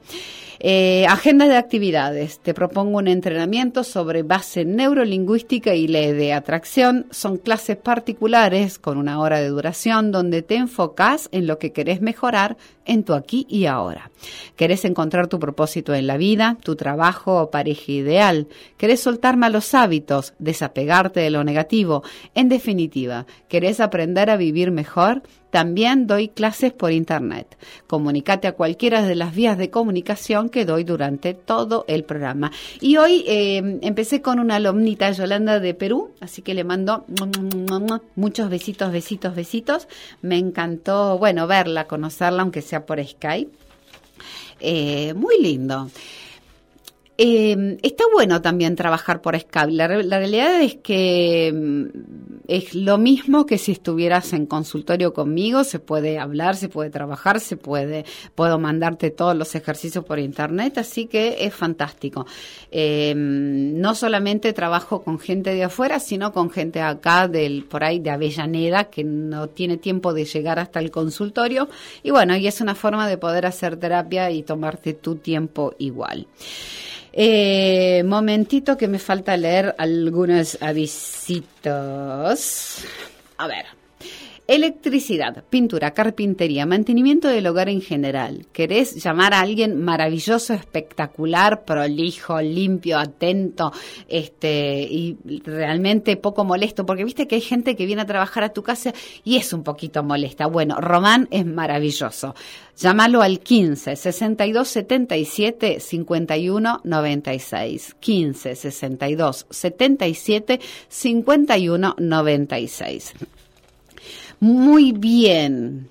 Eh, 0.62 1.06
agenda 1.08 1.48
de 1.48 1.56
actividades. 1.56 2.38
Te 2.38 2.52
propongo 2.52 2.98
un 2.98 3.08
entrenamiento 3.08 3.82
sobre 3.82 4.22
base 4.22 4.66
neurolingüística 4.66 5.74
y 5.74 5.88
ley 5.88 6.12
de 6.12 6.34
atracción. 6.34 7.06
Son 7.10 7.38
clases 7.38 7.78
particulares 7.78 8.78
con 8.78 8.98
una 8.98 9.20
hora 9.20 9.40
de 9.40 9.48
duración 9.48 10.12
donde 10.12 10.42
te 10.42 10.56
enfocas 10.56 11.30
en 11.32 11.46
lo 11.46 11.58
que 11.58 11.72
querés 11.72 12.02
mejorar 12.02 12.58
en 12.84 12.99
aquí 13.08 13.46
y 13.48 13.66
ahora. 13.66 14.10
¿Querés 14.56 14.84
encontrar 14.84 15.26
tu 15.28 15.38
propósito 15.38 15.94
en 15.94 16.06
la 16.06 16.16
vida, 16.16 16.58
tu 16.62 16.76
trabajo 16.76 17.40
o 17.40 17.50
pareja 17.50 17.92
ideal? 17.92 18.48
¿Querés 18.76 19.00
soltar 19.00 19.36
malos 19.36 19.74
hábitos, 19.74 20.34
desapegarte 20.38 21.20
de 21.20 21.30
lo 21.30 21.44
negativo? 21.44 22.02
En 22.34 22.48
definitiva, 22.48 23.26
¿querés 23.48 23.80
aprender 23.80 24.30
a 24.30 24.36
vivir 24.36 24.70
mejor? 24.70 25.22
También 25.50 26.06
doy 26.06 26.28
clases 26.28 26.72
por 26.72 26.92
internet. 26.92 27.56
Comunicate 27.86 28.48
a 28.48 28.52
cualquiera 28.52 29.02
de 29.02 29.14
las 29.14 29.34
vías 29.34 29.58
de 29.58 29.70
comunicación 29.70 30.48
que 30.48 30.64
doy 30.64 30.84
durante 30.84 31.34
todo 31.34 31.84
el 31.88 32.04
programa. 32.04 32.52
Y 32.80 32.96
hoy 32.96 33.24
eh, 33.26 33.78
empecé 33.82 34.22
con 34.22 34.38
una 34.38 34.56
alumnita, 34.56 35.10
Yolanda 35.10 35.60
de 35.60 35.74
Perú, 35.74 36.12
así 36.20 36.42
que 36.42 36.54
le 36.54 36.64
mando 36.64 37.04
muchos 38.14 38.48
besitos, 38.48 38.92
besitos, 38.92 39.34
besitos. 39.34 39.88
Me 40.22 40.38
encantó, 40.38 41.18
bueno, 41.18 41.46
verla, 41.46 41.86
conocerla, 41.86 42.42
aunque 42.42 42.62
sea 42.62 42.86
por 42.86 43.04
Skype. 43.04 43.50
Eh, 44.60 45.14
muy 45.14 45.40
lindo. 45.40 45.90
Eh, 47.22 47.76
está 47.82 48.04
bueno 48.14 48.40
también 48.40 48.76
trabajar 48.76 49.20
por 49.20 49.38
Skype. 49.38 49.72
La, 49.72 49.86
realidad 49.86 50.62
es 50.62 50.76
que 50.76 51.52
mm, 51.54 52.44
es 52.48 52.74
lo 52.74 52.96
mismo 52.96 53.44
que 53.44 53.58
si 53.58 53.72
estuvieras 53.72 54.32
en 54.32 54.46
consultorio 54.46 55.12
conmigo. 55.12 55.62
Se 55.64 55.80
puede 55.80 56.18
hablar, 56.18 56.56
se 56.56 56.70
puede 56.70 56.88
trabajar, 56.88 57.38
se 57.40 57.58
puede, 57.58 58.06
puedo 58.34 58.58
mandarte 58.58 59.10
todos 59.10 59.36
los 59.36 59.54
ejercicios 59.54 60.02
por 60.02 60.18
internet, 60.18 60.78
así 60.78 61.08
que 61.08 61.44
es 61.44 61.52
fantástico. 61.52 62.26
Eh, 62.70 63.12
no 63.14 63.94
solamente 63.94 64.54
trabajo 64.54 65.02
con 65.02 65.18
gente 65.18 65.52
de 65.52 65.64
afuera, 65.64 66.00
sino 66.00 66.32
con 66.32 66.48
gente 66.48 66.80
acá 66.80 67.28
del 67.28 67.64
por 67.64 67.84
ahí 67.84 67.98
de 67.98 68.12
Avellaneda 68.12 68.84
que 68.84 69.04
no 69.04 69.50
tiene 69.50 69.76
tiempo 69.76 70.14
de 70.14 70.24
llegar 70.24 70.58
hasta 70.58 70.80
el 70.80 70.90
consultorio. 70.90 71.68
Y 72.02 72.12
bueno, 72.12 72.34
y 72.34 72.46
es 72.46 72.62
una 72.62 72.74
forma 72.74 73.06
de 73.06 73.18
poder 73.18 73.44
hacer 73.44 73.76
terapia 73.76 74.30
y 74.30 74.42
tomarte 74.42 74.94
tu 74.94 75.16
tiempo 75.16 75.74
igual. 75.76 76.26
Eh, 77.12 78.02
momentito 78.04 78.76
que 78.76 78.88
me 78.88 78.98
falta 78.98 79.36
leer 79.36 79.74
algunos 79.78 80.58
avisitos. 80.60 81.64
A 83.38 83.46
ver. 83.46 83.79
Electricidad, 84.50 85.44
pintura, 85.48 85.92
carpintería, 85.92 86.66
mantenimiento 86.66 87.28
del 87.28 87.46
hogar 87.46 87.68
en 87.68 87.80
general. 87.80 88.46
¿Querés 88.52 89.00
llamar 89.00 89.32
a 89.32 89.38
alguien 89.38 89.80
maravilloso, 89.80 90.54
espectacular, 90.54 91.64
prolijo, 91.64 92.40
limpio, 92.40 92.98
atento, 92.98 93.72
este, 94.08 94.82
y 94.90 95.16
realmente 95.44 96.16
poco 96.16 96.44
molesto? 96.44 96.84
Porque 96.84 97.04
viste 97.04 97.28
que 97.28 97.36
hay 97.36 97.40
gente 97.42 97.76
que 97.76 97.86
viene 97.86 98.02
a 98.02 98.06
trabajar 98.06 98.42
a 98.42 98.52
tu 98.52 98.64
casa 98.64 98.92
y 99.22 99.36
es 99.36 99.52
un 99.52 99.62
poquito 99.62 100.02
molesta. 100.02 100.46
Bueno, 100.46 100.80
Román 100.80 101.28
es 101.30 101.46
maravilloso. 101.46 102.34
Llámalo 102.76 103.22
al 103.22 103.38
15 103.38 103.94
62 103.94 104.66
77 104.66 105.78
51 105.78 106.80
96. 106.82 107.96
15 108.00 108.56
62 108.56 109.46
77 109.48 110.60
51 110.88 111.94
96. 111.96 113.14
Muy 114.40 114.92
bien. 114.92 115.90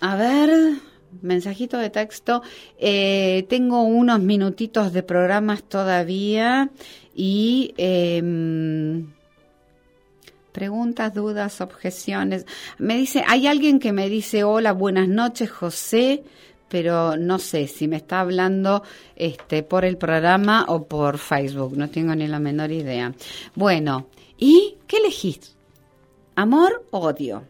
A 0.00 0.16
ver, 0.16 0.78
mensajito 1.20 1.76
de 1.78 1.90
texto. 1.90 2.42
Eh, 2.78 3.46
tengo 3.48 3.82
unos 3.82 4.20
minutitos 4.20 4.92
de 4.94 5.02
programas 5.02 5.62
todavía 5.62 6.70
y 7.14 7.74
em, 7.76 9.12
preguntas, 10.52 11.12
dudas, 11.12 11.60
objeciones. 11.60 12.46
Me 12.78 12.96
dice, 12.96 13.22
hay 13.26 13.46
alguien 13.46 13.78
que 13.78 13.92
me 13.92 14.08
dice, 14.08 14.44
hola, 14.44 14.72
buenas 14.72 15.08
noches, 15.08 15.50
José, 15.50 16.24
pero 16.68 17.16
no 17.18 17.38
sé 17.38 17.68
si 17.68 17.88
me 17.88 17.96
está 17.96 18.20
hablando 18.20 18.82
este, 19.16 19.62
por 19.62 19.84
el 19.84 19.98
programa 19.98 20.64
o 20.68 20.84
por 20.84 21.18
Facebook, 21.18 21.76
no 21.76 21.90
tengo 21.90 22.14
ni 22.14 22.26
la 22.26 22.38
menor 22.38 22.72
idea. 22.72 23.14
Bueno, 23.54 24.06
¿y 24.38 24.76
qué 24.86 24.96
elegís? 24.96 25.55
Amor 26.36 26.84
o 26.90 26.98
odio. 26.98 27.44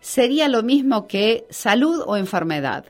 Sería 0.00 0.48
lo 0.48 0.62
mismo 0.62 1.08
que 1.08 1.46
salud 1.50 2.02
o 2.06 2.16
enfermedad. 2.16 2.84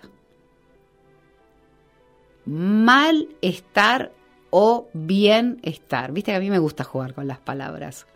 Malestar 2.44 4.12
o 4.51 4.88
bienestar. 4.92 6.12
Viste 6.12 6.32
que 6.32 6.36
a 6.36 6.40
mí 6.40 6.51
me 6.51 6.59
gusta 6.59 6.82
jugar 6.84 7.14
con 7.14 7.28
las 7.28 7.38
palabras. 7.38 8.07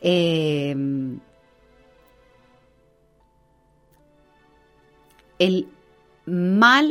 Eh, 0.00 0.74
el 5.38 5.68
malestar 6.26 6.86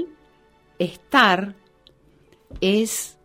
es 2.62 3.18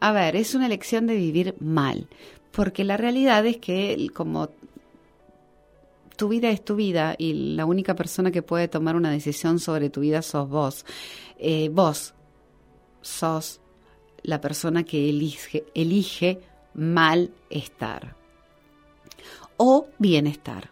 a 0.00 0.12
ver, 0.12 0.36
es 0.36 0.54
una 0.54 0.66
elección 0.66 1.06
de 1.06 1.16
vivir 1.16 1.54
mal, 1.60 2.08
porque 2.52 2.84
la 2.84 2.96
realidad 2.96 3.44
es 3.46 3.58
que 3.58 4.08
como 4.14 4.50
tu 6.16 6.28
vida 6.28 6.50
es 6.50 6.64
tu 6.64 6.74
vida 6.74 7.14
y 7.16 7.54
la 7.54 7.64
única 7.64 7.94
persona 7.94 8.32
que 8.32 8.42
puede 8.42 8.66
tomar 8.66 8.96
una 8.96 9.10
decisión 9.10 9.60
sobre 9.60 9.88
tu 9.88 10.00
vida 10.00 10.20
sos 10.20 10.48
vos. 10.48 10.84
Eh, 11.38 11.68
vos 11.68 12.12
sos 13.00 13.60
la 14.24 14.40
persona 14.40 14.82
que 14.82 15.08
elige, 15.08 15.64
elige 15.74 16.40
malestar 16.74 18.16
o 19.56 19.86
bienestar. 19.98 20.70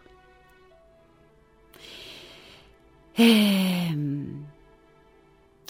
Em, 3.15 4.45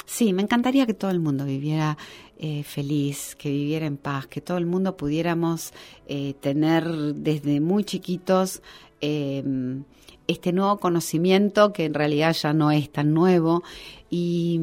sí, 0.08 0.34
me 0.34 0.42
encantaría 0.42 0.88
que 0.88 0.96
todo 0.96 1.12
el 1.12 1.20
mundo 1.20 1.46
viviera 1.46 1.98
eh, 2.40 2.64
feliz, 2.64 3.36
que 3.36 3.50
viviera 3.50 3.86
en 3.86 3.98
paz, 3.98 4.26
que 4.26 4.42
todo 4.42 4.58
el 4.58 4.66
mundo 4.66 4.98
pudiéramos 4.98 5.74
eh, 6.08 6.34
tener 6.40 6.88
desde 7.14 7.60
muy 7.60 7.84
chiquitos 7.84 8.64
em, 9.02 9.84
este 10.26 10.54
nuevo 10.54 10.78
conocimiento 10.78 11.74
que 11.74 11.86
en 11.86 11.94
realidad 11.94 12.34
ya 12.34 12.54
no 12.54 12.72
es 12.72 12.90
tan 12.90 13.14
nuevo. 13.14 13.64
Y 14.10 14.60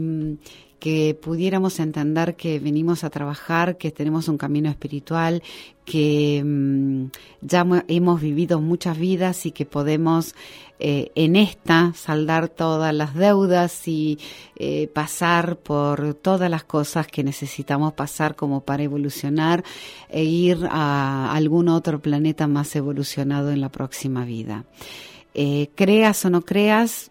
que 0.85 1.14
pudiéramos 1.18 1.80
entender 1.80 2.37
que 2.37 2.59
venimos 2.59 3.05
a 3.05 3.09
trabajar, 3.09 3.78
que 3.78 3.91
tenemos 3.91 4.28
un 4.28 4.37
camino 4.37 4.68
espiritual, 4.68 5.43
que 5.87 6.43
mm, 6.45 7.07
ya 7.41 7.66
hemos 7.89 8.20
vivido 8.20 8.61
muchas 8.61 8.99
vidas 8.99 9.47
y 9.47 9.53
que 9.53 9.64
podemos 9.64 10.35
eh, 10.78 11.11
en 11.14 11.37
esta 11.37 11.95
saldar 11.95 12.51
todas 12.51 12.93
las 12.93 13.14
deudas 13.14 13.89
y 13.89 14.18
eh, 14.57 14.89
pasar 14.89 15.57
por 15.57 16.12
todas 16.12 16.51
las 16.51 16.64
cosas 16.64 17.07
que 17.07 17.24
necesitamos 17.24 17.95
pasar 17.95 18.37
como 18.37 18.61
para 18.61 18.82
evolucionar 18.82 19.64
e 20.11 20.24
ir 20.24 20.68
a 20.70 21.32
algún 21.32 21.70
otro 21.70 22.03
planeta 22.03 22.47
más 22.47 22.76
evolucionado 22.76 23.53
en 23.53 23.62
la 23.62 23.70
próxima 23.70 24.26
vida. 24.26 24.66
Eh, 25.32 25.70
creas 25.76 26.26
o 26.26 26.30
no 26.30 26.43
creas, 26.43 27.11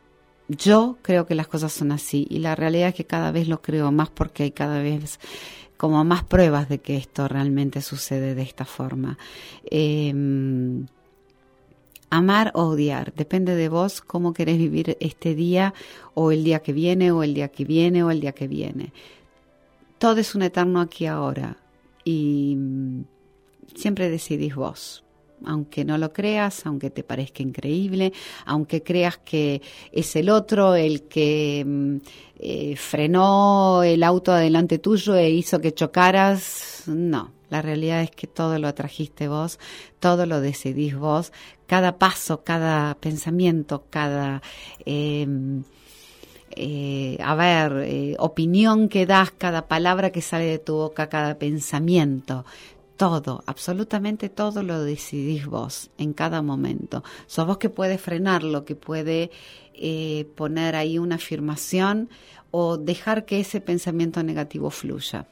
yo 0.57 0.97
creo 1.01 1.25
que 1.25 1.35
las 1.35 1.47
cosas 1.47 1.73
son 1.73 1.91
así 1.91 2.27
y 2.29 2.39
la 2.39 2.55
realidad 2.55 2.89
es 2.89 2.95
que 2.95 3.05
cada 3.05 3.31
vez 3.31 3.47
lo 3.47 3.61
creo 3.61 3.91
más 3.91 4.09
porque 4.09 4.43
hay 4.43 4.51
cada 4.51 4.81
vez 4.81 5.19
como 5.77 6.03
más 6.03 6.23
pruebas 6.23 6.69
de 6.69 6.79
que 6.79 6.97
esto 6.97 7.27
realmente 7.27 7.81
sucede 7.81 8.35
de 8.35 8.41
esta 8.41 8.65
forma. 8.65 9.17
Em, 9.65 10.85
amar 12.09 12.51
o 12.55 12.63
odiar, 12.63 13.13
depende 13.15 13.55
de 13.55 13.69
vos 13.69 14.01
cómo 14.01 14.33
querés 14.33 14.57
vivir 14.57 14.97
este 14.99 15.35
día 15.35 15.73
o 16.13 16.31
el 16.31 16.43
día 16.43 16.59
que 16.59 16.73
viene 16.73 17.11
o 17.11 17.23
el 17.23 17.33
día 17.33 17.49
que 17.49 17.65
viene 17.65 18.03
o 18.03 18.11
el 18.11 18.21
día 18.21 18.33
que 18.33 18.47
viene. 18.47 18.93
Todo 19.97 20.19
es 20.19 20.35
un 20.35 20.43
eterno 20.43 20.79
aquí 20.79 21.05
ahora 21.05 21.57
y 22.03 22.55
mm, 22.57 23.03
siempre 23.75 24.09
decidís 24.09 24.55
vos 24.55 25.02
aunque 25.45 25.85
no 25.85 25.97
lo 25.97 26.11
creas, 26.13 26.65
aunque 26.65 26.89
te 26.89 27.03
parezca 27.03 27.43
increíble, 27.43 28.13
aunque 28.45 28.83
creas 28.83 29.17
que 29.17 29.61
es 29.91 30.15
el 30.15 30.29
otro 30.29 30.75
el 30.75 31.03
que 31.03 31.63
mm, 31.65 31.97
eh, 32.39 32.75
frenó 32.75 33.83
el 33.83 34.03
auto 34.03 34.31
adelante 34.31 34.79
tuyo 34.79 35.15
e 35.15 35.29
hizo 35.29 35.59
que 35.61 35.73
chocaras, 35.73 36.83
no. 36.87 37.31
La 37.49 37.61
realidad 37.61 38.01
es 38.01 38.09
que 38.09 38.25
todo 38.25 38.57
lo 38.57 38.67
atrajiste 38.67 39.27
vos, 39.27 39.59
todo 39.99 40.25
lo 40.25 40.41
decidís 40.41 40.95
vos, 40.95 41.31
cada 41.67 41.99
paso, 41.99 42.43
cada 42.43 42.95
pensamiento, 42.95 43.85
cada... 43.91 44.41
Em, 44.85 45.63
eh, 46.55 47.17
a 47.21 47.35
ver, 47.35 47.83
eh, 47.85 48.15
opinión 48.19 48.89
que 48.89 49.05
das, 49.05 49.31
cada 49.31 49.67
palabra 49.67 50.11
que 50.11 50.21
sale 50.21 50.45
de 50.45 50.59
tu 50.59 50.75
boca, 50.75 51.09
cada 51.09 51.37
pensamiento, 51.39 52.45
todo, 52.97 53.43
absolutamente 53.47 54.29
todo 54.29 54.63
lo 54.63 54.83
decidís 54.83 55.45
vos 55.45 55.89
en 55.97 56.13
cada 56.13 56.41
momento. 56.41 57.03
Sos 57.27 57.47
vos 57.47 57.57
que 57.57 57.69
puede 57.69 57.97
frenarlo, 57.97 58.65
que 58.65 58.75
puede 58.75 59.31
eh, 59.73 60.27
poner 60.35 60.75
ahí 60.75 60.97
una 60.99 61.15
afirmación 61.15 62.09
o 62.51 62.77
dejar 62.77 63.25
que 63.25 63.39
ese 63.39 63.61
pensamiento 63.61 64.21
negativo 64.23 64.69
fluya. 64.69 65.27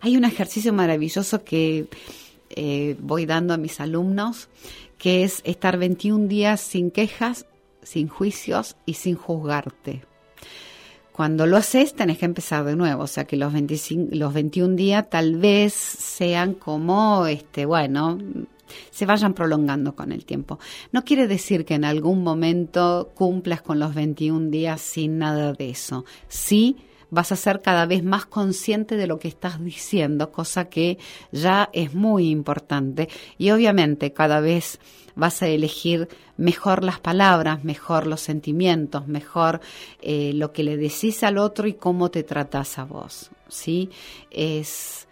Hay 0.00 0.16
un 0.16 0.24
ejercicio 0.24 0.72
maravilloso 0.72 1.42
que 1.42 1.88
eh, 2.50 2.96
voy 3.00 3.26
dando 3.26 3.54
a 3.54 3.56
mis 3.56 3.80
alumnos, 3.80 4.48
que 4.98 5.24
es 5.24 5.40
estar 5.44 5.78
21 5.78 6.28
días 6.28 6.60
sin 6.60 6.90
quejas, 6.90 7.46
sin 7.82 8.08
juicios 8.08 8.76
y 8.86 8.94
sin 8.94 9.16
juzgarte. 9.16 10.04
Cuando 11.16 11.46
lo 11.46 11.56
haces, 11.56 11.94
tenés 11.94 12.18
que 12.18 12.26
empezar 12.26 12.62
de 12.66 12.76
nuevo, 12.76 13.04
o 13.04 13.06
sea 13.06 13.24
que 13.24 13.38
los, 13.38 13.50
25, 13.50 14.10
los 14.12 14.34
21 14.34 14.76
días 14.76 15.08
tal 15.08 15.36
vez 15.36 15.72
sean 15.72 16.52
como, 16.52 17.26
este, 17.26 17.64
bueno, 17.64 18.18
se 18.90 19.06
vayan 19.06 19.32
prolongando 19.32 19.96
con 19.96 20.12
el 20.12 20.26
tiempo. 20.26 20.58
No 20.92 21.06
quiere 21.06 21.26
decir 21.26 21.64
que 21.64 21.72
en 21.72 21.86
algún 21.86 22.22
momento 22.22 23.12
cumplas 23.14 23.62
con 23.62 23.78
los 23.78 23.94
21 23.94 24.50
días 24.50 24.82
sin 24.82 25.16
nada 25.16 25.54
de 25.54 25.70
eso. 25.70 26.04
Sí, 26.28 26.76
vas 27.10 27.32
a 27.32 27.36
ser 27.36 27.62
cada 27.62 27.86
vez 27.86 28.02
más 28.04 28.26
consciente 28.26 28.96
de 28.96 29.06
lo 29.06 29.18
que 29.18 29.28
estás 29.28 29.62
diciendo, 29.62 30.32
cosa 30.32 30.68
que 30.68 30.98
ya 31.32 31.70
es 31.72 31.94
muy 31.94 32.30
importante. 32.30 33.08
Y 33.38 33.50
obviamente 33.50 34.12
cada 34.12 34.40
vez 34.40 34.78
vas 35.14 35.42
a 35.42 35.48
elegir 35.48 36.08
mejor 36.36 36.84
las 36.84 37.00
palabras, 37.00 37.64
mejor 37.64 38.06
los 38.06 38.20
sentimientos, 38.20 39.08
mejor 39.08 39.60
eh, 40.02 40.32
lo 40.34 40.52
que 40.52 40.62
le 40.62 40.76
decís 40.76 41.22
al 41.22 41.38
otro 41.38 41.66
y 41.66 41.74
cómo 41.74 42.10
te 42.10 42.22
tratas 42.22 42.78
a 42.78 42.84
vos. 42.84 43.30
¿sí? 43.48 43.90
Es 44.30 45.08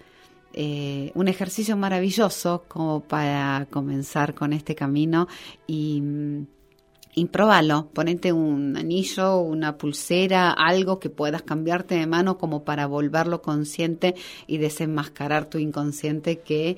eh, 0.52 1.10
un 1.14 1.26
ejercicio 1.26 1.76
maravilloso 1.76 2.64
como 2.68 3.00
para 3.00 3.66
comenzar 3.70 4.34
con 4.34 4.52
este 4.52 4.74
camino 4.74 5.26
y 5.66 6.00
mm, 6.00 6.46
y 7.14 7.26
ponete 7.92 8.32
un 8.32 8.76
anillo, 8.76 9.38
una 9.38 9.78
pulsera, 9.78 10.50
algo 10.50 10.98
que 10.98 11.10
puedas 11.10 11.42
cambiarte 11.42 11.94
de 11.94 12.06
mano 12.06 12.38
como 12.38 12.64
para 12.64 12.86
volverlo 12.86 13.42
consciente 13.42 14.14
y 14.46 14.58
desenmascarar 14.58 15.46
tu 15.46 15.58
inconsciente 15.58 16.40
que, 16.40 16.76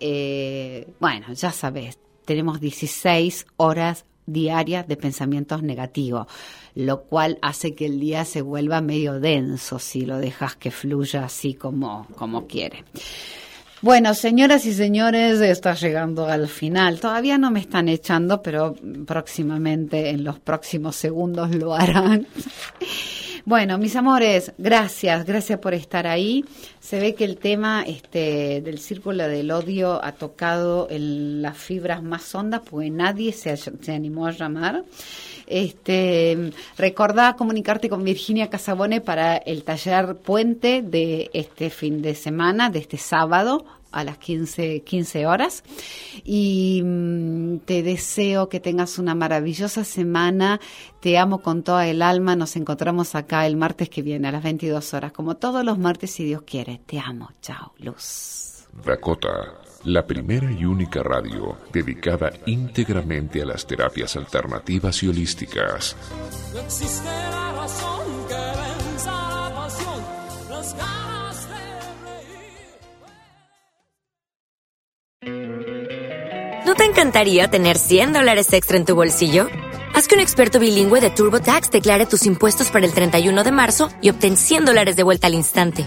eh, 0.00 0.88
bueno, 1.00 1.32
ya 1.32 1.52
sabes, 1.52 1.98
tenemos 2.24 2.60
16 2.60 3.46
horas 3.56 4.04
diarias 4.26 4.86
de 4.86 4.96
pensamientos 4.96 5.62
negativos, 5.62 6.26
lo 6.74 7.04
cual 7.04 7.38
hace 7.40 7.74
que 7.74 7.86
el 7.86 7.98
día 7.98 8.26
se 8.26 8.42
vuelva 8.42 8.82
medio 8.82 9.20
denso 9.20 9.78
si 9.78 10.02
lo 10.02 10.18
dejas 10.18 10.54
que 10.54 10.70
fluya 10.70 11.24
así 11.24 11.54
como, 11.54 12.06
como 12.14 12.46
quiere. 12.46 12.84
Bueno, 13.80 14.12
señoras 14.14 14.66
y 14.66 14.74
señores, 14.74 15.40
está 15.40 15.74
llegando 15.74 16.26
al 16.26 16.48
final. 16.48 16.98
Todavía 16.98 17.38
no 17.38 17.52
me 17.52 17.60
están 17.60 17.88
echando, 17.88 18.42
pero 18.42 18.74
próximamente, 19.06 20.10
en 20.10 20.24
los 20.24 20.40
próximos 20.40 20.96
segundos, 20.96 21.54
lo 21.54 21.74
harán. 21.74 22.26
Bueno, 23.44 23.78
mis 23.78 23.96
amores, 23.96 24.52
gracias, 24.58 25.24
gracias 25.24 25.58
por 25.58 25.72
estar 25.72 26.06
ahí. 26.06 26.44
Se 26.80 27.00
ve 27.00 27.14
que 27.14 27.24
el 27.24 27.38
tema 27.38 27.82
este, 27.86 28.60
del 28.60 28.78
círculo 28.78 29.26
del 29.26 29.50
odio 29.50 30.04
ha 30.04 30.12
tocado 30.12 30.86
en 30.90 31.40
las 31.40 31.56
fibras 31.56 32.02
más 32.02 32.34
hondas, 32.34 32.60
pues 32.68 32.92
nadie 32.92 33.32
se, 33.32 33.56
se 33.56 33.92
animó 33.94 34.26
a 34.26 34.32
llamar. 34.32 34.84
Este, 35.48 36.52
recordá 36.76 37.34
comunicarte 37.36 37.88
con 37.88 38.04
Virginia 38.04 38.50
Casabone 38.50 39.00
para 39.00 39.36
el 39.36 39.64
taller 39.64 40.16
puente 40.16 40.82
de 40.82 41.30
este 41.32 41.70
fin 41.70 42.02
de 42.02 42.14
semana, 42.14 42.70
de 42.70 42.80
este 42.80 42.98
sábado 42.98 43.64
a 43.90 44.04
las 44.04 44.18
15, 44.18 44.82
15 44.82 45.26
horas. 45.26 45.64
Y 46.24 46.82
mm, 46.84 47.58
te 47.60 47.82
deseo 47.82 48.48
que 48.48 48.60
tengas 48.60 48.98
una 48.98 49.14
maravillosa 49.14 49.84
semana. 49.84 50.60
Te 51.00 51.18
amo 51.18 51.40
con 51.40 51.62
toda 51.62 51.86
el 51.86 52.02
alma. 52.02 52.36
Nos 52.36 52.56
encontramos 52.56 53.14
acá 53.14 53.46
el 53.46 53.56
martes 53.56 53.88
que 53.88 54.02
viene 54.02 54.28
a 54.28 54.32
las 54.32 54.42
22 54.42 54.94
horas, 54.94 55.12
como 55.12 55.36
todos 55.36 55.64
los 55.64 55.78
martes, 55.78 56.10
si 56.10 56.24
Dios 56.24 56.42
quiere. 56.42 56.80
Te 56.86 56.98
amo. 56.98 57.30
Chao. 57.40 57.72
Luz. 57.78 58.66
Dakota 58.84 59.67
la 59.88 60.06
primera 60.06 60.50
y 60.50 60.64
única 60.64 61.02
radio 61.02 61.58
dedicada 61.72 62.32
íntegramente 62.46 63.42
a 63.42 63.46
las 63.46 63.66
terapias 63.66 64.16
alternativas 64.16 65.02
y 65.02 65.08
holísticas. 65.08 65.96
No 66.52 66.60
existe 66.60 67.04
la 67.04 67.52
razón 67.52 68.26
que 68.28 68.34
venza 68.34 69.10
la 69.10 69.52
pasión, 69.54 70.04
las 70.50 70.76
ganas 70.76 71.48
de 71.48 71.54
reír. 75.24 76.66
¿No 76.66 76.74
te 76.74 76.84
encantaría 76.84 77.48
tener 77.48 77.78
100 77.78 78.12
dólares 78.12 78.52
extra 78.52 78.76
en 78.76 78.84
tu 78.84 78.94
bolsillo? 78.94 79.48
Haz 79.94 80.06
que 80.06 80.14
un 80.14 80.20
experto 80.20 80.60
bilingüe 80.60 81.00
de 81.00 81.10
TurboTax 81.10 81.70
declare 81.70 82.06
tus 82.06 82.26
impuestos 82.26 82.70
para 82.70 82.86
el 82.86 82.92
31 82.92 83.42
de 83.42 83.52
marzo 83.52 83.88
y 84.00 84.10
obtén 84.10 84.36
100 84.36 84.66
dólares 84.66 84.96
de 84.96 85.02
vuelta 85.02 85.26
al 85.26 85.34
instante. 85.34 85.86